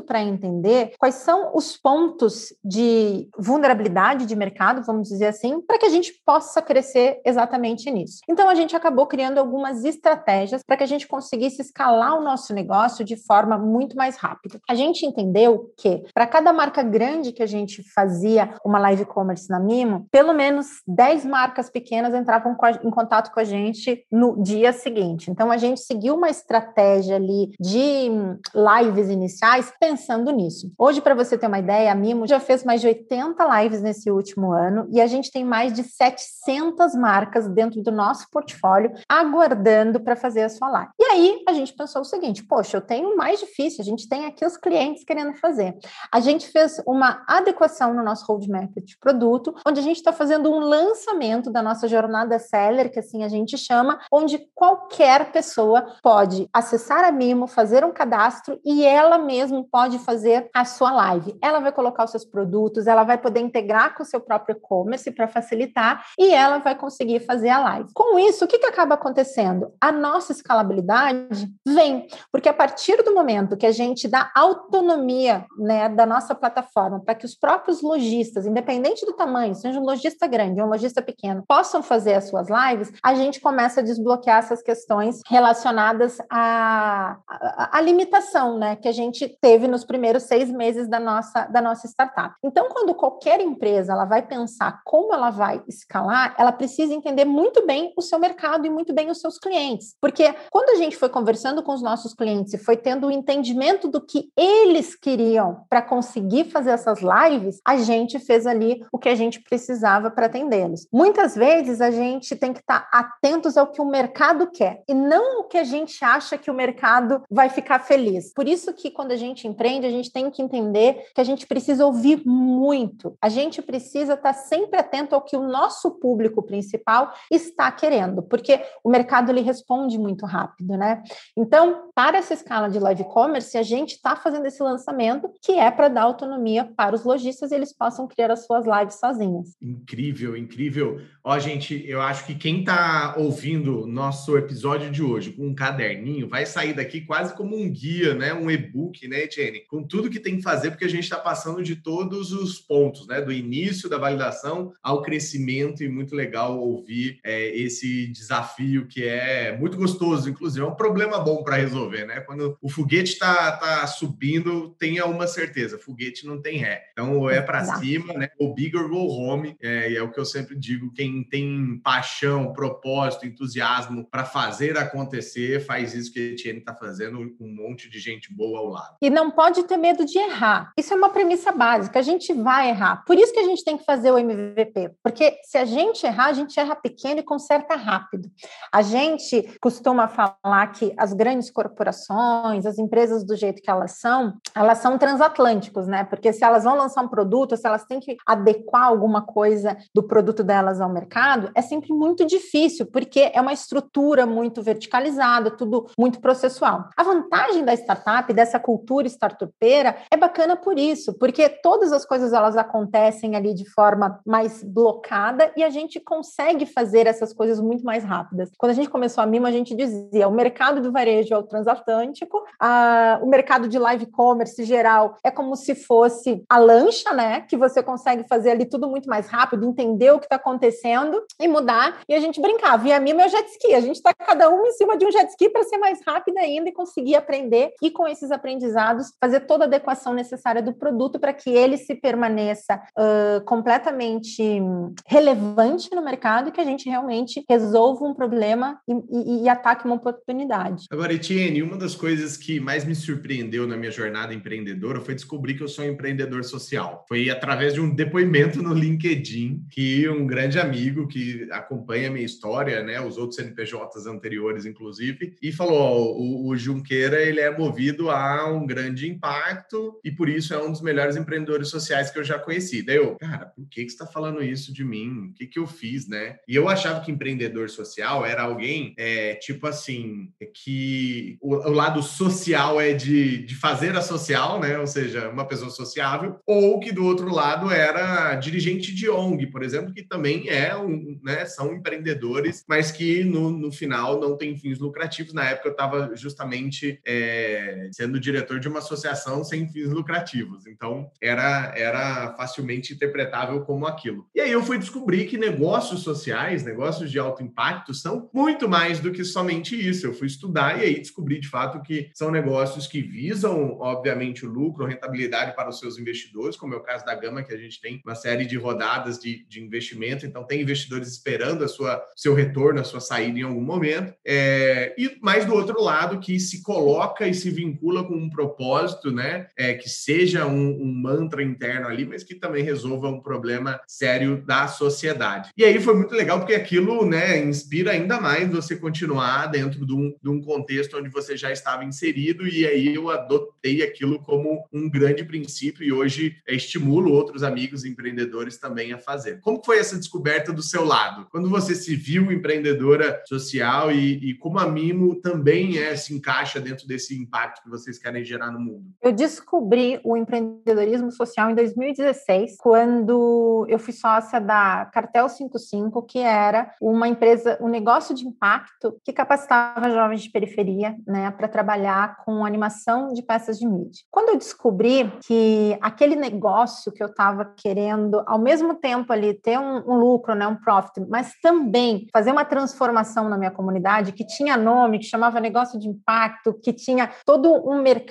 para 0.02 0.22
entender 0.22 0.92
quais 0.98 1.16
são 1.16 1.52
os 1.54 1.76
pontos 1.76 2.54
de 2.64 3.28
vulnerabilidade 3.38 4.26
de 4.26 4.34
mercado, 4.34 4.82
vamos 4.84 5.08
dizer 5.08 5.26
assim, 5.26 5.60
para 5.60 5.78
que 5.78 5.86
a 5.86 5.90
gente 5.90 6.12
possa 6.24 6.62
crescer 6.62 7.20
exatamente 7.24 7.90
nisso. 7.90 8.20
Então, 8.28 8.48
a 8.48 8.54
gente 8.54 8.74
acabou 8.74 9.06
criando 9.06 9.38
algumas 9.38 9.84
estratégias 9.84 10.62
para 10.66 10.76
que 10.76 10.84
a 10.84 10.86
gente 10.86 11.06
conseguisse 11.06 11.60
escalar 11.60 12.18
o 12.18 12.22
nosso 12.22 12.54
negócio 12.54 13.04
de 13.04 13.16
forma 13.16 13.58
muito 13.58 13.96
mais 13.96 14.16
rápida. 14.16 14.60
A 14.68 14.74
gente 14.74 15.04
entendeu 15.04 15.70
que, 15.76 16.02
para 16.14 16.26
cada 16.26 16.52
marca 16.52 16.82
grande 16.82 17.32
que 17.32 17.42
a 17.42 17.46
gente 17.46 17.82
fazia 17.94 18.54
uma 18.64 18.78
live 18.78 19.04
commerce 19.04 19.50
na 19.50 19.60
Mimo, 19.60 20.06
pelo 20.10 20.32
menos 20.32 20.66
10 20.86 21.24
marcas 21.26 21.68
pequenas 21.70 22.14
entravam 22.14 22.56
em 22.82 22.90
contato 22.90 23.32
com 23.32 23.40
a 23.40 23.44
gente 23.44 24.04
no 24.10 24.42
dia 24.42 24.72
seguinte. 24.72 25.30
Então, 25.30 25.50
a 25.50 25.56
gente 25.56 25.80
seguiu 25.80 26.14
uma 26.14 26.30
estratégia 26.30 27.16
ali 27.16 27.50
de 27.60 28.10
lives 28.54 29.08
iniciais 29.08 29.41
pensando 29.80 30.30
nisso. 30.30 30.72
Hoje, 30.78 31.00
para 31.00 31.16
você 31.16 31.36
ter 31.36 31.48
uma 31.48 31.58
ideia, 31.58 31.90
a 31.90 31.96
Mimo 31.96 32.28
já 32.28 32.38
fez 32.38 32.62
mais 32.62 32.80
de 32.80 32.86
80 32.86 33.44
lives 33.60 33.82
nesse 33.82 34.08
último 34.08 34.52
ano 34.52 34.86
e 34.88 35.00
a 35.00 35.06
gente 35.08 35.32
tem 35.32 35.44
mais 35.44 35.72
de 35.72 35.82
700 35.82 36.94
marcas 36.94 37.48
dentro 37.48 37.82
do 37.82 37.90
nosso 37.90 38.30
portfólio 38.30 38.92
aguardando 39.08 39.98
para 39.98 40.14
fazer 40.14 40.42
a 40.42 40.48
sua 40.48 40.70
live. 40.70 40.92
E 40.96 41.04
aí, 41.06 41.42
a 41.48 41.52
gente 41.52 41.74
pensou 41.74 42.02
o 42.02 42.04
seguinte: 42.04 42.44
poxa, 42.44 42.76
eu 42.76 42.80
tenho 42.80 43.16
mais 43.16 43.40
difícil, 43.40 43.80
a 43.80 43.84
gente 43.84 44.08
tem 44.08 44.26
aqui 44.26 44.46
os 44.46 44.56
clientes 44.56 45.02
querendo 45.02 45.34
fazer. 45.34 45.76
A 46.12 46.20
gente 46.20 46.46
fez 46.46 46.80
uma 46.86 47.24
adequação 47.26 47.92
no 47.92 48.04
nosso 48.04 48.24
roadmap 48.26 48.70
de 48.76 48.96
produto, 48.96 49.56
onde 49.66 49.80
a 49.80 49.82
gente 49.82 49.96
está 49.96 50.12
fazendo 50.12 50.52
um 50.52 50.60
lançamento 50.60 51.50
da 51.50 51.62
nossa 51.62 51.88
jornada 51.88 52.38
seller, 52.38 52.92
que 52.92 53.00
assim 53.00 53.24
a 53.24 53.28
gente 53.28 53.58
chama, 53.58 53.98
onde 54.12 54.38
qualquer 54.54 55.32
pessoa 55.32 55.96
pode 56.00 56.48
acessar 56.52 57.02
a 57.02 57.10
Mimo, 57.10 57.48
fazer 57.48 57.84
um 57.84 57.90
cadastro 57.90 58.60
e 58.64 58.84
ela 58.84 59.18
mesma 59.18 59.31
pode 59.62 59.98
fazer 59.98 60.50
a 60.54 60.64
sua 60.64 60.92
live. 60.92 61.36
Ela 61.40 61.60
vai 61.60 61.72
colocar 61.72 62.04
os 62.04 62.10
seus 62.10 62.24
produtos, 62.24 62.86
ela 62.86 63.04
vai 63.04 63.18
poder 63.18 63.40
integrar 63.40 63.94
com 63.94 64.02
o 64.02 64.06
seu 64.06 64.20
próprio 64.20 64.56
e-commerce 64.56 65.10
para 65.10 65.28
facilitar 65.28 66.04
e 66.18 66.32
ela 66.32 66.58
vai 66.58 66.74
conseguir 66.74 67.20
fazer 67.20 67.48
a 67.48 67.58
live. 67.58 67.90
Com 67.94 68.18
isso, 68.18 68.44
o 68.44 68.48
que, 68.48 68.58
que 68.58 68.66
acaba 68.66 68.94
acontecendo? 68.94 69.72
A 69.80 69.90
nossa 69.90 70.32
escalabilidade 70.32 71.48
vem, 71.66 72.06
porque 72.30 72.48
a 72.48 72.54
partir 72.54 73.02
do 73.02 73.14
momento 73.14 73.56
que 73.56 73.66
a 73.66 73.72
gente 73.72 74.08
dá 74.08 74.30
autonomia 74.34 75.46
né, 75.58 75.88
da 75.88 76.06
nossa 76.06 76.34
plataforma 76.34 77.00
para 77.00 77.14
que 77.14 77.26
os 77.26 77.34
próprios 77.34 77.82
lojistas, 77.82 78.46
independente 78.46 79.04
do 79.06 79.12
tamanho, 79.12 79.54
seja 79.54 79.78
um 79.78 79.84
lojista 79.84 80.26
grande 80.26 80.60
ou 80.60 80.66
um 80.66 80.70
lojista 80.70 81.02
pequeno, 81.02 81.44
possam 81.46 81.82
fazer 81.82 82.14
as 82.14 82.28
suas 82.28 82.48
lives, 82.48 82.92
a 83.02 83.14
gente 83.14 83.40
começa 83.40 83.80
a 83.80 83.82
desbloquear 83.84 84.38
essas 84.38 84.62
questões 84.62 85.20
relacionadas 85.28 86.18
à, 86.30 87.16
à, 87.28 87.78
à 87.78 87.80
limitação 87.80 88.58
né, 88.58 88.76
que 88.76 88.88
a 88.88 88.92
gente 88.92 89.11
teve 89.40 89.66
nos 89.66 89.84
primeiros 89.84 90.24
seis 90.24 90.50
meses 90.50 90.88
da 90.88 90.98
nossa, 90.98 91.44
da 91.46 91.60
nossa 91.60 91.86
startup. 91.86 92.34
Então, 92.42 92.68
quando 92.68 92.94
qualquer 92.94 93.40
empresa 93.40 93.92
ela 93.92 94.04
vai 94.04 94.22
pensar 94.22 94.80
como 94.84 95.14
ela 95.14 95.30
vai 95.30 95.62
escalar, 95.68 96.34
ela 96.38 96.52
precisa 96.52 96.92
entender 96.92 97.24
muito 97.24 97.66
bem 97.66 97.92
o 97.96 98.02
seu 98.02 98.18
mercado 98.18 98.66
e 98.66 98.70
muito 98.70 98.92
bem 98.92 99.10
os 99.10 99.20
seus 99.20 99.38
clientes. 99.38 99.96
Porque 100.00 100.34
quando 100.50 100.70
a 100.70 100.76
gente 100.76 100.96
foi 100.96 101.08
conversando 101.08 101.62
com 101.62 101.72
os 101.72 101.82
nossos 101.82 102.14
clientes 102.14 102.54
e 102.54 102.58
foi 102.58 102.76
tendo 102.76 103.04
o 103.04 103.08
um 103.08 103.10
entendimento 103.10 103.88
do 103.88 104.00
que 104.00 104.30
eles 104.36 104.94
queriam 104.94 105.64
para 105.68 105.82
conseguir 105.82 106.44
fazer 106.44 106.70
essas 106.70 107.00
lives, 107.00 107.60
a 107.66 107.76
gente 107.76 108.18
fez 108.18 108.46
ali 108.46 108.84
o 108.92 108.98
que 108.98 109.08
a 109.08 109.14
gente 109.14 109.40
precisava 109.40 110.10
para 110.10 110.26
atendê-los. 110.26 110.86
Muitas 110.92 111.34
vezes 111.34 111.80
a 111.80 111.90
gente 111.90 112.36
tem 112.36 112.52
que 112.52 112.60
estar 112.60 112.80
tá 112.80 112.98
atentos 112.98 113.56
ao 113.56 113.68
que 113.68 113.80
o 113.80 113.86
mercado 113.86 114.50
quer 114.50 114.82
e 114.88 114.94
não 114.94 115.40
o 115.40 115.44
que 115.44 115.58
a 115.58 115.64
gente 115.64 116.04
acha 116.04 116.38
que 116.38 116.50
o 116.50 116.54
mercado 116.54 117.22
vai 117.30 117.48
ficar 117.48 117.80
feliz. 117.80 118.32
Por 118.32 118.48
isso 118.48 118.72
que 118.72 118.90
quando 119.02 119.10
a 119.10 119.16
gente 119.16 119.48
empreende, 119.48 119.84
a 119.84 119.90
gente 119.90 120.12
tem 120.12 120.30
que 120.30 120.40
entender 120.40 121.06
que 121.12 121.20
a 121.20 121.24
gente 121.24 121.44
precisa 121.44 121.84
ouvir 121.84 122.22
muito. 122.24 123.16
A 123.20 123.28
gente 123.28 123.60
precisa 123.60 124.14
estar 124.14 124.32
sempre 124.32 124.78
atento 124.78 125.16
ao 125.16 125.22
que 125.22 125.36
o 125.36 125.42
nosso 125.42 125.90
público 125.98 126.40
principal 126.40 127.12
está 127.28 127.72
querendo, 127.72 128.22
porque 128.22 128.60
o 128.84 128.88
mercado 128.88 129.32
ele 129.32 129.40
responde 129.40 129.98
muito 129.98 130.24
rápido, 130.24 130.76
né? 130.76 131.02
Então, 131.36 131.90
para 131.92 132.18
essa 132.18 132.32
escala 132.32 132.70
de 132.70 132.78
live 132.78 133.02
commerce, 133.02 133.58
a 133.58 133.62
gente 133.64 133.96
está 133.96 134.14
fazendo 134.14 134.46
esse 134.46 134.62
lançamento 134.62 135.28
que 135.42 135.58
é 135.58 135.68
para 135.68 135.88
dar 135.88 136.02
autonomia 136.02 136.70
para 136.76 136.94
os 136.94 137.02
lojistas 137.02 137.50
e 137.50 137.56
eles 137.56 137.76
possam 137.76 138.06
criar 138.06 138.30
as 138.30 138.46
suas 138.46 138.64
lives 138.64 139.00
sozinhos. 139.00 139.56
Incrível, 139.60 140.36
incrível. 140.36 141.00
Ó, 141.24 141.36
gente, 141.40 141.84
eu 141.88 142.00
acho 142.00 142.24
que 142.24 142.36
quem 142.36 142.60
está 142.60 143.16
ouvindo 143.18 143.84
nosso 143.84 144.38
episódio 144.38 144.92
de 144.92 145.02
hoje 145.02 145.32
com 145.32 145.48
um 145.48 145.54
caderninho 145.56 146.28
vai 146.28 146.46
sair 146.46 146.72
daqui 146.72 147.00
quase 147.00 147.34
como 147.34 147.56
um 147.56 147.68
guia, 147.68 148.14
né? 148.14 148.32
Um 148.32 148.48
e-book, 148.48 148.91
né, 149.08 149.24
Etienne? 149.24 149.60
Com 149.66 149.82
tudo 149.82 150.10
que 150.10 150.20
tem 150.20 150.36
que 150.36 150.42
fazer, 150.42 150.70
porque 150.70 150.84
a 150.84 150.88
gente 150.88 151.04
está 151.04 151.18
passando 151.18 151.62
de 151.62 151.76
todos 151.76 152.32
os 152.32 152.58
pontos, 152.58 153.06
né? 153.06 153.20
Do 153.20 153.32
início 153.32 153.88
da 153.88 153.98
validação 153.98 154.72
ao 154.82 155.02
crescimento, 155.02 155.82
e 155.82 155.88
muito 155.88 156.14
legal 156.14 156.58
ouvir 156.58 157.18
é, 157.24 157.56
esse 157.56 158.06
desafio 158.08 158.86
que 158.86 159.04
é 159.04 159.56
muito 159.56 159.76
gostoso, 159.76 160.28
inclusive, 160.28 160.64
é 160.64 160.68
um 160.68 160.74
problema 160.74 161.18
bom 161.18 161.42
para 161.42 161.56
resolver, 161.56 162.06
né? 162.06 162.20
Quando 162.20 162.56
o 162.60 162.68
foguete 162.68 163.12
está 163.12 163.52
tá 163.52 163.86
subindo, 163.86 164.74
tenha 164.78 165.06
uma 165.06 165.26
certeza, 165.26 165.78
foguete 165.78 166.26
não 166.26 166.40
tem 166.40 166.58
ré. 166.58 166.90
Então, 166.92 167.28
é 167.28 167.40
para 167.40 167.64
cima, 167.78 168.14
né? 168.14 168.28
O 168.38 168.54
bigger 168.54 168.88
go 168.88 169.06
home, 169.06 169.56
é, 169.60 169.94
é 169.94 170.02
o 170.02 170.10
que 170.10 170.20
eu 170.20 170.24
sempre 170.24 170.56
digo, 170.56 170.92
quem 170.92 171.24
tem 171.24 171.80
paixão, 171.82 172.52
propósito, 172.52 173.26
entusiasmo 173.26 174.04
para 174.04 174.24
fazer 174.24 174.76
acontecer, 174.76 175.60
faz 175.60 175.94
isso 175.94 176.12
que 176.12 176.20
a 176.20 176.32
Etienne 176.32 176.60
está 176.60 176.74
fazendo 176.74 177.30
com 177.38 177.44
um 177.44 177.54
monte 177.54 177.88
de 177.88 177.98
gente 177.98 178.32
boa 178.32 178.58
ao 178.58 178.68
lado. 178.68 178.81
E 179.00 179.10
não 179.10 179.30
pode 179.30 179.62
ter 179.64 179.76
medo 179.76 180.04
de 180.04 180.18
errar. 180.18 180.72
Isso 180.76 180.92
é 180.92 180.96
uma 180.96 181.08
premissa 181.08 181.52
básica, 181.52 181.98
a 181.98 182.02
gente 182.02 182.32
vai 182.32 182.70
errar. 182.70 183.04
Por 183.06 183.16
isso 183.16 183.32
que 183.32 183.40
a 183.40 183.44
gente 183.44 183.64
tem 183.64 183.76
que 183.76 183.84
fazer 183.84 184.10
o 184.10 184.18
MVP, 184.18 184.92
porque 185.02 185.38
se 185.44 185.58
a 185.58 185.64
gente 185.64 186.06
errar, 186.06 186.26
a 186.26 186.32
gente 186.32 186.58
erra 186.58 186.74
pequeno 186.74 187.20
e 187.20 187.22
conserta 187.22 187.74
rápido. 187.74 188.28
A 188.72 188.82
gente 188.82 189.56
costuma 189.60 190.08
falar 190.08 190.66
que 190.68 190.92
as 190.96 191.12
grandes 191.12 191.50
corporações, 191.50 192.66
as 192.66 192.78
empresas 192.78 193.24
do 193.24 193.36
jeito 193.36 193.62
que 193.62 193.70
elas 193.70 193.92
são, 193.98 194.34
elas 194.54 194.78
são 194.78 194.98
transatlânticos, 194.98 195.86
né? 195.86 196.04
Porque 196.04 196.32
se 196.32 196.44
elas 196.44 196.64
vão 196.64 196.76
lançar 196.76 197.02
um 197.02 197.08
produto, 197.08 197.56
se 197.56 197.66
elas 197.66 197.84
têm 197.84 198.00
que 198.00 198.16
adequar 198.26 198.84
alguma 198.84 199.22
coisa 199.22 199.76
do 199.94 200.02
produto 200.02 200.42
delas 200.42 200.80
ao 200.80 200.92
mercado, 200.92 201.50
é 201.54 201.62
sempre 201.62 201.92
muito 201.92 202.26
difícil, 202.26 202.86
porque 202.86 203.30
é 203.32 203.40
uma 203.40 203.52
estrutura 203.52 204.26
muito 204.26 204.62
verticalizada, 204.62 205.50
tudo 205.50 205.86
muito 205.98 206.20
processual. 206.20 206.88
A 206.96 207.02
vantagem 207.02 207.64
da 207.64 207.74
startup, 207.74 208.32
dessa 208.32 208.58
cultura 208.58 208.71
startupeira, 209.06 209.96
é 210.10 210.16
bacana 210.16 210.56
por 210.56 210.78
isso, 210.78 211.14
porque 211.18 211.48
todas 211.48 211.92
as 211.92 212.04
coisas 212.04 212.32
elas 212.32 212.56
acontecem 212.56 213.36
ali 213.36 213.54
de 213.54 213.68
forma 213.68 214.20
mais 214.26 214.62
blocada 214.62 215.52
e 215.56 215.62
a 215.62 215.70
gente 215.70 216.00
consegue 216.00 216.66
fazer 216.66 217.06
essas 217.06 217.32
coisas 217.32 217.60
muito 217.60 217.84
mais 217.84 218.04
rápidas. 218.04 218.50
Quando 218.56 218.70
a 218.70 218.74
gente 218.74 218.88
começou 218.88 219.22
a 219.22 219.26
Mimo, 219.26 219.46
a 219.46 219.52
gente 219.52 219.74
dizia, 219.74 220.28
o 220.28 220.32
mercado 220.32 220.80
do 220.80 220.92
varejo 220.92 221.34
é 221.34 221.38
o 221.38 221.42
transatlântico, 221.42 222.42
a, 222.58 223.18
o 223.22 223.26
mercado 223.26 223.68
de 223.68 223.78
live 223.78 224.06
commerce 224.06 224.64
geral 224.64 225.16
é 225.24 225.30
como 225.30 225.56
se 225.56 225.74
fosse 225.74 226.44
a 226.48 226.58
lancha, 226.58 227.12
né, 227.12 227.42
que 227.42 227.56
você 227.56 227.82
consegue 227.82 228.24
fazer 228.28 228.50
ali 228.50 228.64
tudo 228.64 228.88
muito 228.88 229.08
mais 229.08 229.28
rápido, 229.28 229.66
entender 229.66 230.10
o 230.12 230.18
que 230.18 230.26
está 230.26 230.36
acontecendo 230.36 231.22
e 231.40 231.48
mudar, 231.48 232.00
e 232.08 232.14
a 232.14 232.20
gente 232.20 232.40
brincava, 232.40 232.88
e 232.88 232.92
a 232.92 233.00
Mimo 233.00 233.20
é 233.20 233.26
o 233.26 233.28
jet 233.28 233.48
ski, 233.50 233.74
a 233.74 233.80
gente 233.80 233.96
está 233.96 234.12
cada 234.14 234.48
um 234.48 234.66
em 234.66 234.72
cima 234.72 234.96
de 234.96 235.06
um 235.06 235.10
jet 235.10 235.28
ski 235.30 235.48
para 235.48 235.62
ser 235.64 235.78
mais 235.78 236.00
rápida 236.06 236.40
ainda 236.40 236.68
e 236.68 236.72
conseguir 236.72 237.16
aprender, 237.16 237.72
e 237.82 237.90
com 237.90 238.06
esses 238.06 238.30
aprendizados 238.30 238.61
aprendizados, 238.62 239.12
fazer 239.20 239.40
toda 239.40 239.64
a 239.64 239.66
adequação 239.66 240.14
necessária 240.14 240.62
do 240.62 240.72
produto 240.72 241.18
para 241.18 241.32
que 241.32 241.50
ele 241.50 241.76
se 241.76 241.94
permaneça 241.94 242.80
uh, 242.96 243.44
completamente 243.44 244.60
relevante 245.06 245.90
no 245.94 246.02
mercado 246.02 246.48
e 246.48 246.52
que 246.52 246.60
a 246.60 246.64
gente 246.64 246.88
realmente 246.88 247.44
resolva 247.48 248.04
um 248.04 248.14
problema 248.14 248.78
e, 248.88 248.92
e, 248.92 249.42
e 249.44 249.48
ataque 249.48 249.84
uma 249.84 249.96
oportunidade. 249.96 250.86
Agora, 250.90 251.12
Etienne, 251.12 251.62
uma 251.62 251.76
das 251.76 251.94
coisas 251.94 252.36
que 252.36 252.60
mais 252.60 252.84
me 252.84 252.94
surpreendeu 252.94 253.66
na 253.66 253.76
minha 253.76 253.90
jornada 253.90 254.32
empreendedora 254.32 255.00
foi 255.00 255.14
descobrir 255.14 255.54
que 255.54 255.62
eu 255.62 255.68
sou 255.68 255.84
um 255.84 255.88
empreendedor 255.88 256.44
social. 256.44 257.04
Foi 257.08 257.28
através 257.28 257.74
de 257.74 257.80
um 257.80 257.94
depoimento 257.94 258.62
no 258.62 258.72
LinkedIn 258.72 259.64
que 259.70 260.08
um 260.08 260.26
grande 260.26 260.58
amigo 260.58 261.08
que 261.08 261.48
acompanha 261.50 262.08
a 262.08 262.12
minha 262.12 262.24
história, 262.24 262.82
né, 262.82 263.00
os 263.00 263.18
outros 263.18 263.36
CNPJs 263.36 264.06
anteriores, 264.06 264.64
inclusive, 264.64 265.34
e 265.42 265.50
falou: 265.50 266.16
o, 266.18 266.48
o 266.48 266.56
Junqueira 266.56 267.20
ele 267.20 267.40
é 267.40 267.50
movido 267.56 268.10
a 268.10 268.51
um 268.52 268.66
grande 268.66 269.08
impacto 269.08 270.00
e 270.04 270.10
por 270.10 270.28
isso 270.28 270.54
é 270.54 270.62
um 270.62 270.70
dos 270.70 270.80
melhores 270.80 271.16
empreendedores 271.16 271.68
sociais 271.68 272.10
que 272.10 272.18
eu 272.18 272.24
já 272.24 272.38
conheci. 272.38 272.82
Daí 272.82 272.96
eu, 272.96 273.16
cara, 273.16 273.46
por 273.46 273.66
que, 273.68 273.84
que 273.84 273.90
você 273.90 273.94
está 273.94 274.06
falando 274.06 274.42
isso 274.42 274.72
de 274.72 274.84
mim? 274.84 275.30
O 275.30 275.34
que, 275.34 275.46
que 275.46 275.58
eu 275.58 275.66
fiz, 275.66 276.06
né? 276.08 276.36
E 276.46 276.54
eu 276.54 276.68
achava 276.68 277.00
que 277.00 277.10
empreendedor 277.10 277.70
social 277.70 278.24
era 278.24 278.42
alguém, 278.42 278.94
é, 278.98 279.34
tipo 279.36 279.66
assim, 279.66 280.30
que 280.54 281.36
o, 281.40 281.54
o 281.54 281.72
lado 281.72 282.02
social 282.02 282.80
é 282.80 282.92
de, 282.92 283.38
de 283.44 283.54
fazer 283.54 283.96
a 283.96 284.02
social, 284.02 284.60
né? 284.60 284.78
Ou 284.78 284.86
seja, 284.86 285.28
uma 285.28 285.46
pessoa 285.46 285.70
sociável, 285.70 286.38
ou 286.46 286.80
que 286.80 286.92
do 286.92 287.04
outro 287.04 287.32
lado 287.32 287.70
era 287.70 288.34
dirigente 288.36 288.94
de 288.94 289.08
ONG, 289.08 289.46
por 289.46 289.62
exemplo, 289.62 289.92
que 289.92 290.02
também 290.02 290.48
é 290.48 290.76
um, 290.76 291.18
né? 291.22 291.44
São 291.46 291.72
empreendedores, 291.74 292.64
mas 292.68 292.90
que 292.90 293.24
no, 293.24 293.50
no 293.50 293.72
final 293.72 294.20
não 294.20 294.36
tem 294.36 294.56
fins 294.56 294.78
lucrativos. 294.78 295.32
Na 295.32 295.44
época 295.44 295.68
eu 295.68 295.72
estava 295.72 296.14
justamente 296.16 297.00
é, 297.06 297.88
sendo 297.92 298.20
diretor 298.20 298.41
de 298.58 298.68
uma 298.68 298.78
associação 298.78 299.44
sem 299.44 299.68
fins 299.68 299.90
lucrativos, 299.90 300.66
então 300.66 301.10
era, 301.20 301.72
era 301.76 302.34
facilmente 302.36 302.94
interpretável 302.94 303.60
como 303.62 303.86
aquilo. 303.86 304.26
E 304.34 304.40
aí 304.40 304.50
eu 304.50 304.62
fui 304.62 304.78
descobrir 304.78 305.26
que 305.26 305.38
negócios 305.38 306.02
sociais, 306.02 306.64
negócios 306.64 307.10
de 307.10 307.18
alto 307.18 307.42
impacto, 307.42 307.94
são 307.94 308.30
muito 308.32 308.68
mais 308.68 309.00
do 309.00 309.12
que 309.12 309.24
somente 309.24 309.76
isso. 309.76 310.06
Eu 310.06 310.14
fui 310.14 310.26
estudar 310.26 310.78
e 310.78 310.82
aí 310.82 310.98
descobri 310.98 311.40
de 311.40 311.48
fato 311.48 311.82
que 311.82 312.10
são 312.14 312.30
negócios 312.30 312.86
que 312.86 313.00
visam, 313.00 313.78
obviamente, 313.80 314.44
o 314.44 314.50
lucro, 314.50 314.86
rentabilidade 314.86 315.54
para 315.54 315.68
os 315.68 315.78
seus 315.78 315.98
investidores, 315.98 316.56
como 316.56 316.74
é 316.74 316.76
o 316.76 316.82
caso 316.82 317.04
da 317.04 317.14
Gama, 317.14 317.42
que 317.42 317.52
a 317.52 317.58
gente 317.58 317.80
tem 317.80 318.00
uma 318.04 318.14
série 318.14 318.44
de 318.44 318.56
rodadas 318.56 319.18
de, 319.18 319.44
de 319.48 319.62
investimento, 319.62 320.26
então 320.26 320.44
tem 320.44 320.60
investidores 320.60 321.08
esperando 321.08 321.64
a 321.64 321.68
sua 321.68 322.02
seu 322.16 322.34
retorno, 322.34 322.80
a 322.80 322.84
sua 322.84 323.00
saída 323.00 323.38
em 323.38 323.42
algum 323.42 323.62
momento. 323.62 324.14
É, 324.24 324.94
e 324.98 325.18
mais 325.20 325.44
do 325.44 325.54
outro 325.54 325.82
lado, 325.82 326.20
que 326.20 326.38
se 326.38 326.62
coloca 326.62 327.26
e 327.26 327.34
se 327.34 327.50
vincula 327.50 328.04
com 328.04 328.21
um 328.22 328.30
propósito, 328.30 329.10
né? 329.10 329.48
É, 329.56 329.74
que 329.74 329.88
seja 329.88 330.46
um, 330.46 330.82
um 330.82 330.92
mantra 330.92 331.42
interno 331.42 331.88
ali, 331.88 332.06
mas 332.06 332.22
que 332.22 332.34
também 332.34 332.62
resolva 332.62 333.08
um 333.08 333.20
problema 333.20 333.80
sério 333.86 334.42
da 334.46 334.68
sociedade. 334.68 335.50
E 335.56 335.64
aí 335.64 335.80
foi 335.80 335.94
muito 335.94 336.14
legal, 336.14 336.38
porque 336.38 336.54
aquilo 336.54 337.04
né, 337.06 337.38
inspira 337.38 337.92
ainda 337.92 338.20
mais 338.20 338.48
você 338.48 338.76
continuar 338.76 339.46
dentro 339.46 339.86
de 339.86 339.92
um, 339.92 340.14
de 340.22 340.28
um 340.28 340.40
contexto 340.40 340.96
onde 340.96 341.08
você 341.08 341.36
já 341.36 341.52
estava 341.52 341.84
inserido, 341.84 342.46
e 342.46 342.66
aí 342.66 342.94
eu 342.94 343.10
adotei 343.10 343.82
aquilo 343.82 344.18
como 344.20 344.64
um 344.72 344.88
grande 344.88 345.24
princípio 345.24 345.84
e 345.84 345.92
hoje 345.92 346.36
estimulo 346.46 347.12
outros 347.12 347.42
amigos 347.42 347.84
empreendedores 347.84 348.58
também 348.58 348.92
a 348.92 348.98
fazer. 348.98 349.40
Como 349.40 349.62
foi 349.64 349.78
essa 349.78 349.96
descoberta 349.96 350.52
do 350.52 350.62
seu 350.62 350.84
lado? 350.84 351.26
Quando 351.30 351.48
você 351.48 351.74
se 351.74 351.94
viu 351.94 352.30
empreendedora 352.30 353.22
social 353.26 353.90
e, 353.92 354.30
e 354.30 354.34
como 354.34 354.58
a 354.58 354.68
Mimo 354.68 355.16
também 355.16 355.78
é, 355.78 355.96
se 355.96 356.14
encaixa 356.14 356.60
dentro 356.60 356.86
desse 356.86 357.16
impacto 357.16 357.62
que 357.62 357.70
vocês 357.70 357.98
querem 357.98 358.11
gerar 358.24 358.50
no 358.50 358.60
mundo? 358.60 358.82
Eu 359.00 359.12
descobri 359.12 360.00
o 360.04 360.16
empreendedorismo 360.16 361.10
social 361.10 361.50
em 361.50 361.54
2016, 361.54 362.56
quando 362.58 363.66
eu 363.68 363.78
fui 363.78 363.92
sócia 363.92 364.40
da 364.40 364.86
Cartel 364.92 365.28
55, 365.28 366.02
que 366.02 366.18
era 366.18 366.72
uma 366.80 367.08
empresa, 367.08 367.58
um 367.60 367.68
negócio 367.68 368.14
de 368.14 368.26
impacto 368.26 368.96
que 369.04 369.12
capacitava 369.12 369.90
jovens 369.90 370.22
de 370.22 370.30
periferia, 370.30 370.94
né, 371.06 371.30
para 371.30 371.48
trabalhar 371.48 372.16
com 372.24 372.44
animação 372.44 373.12
de 373.12 373.22
peças 373.22 373.58
de 373.58 373.66
mídia. 373.66 374.04
Quando 374.10 374.30
eu 374.30 374.36
descobri 374.36 375.10
que 375.26 375.76
aquele 375.80 376.16
negócio 376.16 376.92
que 376.92 377.02
eu 377.02 377.08
estava 377.08 377.44
querendo, 377.44 378.22
ao 378.26 378.38
mesmo 378.38 378.74
tempo 378.74 379.12
ali 379.12 379.34
ter 379.34 379.58
um, 379.58 379.78
um 379.86 379.96
lucro, 379.96 380.34
né, 380.34 380.46
um 380.46 380.56
profit, 380.56 381.00
mas 381.08 381.32
também 381.42 382.06
fazer 382.12 382.30
uma 382.30 382.44
transformação 382.44 383.28
na 383.28 383.38
minha 383.38 383.50
comunidade 383.50 384.12
que 384.12 384.26
tinha 384.26 384.56
nome, 384.56 384.98
que 384.98 385.06
chamava 385.06 385.40
negócio 385.40 385.78
de 385.78 385.88
impacto, 385.88 386.54
que 386.62 386.72
tinha 386.72 387.10
todo 387.24 387.52
um 387.68 387.82
mercado 387.82 388.01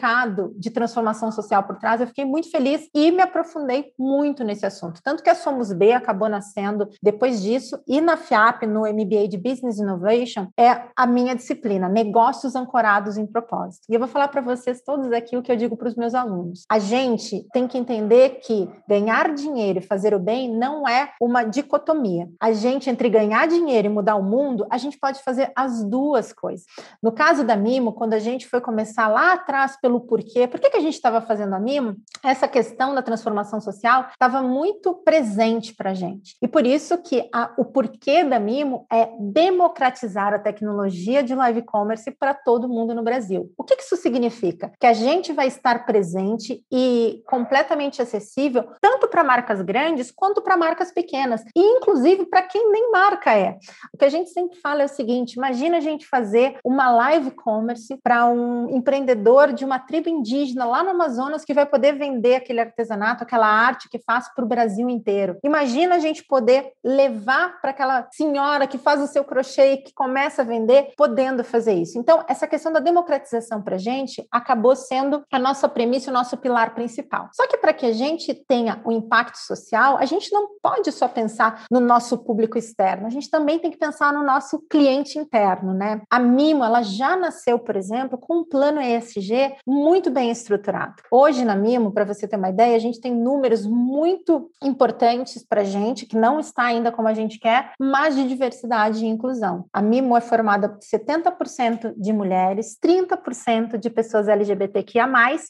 de 0.58 0.69
transformação 0.69 1.32
social 1.32 1.63
por 1.63 1.77
trás, 1.77 2.01
eu 2.01 2.08
fiquei 2.08 2.25
muito 2.25 2.49
feliz 2.49 2.89
e 2.93 3.12
me 3.12 3.21
aprofundei 3.21 3.91
muito 3.97 4.43
nesse 4.43 4.65
assunto. 4.65 5.01
Tanto 5.04 5.23
que 5.23 5.30
a 5.30 5.36
Somos 5.36 5.71
B 5.73 5.91
acabou 5.91 6.30
nascendo 6.30 6.89
depois 7.01 7.41
disso, 7.41 7.80
e 7.88 7.99
na 8.01 8.17
FIAP, 8.17 8.63
no 8.65 8.82
MBA 8.82 9.27
de 9.27 9.38
Business 9.38 9.80
Innovation, 9.80 10.47
é 10.58 10.84
a 10.95 11.06
minha 11.06 11.36
disciplina, 11.36 11.89
negócios 11.89 12.56
ancorados 12.56 13.17
em 13.17 13.25
propósito. 13.25 13.86
E 13.89 13.93
eu 13.93 13.99
vou 13.99 14.08
falar 14.08 14.27
para 14.27 14.41
vocês 14.41 14.82
todos 14.82 15.12
aqui 15.12 15.38
o 15.38 15.41
que 15.41 15.51
eu 15.51 15.56
digo 15.56 15.77
para 15.77 15.88
os 15.88 15.95
meus 15.95 16.13
alunos. 16.13 16.63
A 16.69 16.80
gente 16.80 17.45
tem 17.51 17.67
que 17.67 17.77
entender 17.77 18.39
que 18.41 18.69
ganhar 18.88 19.34
dinheiro 19.34 19.80
e 19.80 19.82
fazer 19.82 20.13
o 20.13 20.19
bem 20.19 20.56
não 20.56 20.88
é 20.88 21.12
uma 21.19 21.43
dicotomia. 21.43 22.30
A 22.39 22.51
gente, 22.51 22.89
entre 22.89 23.10
ganhar 23.10 23.47
dinheiro 23.47 23.88
e 23.88 23.89
mudar 23.89 24.15
o 24.15 24.23
mundo, 24.23 24.65
a 24.69 24.77
gente 24.77 24.97
pode 24.99 25.21
fazer 25.23 25.51
as 25.56 25.84
duas 25.84 26.32
coisas. 26.34 26.65
No 27.01 27.12
caso 27.12 27.43
da 27.43 27.56
Mimo, 27.56 27.93
quando 27.93 28.13
a 28.13 28.19
gente 28.19 28.47
foi 28.47 28.62
começar 28.62 29.08
lá 29.08 29.34
atrás 29.34 29.77
pelo 29.82 30.02
porquê, 30.02 30.48
por 30.48 30.60
que, 30.60 30.70
que 30.70 30.78
a 30.78 30.82
gente 30.82 30.94
estava 30.94 31.22
fazendo 31.22 31.54
a 31.56 31.60
Mimo? 31.60 31.96
Essa 32.24 32.48
questão 32.48 32.94
da 32.94 33.02
transformação 33.02 33.60
social 33.60 34.08
estava 34.12 34.41
muito 34.41 34.94
presente 34.94 35.74
para 35.74 35.91
a 35.91 35.94
gente. 35.94 36.36
E 36.41 36.48
por 36.48 36.65
isso 36.65 36.98
que 37.00 37.28
a, 37.34 37.52
o 37.58 37.65
porquê 37.65 38.24
da 38.24 38.39
Mimo 38.39 38.86
é 38.91 39.10
democratizar 39.20 40.34
a 40.34 40.39
tecnologia 40.39 41.24
de 41.24 41.34
live 41.34 41.63
commerce 41.63 42.12
para 42.12 42.34
todo 42.34 42.70
mundo 42.70 42.94
no 42.94 43.04
Brasil. 43.04 43.52
O 43.58 43.63
que, 43.63 43.76
que 43.76 43.84
isso 43.84 43.98
significa? 43.98 44.72
Que 44.80 44.86
a 44.86 44.94
gente 44.94 45.34
vai 45.34 45.48
estar 45.48 45.86
presente 45.86 46.63
e 46.72 47.24
completamente 47.28 48.02
acessível 48.02 48.70
tanto 48.80 49.08
para 49.08 49.24
marcas 49.24 49.62
grandes 49.62 50.12
quanto 50.12 50.41
para 50.41 50.58
marcas 50.58 50.91
pequenas, 50.91 51.44
e 51.56 51.62
inclusive 51.78 52.26
para 52.26 52.44
quem 52.44 52.72
nem 52.72 52.91
marca 52.91 53.36
é. 53.36 53.58
O 53.94 53.98
que 53.98 54.06
a 54.06 54.10
gente 54.10 54.30
sempre 54.30 54.60
fala 54.60 54.82
é 54.82 54.86
o 54.86 54.89
seguinte: 54.89 55.34
imagina 55.34 55.78
a 55.78 55.82
gente 55.82 56.06
fazer 56.08 56.58
uma 56.63 56.91
live 56.91 57.32
commerce 57.32 57.98
para 58.04 58.26
um 58.28 58.70
empreendedor 58.70 59.54
de 59.54 59.65
uma 59.65 59.70
tribo 59.79 60.10
indígena 60.10 60.65
lá 60.65 60.84
no 60.84 60.91
Amazonas 60.91 61.45
que 61.45 61.53
vai 61.53 61.65
poder 61.65 61.93
vender 61.93 62.36
aquele 62.36 62.60
artesanato, 62.60 63.23
aquela 63.23 63.47
arte 63.47 63.89
que 63.89 63.99
faz 63.99 64.34
para 64.34 64.43
o 64.43 64.47
Brasil 64.47 64.89
inteiro. 64.89 65.38
Imagina 65.43 65.95
a 65.95 65.99
gente 65.99 66.23
poder 66.23 66.71
levar 66.84 67.60
para 67.62 67.71
aquela 67.71 68.07
senhora 68.12 68.67
que 68.67 68.77
faz 68.77 69.01
o 69.01 69.07
seu 69.07 69.23
crochê 69.23 69.73
e 69.73 69.77
que 69.77 69.93
começa 69.93 70.41
a 70.41 70.45
vender, 70.45 70.93
podendo 70.97 71.43
fazer 71.43 71.73
isso. 71.73 71.97
Então, 71.97 72.23
essa 72.27 72.47
questão 72.47 72.71
da 72.71 72.79
democratização 72.79 73.62
para 73.62 73.75
a 73.75 73.79
gente 73.79 74.25
acabou 74.31 74.75
sendo 74.75 75.23
a 75.31 75.39
nossa 75.39 75.67
premissa, 75.67 76.10
o 76.10 76.13
nosso 76.13 76.38
pilar 76.38 76.73
principal. 76.75 77.29
Só 77.34 77.47
que 77.47 77.57
para 77.57 77.73
que 77.73 77.86
a 77.86 77.93
gente 77.93 78.34
tenha 78.34 78.81
o 78.84 78.89
um 78.89 78.91
impacto 78.91 79.38
social, 79.38 79.97
a 79.97 80.05
gente 80.05 80.31
não 80.31 80.49
pode 80.62 80.91
só 80.91 81.07
pensar 81.07 81.65
no 81.69 81.79
nosso 81.79 82.17
público 82.17 82.57
externo, 82.57 83.07
a 83.07 83.10
gente 83.10 83.29
também 83.29 83.60
tem 83.60 83.71
que 83.71 83.77
pensar 83.77 84.13
no 84.13 84.23
nosso 84.23 84.60
cliente 84.69 85.17
interno, 85.17 85.73
né? 85.73 86.01
A 86.10 86.19
Mimo, 86.19 86.63
ela 86.63 86.81
já 86.81 87.15
nasceu, 87.15 87.60
por 87.60 87.75
exemplo, 87.75 88.17
com 88.17 88.39
um 88.39 88.43
plano 88.43 88.81
ESG 88.81 89.55
muito 89.65 90.10
bem 90.10 90.32
estruturado. 90.32 90.95
Hoje 91.12 91.45
na 91.45 91.56
Mimo, 91.56 91.91
para 91.91 92.06
você 92.06 92.28
ter 92.28 92.36
uma 92.36 92.50
ideia, 92.50 92.76
a 92.76 92.80
gente 92.80 93.00
tem 93.00 93.13
números 93.13 93.65
muito 93.65 94.50
importantes 94.62 95.45
para 95.47 95.62
a 95.62 95.65
gente, 95.65 96.06
que 96.06 96.17
não 96.17 96.39
está 96.39 96.63
ainda 96.63 96.91
como 96.91 97.08
a 97.08 97.13
gente 97.13 97.39
quer, 97.39 97.74
mas 97.80 98.15
de 98.15 98.28
diversidade 98.28 99.06
e 99.06 99.08
inclusão. 99.08 99.65
A 99.74 99.82
Mimo 99.82 100.17
é 100.17 100.21
formada 100.21 100.69
por 100.69 100.80
70% 100.80 101.93
de 101.97 102.13
mulheres, 102.13 102.78
30% 102.84 103.78
de 103.78 103.89
pessoas 103.89 104.28
LGBTQIA+, 104.28 105.08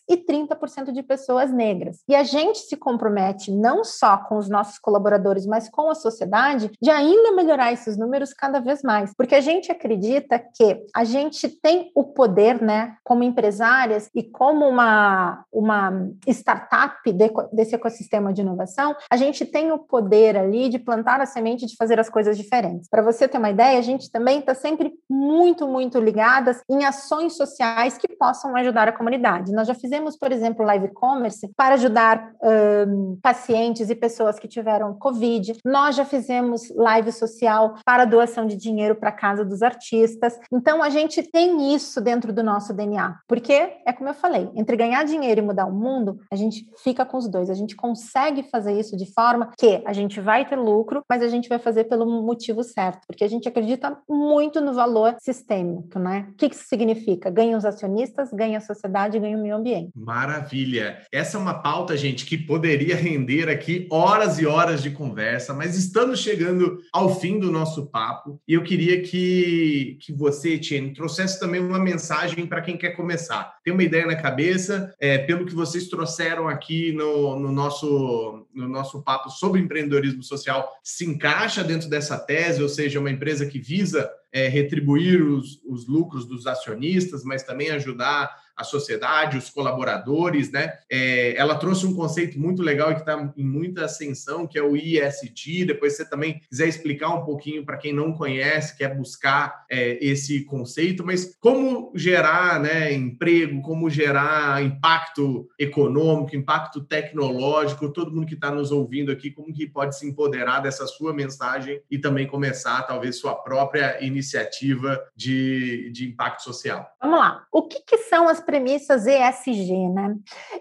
e 0.10 0.18
30% 0.18 0.92
de 0.92 1.04
pessoas 1.04 1.52
negras. 1.52 2.00
E 2.08 2.16
a 2.16 2.24
gente 2.24 2.60
se 2.60 2.76
compromete 2.76 3.52
não 3.52 3.84
só 3.84 4.18
com 4.18 4.38
os 4.38 4.50
nossos 4.50 4.78
colaboradores, 4.80 5.46
mas 5.46 5.70
com 5.70 5.90
a 5.90 5.96
sociedade, 5.96 6.72
de 6.82 6.90
ainda 6.90 7.32
melhorar 7.32 7.72
esses 7.72 7.98
números 7.98 8.34
cada 8.34 8.60
vez 8.60 8.82
mais. 8.82 9.14
Porque 9.16 9.36
a 9.36 9.42
gente 9.42 9.72
acredita 9.72 10.40
que 10.40 10.84
a 10.96 11.04
gente 11.04 11.48
tem 11.50 11.92
o 11.96 12.04
poder, 12.04 12.62
né, 12.62 12.96
como 13.04 13.24
empresárias 13.24 14.01
e 14.16 14.24
como 14.24 14.68
uma, 14.68 15.44
uma 15.52 16.10
startup 16.28 17.12
de, 17.12 17.32
desse 17.52 17.76
ecossistema 17.76 18.34
de 18.34 18.42
inovação, 18.42 18.96
a 19.10 19.18
gente 19.18 19.46
tem 19.46 19.72
o 19.72 19.80
poder 19.80 20.38
ali 20.38 20.70
de 20.70 20.80
plantar 20.80 21.22
a 21.22 21.26
semente 21.26 21.66
de 21.66 21.76
fazer 21.76 22.00
as 22.00 22.10
coisas 22.10 22.38
diferentes. 22.38 22.90
Para 22.90 23.02
você 23.02 23.28
ter 23.28 23.38
uma 23.38 23.50
ideia, 23.50 23.78
a 23.78 23.82
gente 23.82 24.12
também 24.12 24.40
está 24.40 24.54
sempre 24.54 24.94
muito, 25.10 25.68
muito 25.68 26.00
ligadas 26.00 26.62
em 26.70 26.86
ações 26.86 27.36
sociais 27.36 27.98
que 27.98 28.08
possam 28.16 28.56
ajudar 28.56 28.88
a 28.88 28.92
comunidade. 28.92 29.52
Nós 29.52 29.68
já 29.68 29.74
fizemos, 29.74 30.18
por 30.18 30.32
exemplo, 30.32 30.66
live 30.66 30.90
commerce 30.90 31.52
para 31.56 31.76
ajudar 31.76 32.32
um, 32.42 33.18
pacientes 33.22 33.90
e 33.90 33.96
pessoas 33.96 34.40
que 34.40 34.48
tiveram 34.48 34.94
Covid. 34.94 35.58
Nós 35.66 35.96
já 35.96 36.06
fizemos 36.06 36.70
live 36.76 37.12
social 37.12 37.76
para 37.86 38.06
doação 38.06 38.46
de 38.46 38.56
dinheiro 38.56 38.96
para 38.96 39.10
a 39.10 39.14
casa 39.14 39.44
dos 39.44 39.62
artistas. 39.62 40.40
Então, 40.52 40.82
a 40.84 40.90
gente 40.90 41.24
tem 41.24 41.74
isso 41.74 42.02
dentro 42.02 42.32
do 42.34 42.44
nosso 42.44 42.74
DNA, 42.74 43.16
porque 43.28 43.54
é 43.86 43.91
como 43.94 44.10
eu 44.10 44.14
falei, 44.14 44.50
entre 44.56 44.76
ganhar 44.76 45.04
dinheiro 45.04 45.42
e 45.42 45.44
mudar 45.44 45.66
o 45.66 45.74
mundo, 45.74 46.20
a 46.32 46.36
gente 46.36 46.66
fica 46.84 47.06
com 47.06 47.18
os 47.18 47.28
dois. 47.28 47.50
A 47.50 47.54
gente 47.54 47.76
consegue 47.76 48.44
fazer 48.44 48.80
isso 48.80 48.96
de 48.98 49.12
forma 49.14 49.52
que 49.58 49.82
a 49.86 49.94
gente 49.94 50.20
vai 50.20 50.48
ter 50.48 50.56
lucro, 50.56 51.04
mas 51.10 51.22
a 51.22 51.28
gente 51.28 51.50
vai 51.50 51.60
fazer 51.60 51.86
pelo 51.86 52.06
motivo 52.24 52.64
certo, 52.64 53.02
porque 53.08 53.24
a 53.24 53.28
gente 53.28 53.48
acredita 53.48 53.98
muito 54.10 54.62
no 54.62 54.74
valor 54.74 55.16
sistêmico, 55.20 56.00
né? 56.00 56.28
O 56.32 56.36
que 56.36 56.48
isso 56.48 56.66
significa? 56.68 57.30
Ganha 57.30 57.58
os 57.58 57.66
acionistas, 57.66 58.32
ganha 58.32 58.58
a 58.58 58.62
sociedade, 58.62 59.20
ganha 59.20 59.38
o 59.38 59.42
meio 59.42 59.56
ambiente. 59.56 59.92
Maravilha. 59.96 61.02
Essa 61.12 61.38
é 61.38 61.40
uma 61.40 61.62
pauta, 61.62 61.96
gente, 61.98 62.26
que 62.26 62.38
poderia 62.38 62.96
render 62.96 63.50
aqui 63.50 63.88
horas 63.92 64.40
e 64.40 64.46
horas 64.46 64.82
de 64.82 64.92
conversa, 64.92 65.54
mas 65.54 65.78
estamos 65.78 66.20
chegando 66.20 66.80
ao 66.94 67.16
fim 67.16 67.40
do 67.40 67.52
nosso 67.52 67.88
papo 67.88 68.40
e 68.48 68.54
eu 68.54 68.64
queria 68.64 69.02
que, 69.02 69.98
que 70.02 70.14
você, 70.14 70.54
Etienne, 70.54 70.94
trouxesse 70.94 71.40
também 71.40 71.62
uma 71.62 71.80
mensagem 71.80 72.46
para 72.46 72.62
quem 72.62 72.78
quer 72.78 72.92
começar. 72.92 73.56
Tem 73.64 73.74
uma 73.74 73.81
ideia 73.84 74.06
na 74.06 74.16
cabeça, 74.16 74.94
é, 75.00 75.18
pelo 75.18 75.46
que 75.46 75.54
vocês 75.54 75.88
trouxeram 75.88 76.48
aqui 76.48 76.92
no, 76.94 77.40
no, 77.40 77.52
nosso, 77.52 78.46
no 78.54 78.68
nosso 78.68 79.02
papo 79.02 79.30
sobre 79.30 79.60
empreendedorismo 79.60 80.24
social, 80.24 80.70
se 80.84 81.06
encaixa 81.06 81.64
dentro 81.64 81.90
dessa 81.90 82.18
tese, 82.18 82.62
ou 82.62 82.70
seja, 82.70 83.00
uma 83.00 83.12
empresa 83.12 83.46
que 83.46 83.60
visa 83.60 84.10
é, 84.32 84.48
retribuir 84.48 85.22
os, 85.22 85.62
os 85.66 85.88
lucros 85.88 86.26
dos 86.26 86.48
acionistas, 86.48 87.24
mas 87.24 87.44
também 87.44 87.70
ajudar 87.72 88.32
a 88.62 88.64
sociedade, 88.64 89.38
os 89.38 89.50
colaboradores, 89.50 90.52
né? 90.52 90.74
É, 90.90 91.36
ela 91.36 91.56
trouxe 91.56 91.86
um 91.86 91.96
conceito 91.96 92.40
muito 92.40 92.62
legal 92.62 92.92
e 92.92 92.96
que 92.96 93.02
está 93.02 93.34
em 93.36 93.44
muita 93.44 93.86
ascensão, 93.86 94.48
que 94.48 94.58
é 94.58 94.64
o 94.64 94.76
IST. 94.76 95.66
Depois, 95.66 95.98
você 95.98 96.06
também 96.08 96.40
quiser 96.50 96.68
explicar 96.68 97.10
um 97.10 97.26
pouquinho 97.26 97.66
para 97.66 97.78
quem 97.78 97.92
não 97.92 98.14
conhece, 98.14 98.78
quer 98.78 98.96
buscar 98.96 99.66
é, 99.70 99.98
esse 100.04 100.44
conceito, 100.46 101.04
mas 101.04 101.36
como 101.40 101.92
gerar 101.96 102.60
né, 102.60 102.94
emprego, 102.94 103.62
como 103.62 103.90
gerar 103.90 104.64
impacto 104.64 105.50
econômico, 105.58 106.36
impacto 106.36 106.82
tecnológico, 106.82 107.92
todo 107.92 108.12
mundo 108.12 108.28
que 108.28 108.36
está 108.36 108.52
nos 108.52 108.72
ouvindo 108.72 109.12
aqui, 109.12 109.32
como 109.32 109.52
que 109.52 109.68
pode 109.68 109.98
se 109.98 110.08
empoderar 110.08 110.60
dessa 110.60 110.86
sua 110.86 111.14
mensagem 111.14 111.82
e 111.90 111.98
também 111.98 112.28
começar, 112.28 112.84
talvez, 112.84 113.18
sua 113.18 113.34
própria 113.36 114.04
iniciativa 114.06 115.02
de, 115.16 115.90
de 115.92 116.08
impacto 116.08 116.44
social. 116.44 116.88
Vamos 117.02 117.20
lá. 117.20 117.44
O 117.52 117.64
que, 117.64 117.82
que 117.82 117.98
são 117.98 118.28
as 118.28 118.40
premissas 118.52 119.08
ESG, 119.08 119.88
né? 119.88 120.18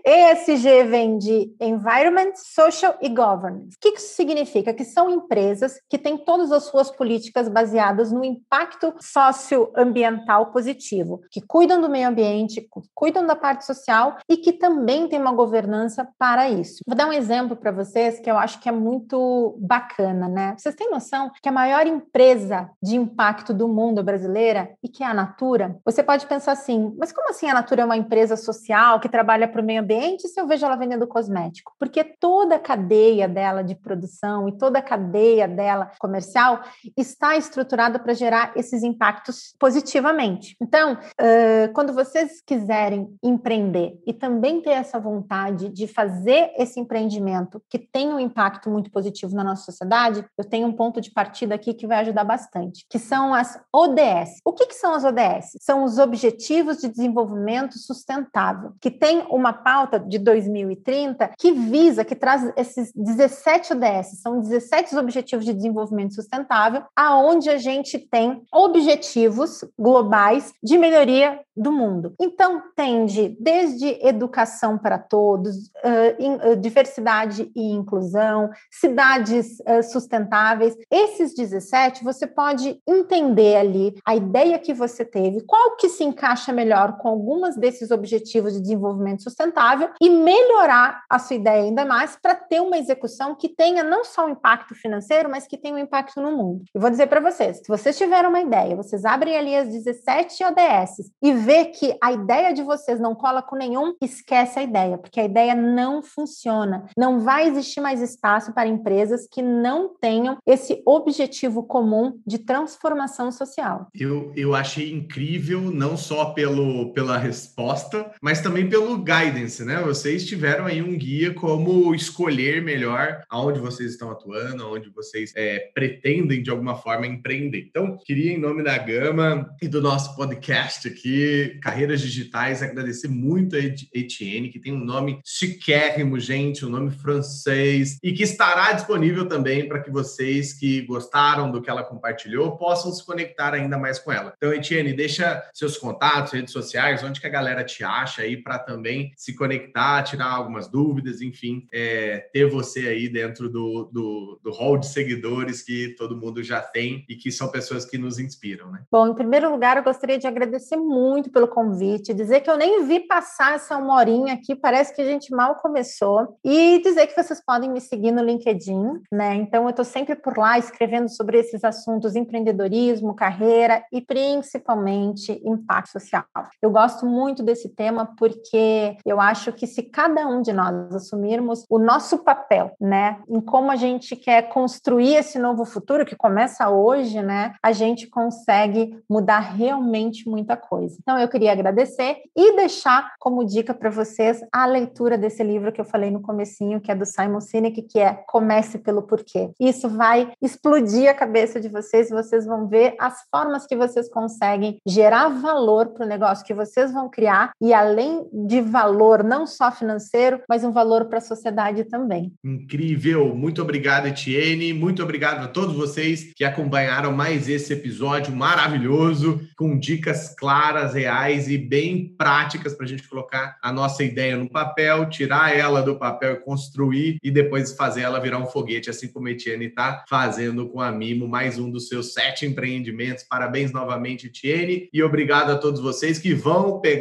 ESG 0.06 0.84
vem 0.84 1.18
de 1.18 1.52
Environment, 1.60 2.30
Social 2.36 2.96
e 3.02 3.08
Governance. 3.08 3.76
O 3.76 3.80
que 3.80 3.98
isso 3.98 4.14
significa? 4.14 4.72
Que 4.72 4.84
são 4.84 5.10
empresas 5.10 5.80
que 5.88 5.98
têm 5.98 6.16
todas 6.16 6.52
as 6.52 6.64
suas 6.64 6.88
políticas 6.88 7.48
baseadas 7.48 8.12
no 8.12 8.22
impacto 8.22 8.94
socioambiental 9.00 10.52
positivo, 10.52 11.20
que 11.32 11.40
cuidam 11.40 11.80
do 11.80 11.88
meio 11.88 12.08
ambiente, 12.08 12.64
cuidam 12.94 13.26
da 13.26 13.34
parte 13.34 13.66
social 13.66 14.18
e 14.28 14.36
que 14.36 14.52
também 14.52 15.08
tem 15.08 15.20
uma 15.20 15.32
governança 15.32 16.06
para 16.16 16.48
isso. 16.48 16.84
Vou 16.86 16.96
dar 16.96 17.08
um 17.08 17.12
exemplo 17.12 17.56
para 17.56 17.72
vocês 17.72 18.20
que 18.20 18.30
eu 18.30 18.38
acho 18.38 18.60
que 18.60 18.68
é 18.68 18.72
muito 18.72 19.56
bacana, 19.58 20.28
né? 20.28 20.54
Vocês 20.56 20.76
têm 20.76 20.90
noção 20.90 21.28
que 21.42 21.48
a 21.48 21.52
maior 21.52 21.88
empresa 21.88 22.70
de 22.80 22.94
impacto 22.94 23.52
do 23.52 23.66
mundo 23.66 24.00
brasileira 24.04 24.70
e 24.80 24.88
que 24.88 25.02
é 25.02 25.06
a 25.06 25.14
Natura? 25.14 25.76
Você 25.84 26.04
pode 26.04 26.24
pensar 26.26 26.52
assim, 26.52 26.94
mas 26.96 27.10
como 27.10 27.28
assim 27.30 27.48
a 27.48 27.54
Natura 27.54 27.69
é 27.78 27.84
uma 27.84 27.96
empresa 27.96 28.36
social 28.36 28.98
que 28.98 29.08
trabalha 29.08 29.46
para 29.46 29.60
o 29.60 29.64
meio 29.64 29.82
ambiente 29.82 30.28
se 30.28 30.40
eu 30.40 30.46
vejo 30.46 30.64
ela 30.64 30.76
vendendo 30.76 31.06
cosmético? 31.06 31.72
Porque 31.78 32.02
toda 32.02 32.56
a 32.56 32.58
cadeia 32.58 33.28
dela 33.28 33.62
de 33.62 33.74
produção 33.74 34.48
e 34.48 34.56
toda 34.56 34.78
a 34.78 34.82
cadeia 34.82 35.46
dela 35.46 35.92
comercial 35.98 36.60
está 36.96 37.36
estruturada 37.36 37.98
para 37.98 38.14
gerar 38.14 38.52
esses 38.56 38.82
impactos 38.82 39.54
positivamente. 39.58 40.56
Então, 40.60 40.94
uh, 40.94 41.72
quando 41.72 41.92
vocês 41.92 42.42
quiserem 42.44 43.14
empreender 43.22 44.00
e 44.06 44.12
também 44.12 44.60
ter 44.60 44.70
essa 44.70 44.98
vontade 44.98 45.68
de 45.68 45.86
fazer 45.86 46.52
esse 46.56 46.80
empreendimento 46.80 47.62
que 47.68 47.78
tem 47.78 48.12
um 48.12 48.20
impacto 48.20 48.70
muito 48.70 48.90
positivo 48.90 49.34
na 49.34 49.44
nossa 49.44 49.64
sociedade, 49.64 50.24
eu 50.36 50.44
tenho 50.44 50.66
um 50.66 50.72
ponto 50.72 51.00
de 51.00 51.10
partida 51.10 51.54
aqui 51.54 51.74
que 51.74 51.86
vai 51.86 51.98
ajudar 52.00 52.24
bastante, 52.24 52.86
que 52.88 52.98
são 52.98 53.34
as 53.34 53.60
ODS. 53.72 54.38
O 54.44 54.52
que, 54.52 54.66
que 54.66 54.74
são 54.74 54.94
as 54.94 55.04
ODS? 55.04 55.56
São 55.60 55.84
os 55.84 55.98
Objetivos 55.98 56.78
de 56.78 56.88
Desenvolvimento 56.88 57.59
desenvolvimento 57.60 57.78
sustentável, 57.78 58.72
que 58.80 58.90
tem 58.90 59.24
uma 59.30 59.52
pauta 59.52 59.98
de 59.98 60.18
2030 60.18 61.32
que 61.38 61.52
visa, 61.52 62.04
que 62.04 62.14
traz 62.14 62.52
esses 62.56 62.92
17 62.94 63.74
ODS, 63.74 64.20
são 64.22 64.40
17 64.40 64.96
objetivos 64.96 65.44
de 65.44 65.52
desenvolvimento 65.52 66.14
sustentável, 66.14 66.82
aonde 66.96 67.50
a 67.50 67.58
gente 67.58 67.98
tem 67.98 68.42
objetivos 68.52 69.64
globais 69.78 70.52
de 70.62 70.78
melhoria 70.78 71.40
do 71.56 71.70
mundo. 71.70 72.14
Então, 72.18 72.62
tende 72.74 73.36
desde 73.38 73.98
educação 74.06 74.78
para 74.78 74.98
todos, 74.98 75.56
uh, 75.56 76.16
in, 76.18 76.34
uh, 76.36 76.56
diversidade 76.56 77.50
e 77.54 77.72
inclusão, 77.72 78.48
cidades 78.70 79.58
uh, 79.60 79.82
sustentáveis. 79.82 80.74
Esses 80.90 81.34
17, 81.34 82.02
você 82.02 82.26
pode 82.26 82.80
entender 82.88 83.56
ali 83.56 83.94
a 84.06 84.16
ideia 84.16 84.58
que 84.58 84.72
você 84.72 85.04
teve, 85.04 85.42
qual 85.42 85.76
que 85.76 85.88
se 85.88 86.02
encaixa 86.02 86.52
melhor 86.52 86.96
com 86.96 87.08
algumas 87.08 87.49
desses 87.56 87.90
objetivos 87.90 88.52
de 88.52 88.60
desenvolvimento 88.60 89.22
sustentável 89.22 89.90
e 90.00 90.08
melhorar 90.08 91.02
a 91.08 91.18
sua 91.18 91.36
ideia 91.36 91.62
ainda 91.62 91.84
mais 91.84 92.16
para 92.20 92.34
ter 92.34 92.60
uma 92.60 92.78
execução 92.78 93.34
que 93.34 93.48
tenha 93.48 93.82
não 93.82 94.04
só 94.04 94.26
um 94.26 94.30
impacto 94.30 94.74
financeiro, 94.74 95.28
mas 95.30 95.46
que 95.46 95.56
tenha 95.56 95.74
um 95.74 95.78
impacto 95.78 96.20
no 96.20 96.32
mundo. 96.36 96.64
Eu 96.74 96.80
vou 96.80 96.90
dizer 96.90 97.06
para 97.06 97.20
vocês, 97.20 97.58
se 97.58 97.68
vocês 97.68 97.96
tiverem 97.96 98.28
uma 98.28 98.40
ideia, 98.40 98.76
vocês 98.76 99.04
abrem 99.04 99.36
ali 99.36 99.54
as 99.56 99.68
17 99.68 100.44
ODS 100.44 101.10
e 101.22 101.32
vê 101.32 101.66
que 101.66 101.96
a 102.02 102.12
ideia 102.12 102.52
de 102.52 102.62
vocês 102.62 103.00
não 103.00 103.14
cola 103.14 103.42
com 103.42 103.56
nenhum, 103.56 103.94
esquece 104.00 104.58
a 104.58 104.62
ideia, 104.62 104.98
porque 104.98 105.20
a 105.20 105.24
ideia 105.24 105.54
não 105.54 106.02
funciona. 106.02 106.86
Não 106.96 107.20
vai 107.20 107.46
existir 107.46 107.80
mais 107.80 108.00
espaço 108.00 108.52
para 108.52 108.68
empresas 108.68 109.26
que 109.30 109.42
não 109.42 109.94
tenham 110.00 110.38
esse 110.46 110.82
objetivo 110.86 111.62
comum 111.62 112.18
de 112.26 112.38
transformação 112.38 113.30
social. 113.30 113.88
Eu, 113.94 114.32
eu 114.36 114.54
achei 114.54 114.92
incrível, 114.92 115.60
não 115.60 115.96
só 115.96 116.26
pelo, 116.32 116.92
pela 116.92 117.18
resposta, 117.40 118.10
mas 118.20 118.40
também 118.40 118.68
pelo 118.68 118.98
guidance, 118.98 119.64
né? 119.64 119.80
Vocês 119.80 120.26
tiveram 120.26 120.66
aí 120.66 120.82
um 120.82 120.96
guia 120.96 121.32
como 121.32 121.94
escolher 121.94 122.60
melhor 122.60 123.22
aonde 123.30 123.58
vocês 123.58 123.92
estão 123.92 124.10
atuando, 124.10 124.62
aonde 124.62 124.90
vocês 124.90 125.32
é, 125.34 125.70
pretendem 125.74 126.42
de 126.42 126.50
alguma 126.50 126.76
forma 126.76 127.06
empreender. 127.06 127.66
Então, 127.68 127.96
queria, 127.96 128.32
em 128.32 128.38
nome 128.38 128.62
da 128.62 128.76
Gama 128.76 129.50
e 129.62 129.68
do 129.68 129.80
nosso 129.80 130.14
podcast 130.14 130.86
aqui, 130.86 131.58
Carreiras 131.62 132.02
Digitais, 132.02 132.62
agradecer 132.62 133.08
muito 133.08 133.56
a 133.56 133.58
Etienne, 133.58 134.50
que 134.50 134.60
tem 134.60 134.72
um 134.72 134.84
nome 134.84 135.20
chiquérrimo, 135.24 136.20
gente, 136.20 136.66
um 136.66 136.70
nome 136.70 136.90
francês, 136.90 137.98
e 138.02 138.12
que 138.12 138.22
estará 138.22 138.72
disponível 138.72 139.26
também 139.26 139.66
para 139.66 139.80
que 139.80 139.90
vocês 139.90 140.52
que 140.52 140.82
gostaram 140.82 141.50
do 141.50 141.62
que 141.62 141.70
ela 141.70 141.82
compartilhou 141.82 142.56
possam 142.56 142.92
se 142.92 143.04
conectar 143.04 143.54
ainda 143.54 143.78
mais 143.78 143.98
com 143.98 144.12
ela. 144.12 144.34
Então, 144.36 144.52
Etienne, 144.52 144.92
deixa 144.92 145.42
seus 145.54 145.78
contatos, 145.78 146.32
redes 146.32 146.52
sociais, 146.52 147.02
onde 147.02 147.20
que 147.20 147.26
a 147.26 147.29
galera 147.30 147.64
te 147.64 147.82
acha 147.82 148.22
aí 148.22 148.36
para 148.36 148.58
também 148.58 149.12
se 149.16 149.34
conectar, 149.34 150.02
tirar 150.02 150.30
algumas 150.30 150.68
dúvidas, 150.68 151.20
enfim, 151.20 151.66
é, 151.72 152.28
ter 152.32 152.48
você 152.48 152.88
aí 152.88 153.08
dentro 153.08 153.48
do, 153.48 153.88
do, 153.92 154.40
do 154.42 154.50
hall 154.50 154.78
de 154.78 154.86
seguidores 154.86 155.62
que 155.62 155.94
todo 155.96 156.16
mundo 156.16 156.42
já 156.42 156.60
tem 156.60 157.04
e 157.08 157.14
que 157.14 157.30
são 157.30 157.50
pessoas 157.50 157.84
que 157.84 157.98
nos 157.98 158.18
inspiram, 158.18 158.70
né? 158.70 158.82
Bom, 158.90 159.08
em 159.08 159.14
primeiro 159.14 159.50
lugar, 159.50 159.76
eu 159.76 159.82
gostaria 159.82 160.18
de 160.18 160.26
agradecer 160.26 160.76
muito 160.76 161.30
pelo 161.30 161.48
convite, 161.48 162.14
dizer 162.14 162.40
que 162.40 162.50
eu 162.50 162.56
nem 162.56 162.84
vi 162.84 163.00
passar 163.00 163.54
essa 163.54 163.76
uma 163.76 163.96
horinha 163.96 164.34
aqui, 164.34 164.54
parece 164.54 164.94
que 164.94 165.00
a 165.00 165.04
gente 165.04 165.34
mal 165.34 165.56
começou, 165.56 166.36
e 166.44 166.80
dizer 166.82 167.06
que 167.06 167.22
vocês 167.22 167.42
podem 167.44 167.70
me 167.70 167.80
seguir 167.80 168.12
no 168.12 168.22
LinkedIn, 168.22 169.00
né? 169.12 169.34
Então, 169.34 169.64
eu 169.64 169.70
estou 169.70 169.84
sempre 169.84 170.14
por 170.14 170.36
lá 170.36 170.58
escrevendo 170.58 171.08
sobre 171.08 171.38
esses 171.38 171.64
assuntos, 171.64 172.16
empreendedorismo, 172.16 173.14
carreira 173.14 173.84
e 173.92 174.00
principalmente 174.00 175.40
impacto 175.44 175.92
social. 175.92 176.24
Eu 176.60 176.70
gosto 176.70 177.06
muito 177.06 177.19
desse 177.42 177.68
tema 177.68 178.14
porque 178.18 178.96
eu 179.04 179.20
acho 179.20 179.52
que 179.52 179.66
se 179.66 179.82
cada 179.82 180.26
um 180.26 180.42
de 180.42 180.52
nós 180.52 180.94
assumirmos 180.94 181.64
o 181.68 181.78
nosso 181.78 182.18
papel, 182.18 182.72
né, 182.80 183.18
em 183.28 183.40
como 183.40 183.70
a 183.70 183.76
gente 183.76 184.16
quer 184.16 184.48
construir 184.48 185.16
esse 185.16 185.38
novo 185.38 185.64
futuro 185.64 186.04
que 186.04 186.16
começa 186.16 186.68
hoje, 186.68 187.22
né, 187.22 187.54
a 187.62 187.72
gente 187.72 188.06
consegue 188.06 188.98
mudar 189.08 189.40
realmente 189.40 190.28
muita 190.28 190.56
coisa. 190.56 190.96
Então 191.00 191.18
eu 191.18 191.28
queria 191.28 191.52
agradecer 191.52 192.18
e 192.36 192.56
deixar 192.56 193.12
como 193.18 193.44
dica 193.44 193.74
para 193.74 193.90
vocês 193.90 194.40
a 194.52 194.66
leitura 194.66 195.18
desse 195.18 195.42
livro 195.42 195.72
que 195.72 195.80
eu 195.80 195.84
falei 195.84 196.10
no 196.10 196.22
comecinho, 196.22 196.80
que 196.80 196.90
é 196.90 196.94
do 196.94 197.04
Simon 197.04 197.40
Sinek, 197.40 197.82
que 197.82 197.98
é 197.98 198.14
Comece 198.26 198.78
pelo 198.78 199.02
Porquê. 199.02 199.50
Isso 199.60 199.88
vai 199.88 200.32
explodir 200.40 201.10
a 201.10 201.14
cabeça 201.14 201.60
de 201.60 201.68
vocês 201.68 202.10
e 202.10 202.14
vocês 202.14 202.46
vão 202.46 202.66
ver 202.66 202.94
as 202.98 203.22
formas 203.30 203.66
que 203.66 203.76
vocês 203.76 204.08
conseguem 204.08 204.80
gerar 204.86 205.28
valor 205.28 205.88
para 205.88 206.06
o 206.06 206.08
negócio 206.08 206.44
que 206.44 206.54
vocês 206.54 206.92
vão 206.92 207.09
criar 207.10 207.52
e 207.60 207.74
além 207.74 208.26
de 208.32 208.60
valor 208.60 209.22
não 209.22 209.46
só 209.46 209.70
financeiro, 209.70 210.40
mas 210.48 210.64
um 210.64 210.72
valor 210.72 211.06
para 211.06 211.18
a 211.18 211.22
sociedade 211.22 211.84
também. 211.84 212.32
Incrível! 212.44 213.34
Muito 213.34 213.60
obrigado, 213.60 214.06
Etienne. 214.06 214.72
Muito 214.72 215.02
obrigado 215.02 215.44
a 215.44 215.48
todos 215.48 215.74
vocês 215.74 216.32
que 216.34 216.44
acompanharam 216.44 217.12
mais 217.12 217.48
esse 217.48 217.72
episódio 217.72 218.34
maravilhoso, 218.34 219.40
com 219.56 219.78
dicas 219.78 220.34
claras, 220.34 220.94
reais 220.94 221.48
e 221.48 221.58
bem 221.58 222.14
práticas 222.16 222.74
para 222.74 222.86
a 222.86 222.88
gente 222.88 223.08
colocar 223.08 223.58
a 223.62 223.72
nossa 223.72 224.02
ideia 224.04 224.36
no 224.36 224.48
papel, 224.48 225.08
tirar 225.08 225.56
ela 225.56 225.82
do 225.82 225.96
papel 225.96 226.34
e 226.34 226.40
construir 226.40 227.18
e 227.22 227.30
depois 227.30 227.72
fazer 227.72 228.02
ela 228.02 228.20
virar 228.20 228.38
um 228.38 228.46
foguete, 228.46 228.90
assim 228.90 229.08
como 229.08 229.28
a 229.28 229.30
Etienne 229.30 229.66
está 229.66 230.04
fazendo 230.08 230.68
com 230.68 230.80
a 230.80 230.92
Mimo, 230.92 231.26
mais 231.26 231.58
um 231.58 231.70
dos 231.70 231.88
seus 231.88 232.12
sete 232.12 232.46
empreendimentos. 232.46 233.24
Parabéns 233.24 233.72
novamente, 233.72 234.26
Etienne, 234.26 234.88
e 234.92 235.02
obrigado 235.02 235.50
a 235.50 235.56
todos 235.56 235.80
vocês 235.80 236.18
que 236.18 236.34
vão 236.34 236.80
pegar 236.80 236.99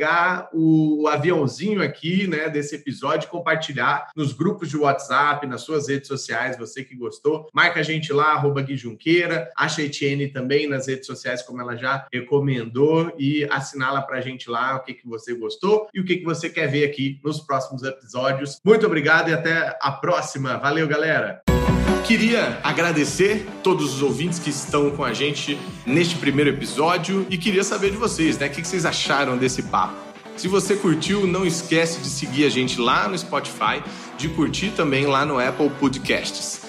o 0.54 1.08
aviãozinho 1.08 1.82
aqui, 1.82 2.28
né, 2.28 2.50
desse 2.50 2.76
episódio 2.76 3.28
e 3.28 3.30
compartilhar 3.30 4.10
nos 4.16 4.34
grupos 4.34 4.70
de 4.70 4.78
WhatsApp, 4.78 5.46
nas 5.48 5.62
suas 5.62 5.88
redes 5.88 6.08
sociais, 6.08 6.58
você 6.58 6.84
que 6.84 6.96
gostou. 6.96 7.48
Marca 7.54 7.80
a 7.80 7.84
gente 7.84 8.12
lá, 8.14 8.34
arroba 8.34 8.62
Gui 8.62 8.76
Junqueira, 8.76 9.50
acha 9.56 9.82
a 9.82 9.86
Etienne 9.86 10.28
também 10.28 10.68
nas 10.68 10.88
redes 10.88 11.06
sociais, 11.06 11.42
como 11.42 11.62
ela 11.62 11.76
já 11.76 12.08
recomendou, 12.12 13.14
e 13.18 13.46
assinala 13.50 14.02
para 14.02 14.18
a 14.18 14.22
gente 14.22 14.50
lá 14.50 14.76
o 14.76 14.84
que, 14.84 14.94
que 14.94 15.08
você 15.08 15.34
gostou 15.34 15.88
e 15.94 16.00
o 16.00 16.06
que, 16.06 16.18
que 16.18 16.26
você 16.26 16.50
quer 16.50 16.68
ver 16.68 16.86
aqui 16.86 17.20
nos 17.24 17.40
próximos 17.40 17.84
episódios. 17.84 18.60
Muito 18.64 18.86
obrigado 18.86 19.30
e 19.30 19.34
até 19.34 19.78
a 19.82 19.92
próxima. 19.92 20.58
Valeu, 20.58 20.88
galera! 20.88 21.42
Queria 22.06 22.60
agradecer 22.64 23.48
todos 23.62 23.94
os 23.94 24.02
ouvintes 24.02 24.40
que 24.40 24.50
estão 24.50 24.90
com 24.92 25.04
a 25.04 25.14
gente 25.14 25.60
neste 25.86 26.16
primeiro 26.16 26.50
episódio 26.50 27.26
e 27.30 27.38
queria 27.38 27.64
saber 27.64 27.92
de 27.92 27.98
vocês, 27.98 28.38
né? 28.38 28.48
O 28.48 28.50
que 28.50 28.66
vocês 28.66 28.86
acharam 28.86 29.38
desse 29.38 29.64
papo? 29.64 29.94
Se 30.36 30.48
você 30.48 30.76
curtiu, 30.76 31.28
não 31.28 31.46
esquece 31.46 32.00
de 32.00 32.10
seguir 32.10 32.46
a 32.46 32.50
gente 32.50 32.80
lá 32.80 33.08
no 33.08 33.18
Spotify, 33.18 33.84
de 34.18 34.30
curtir 34.30 34.70
também 34.70 35.06
lá 35.06 35.26
no 35.26 35.38
Apple 35.38 35.70
Podcasts. 35.80 36.69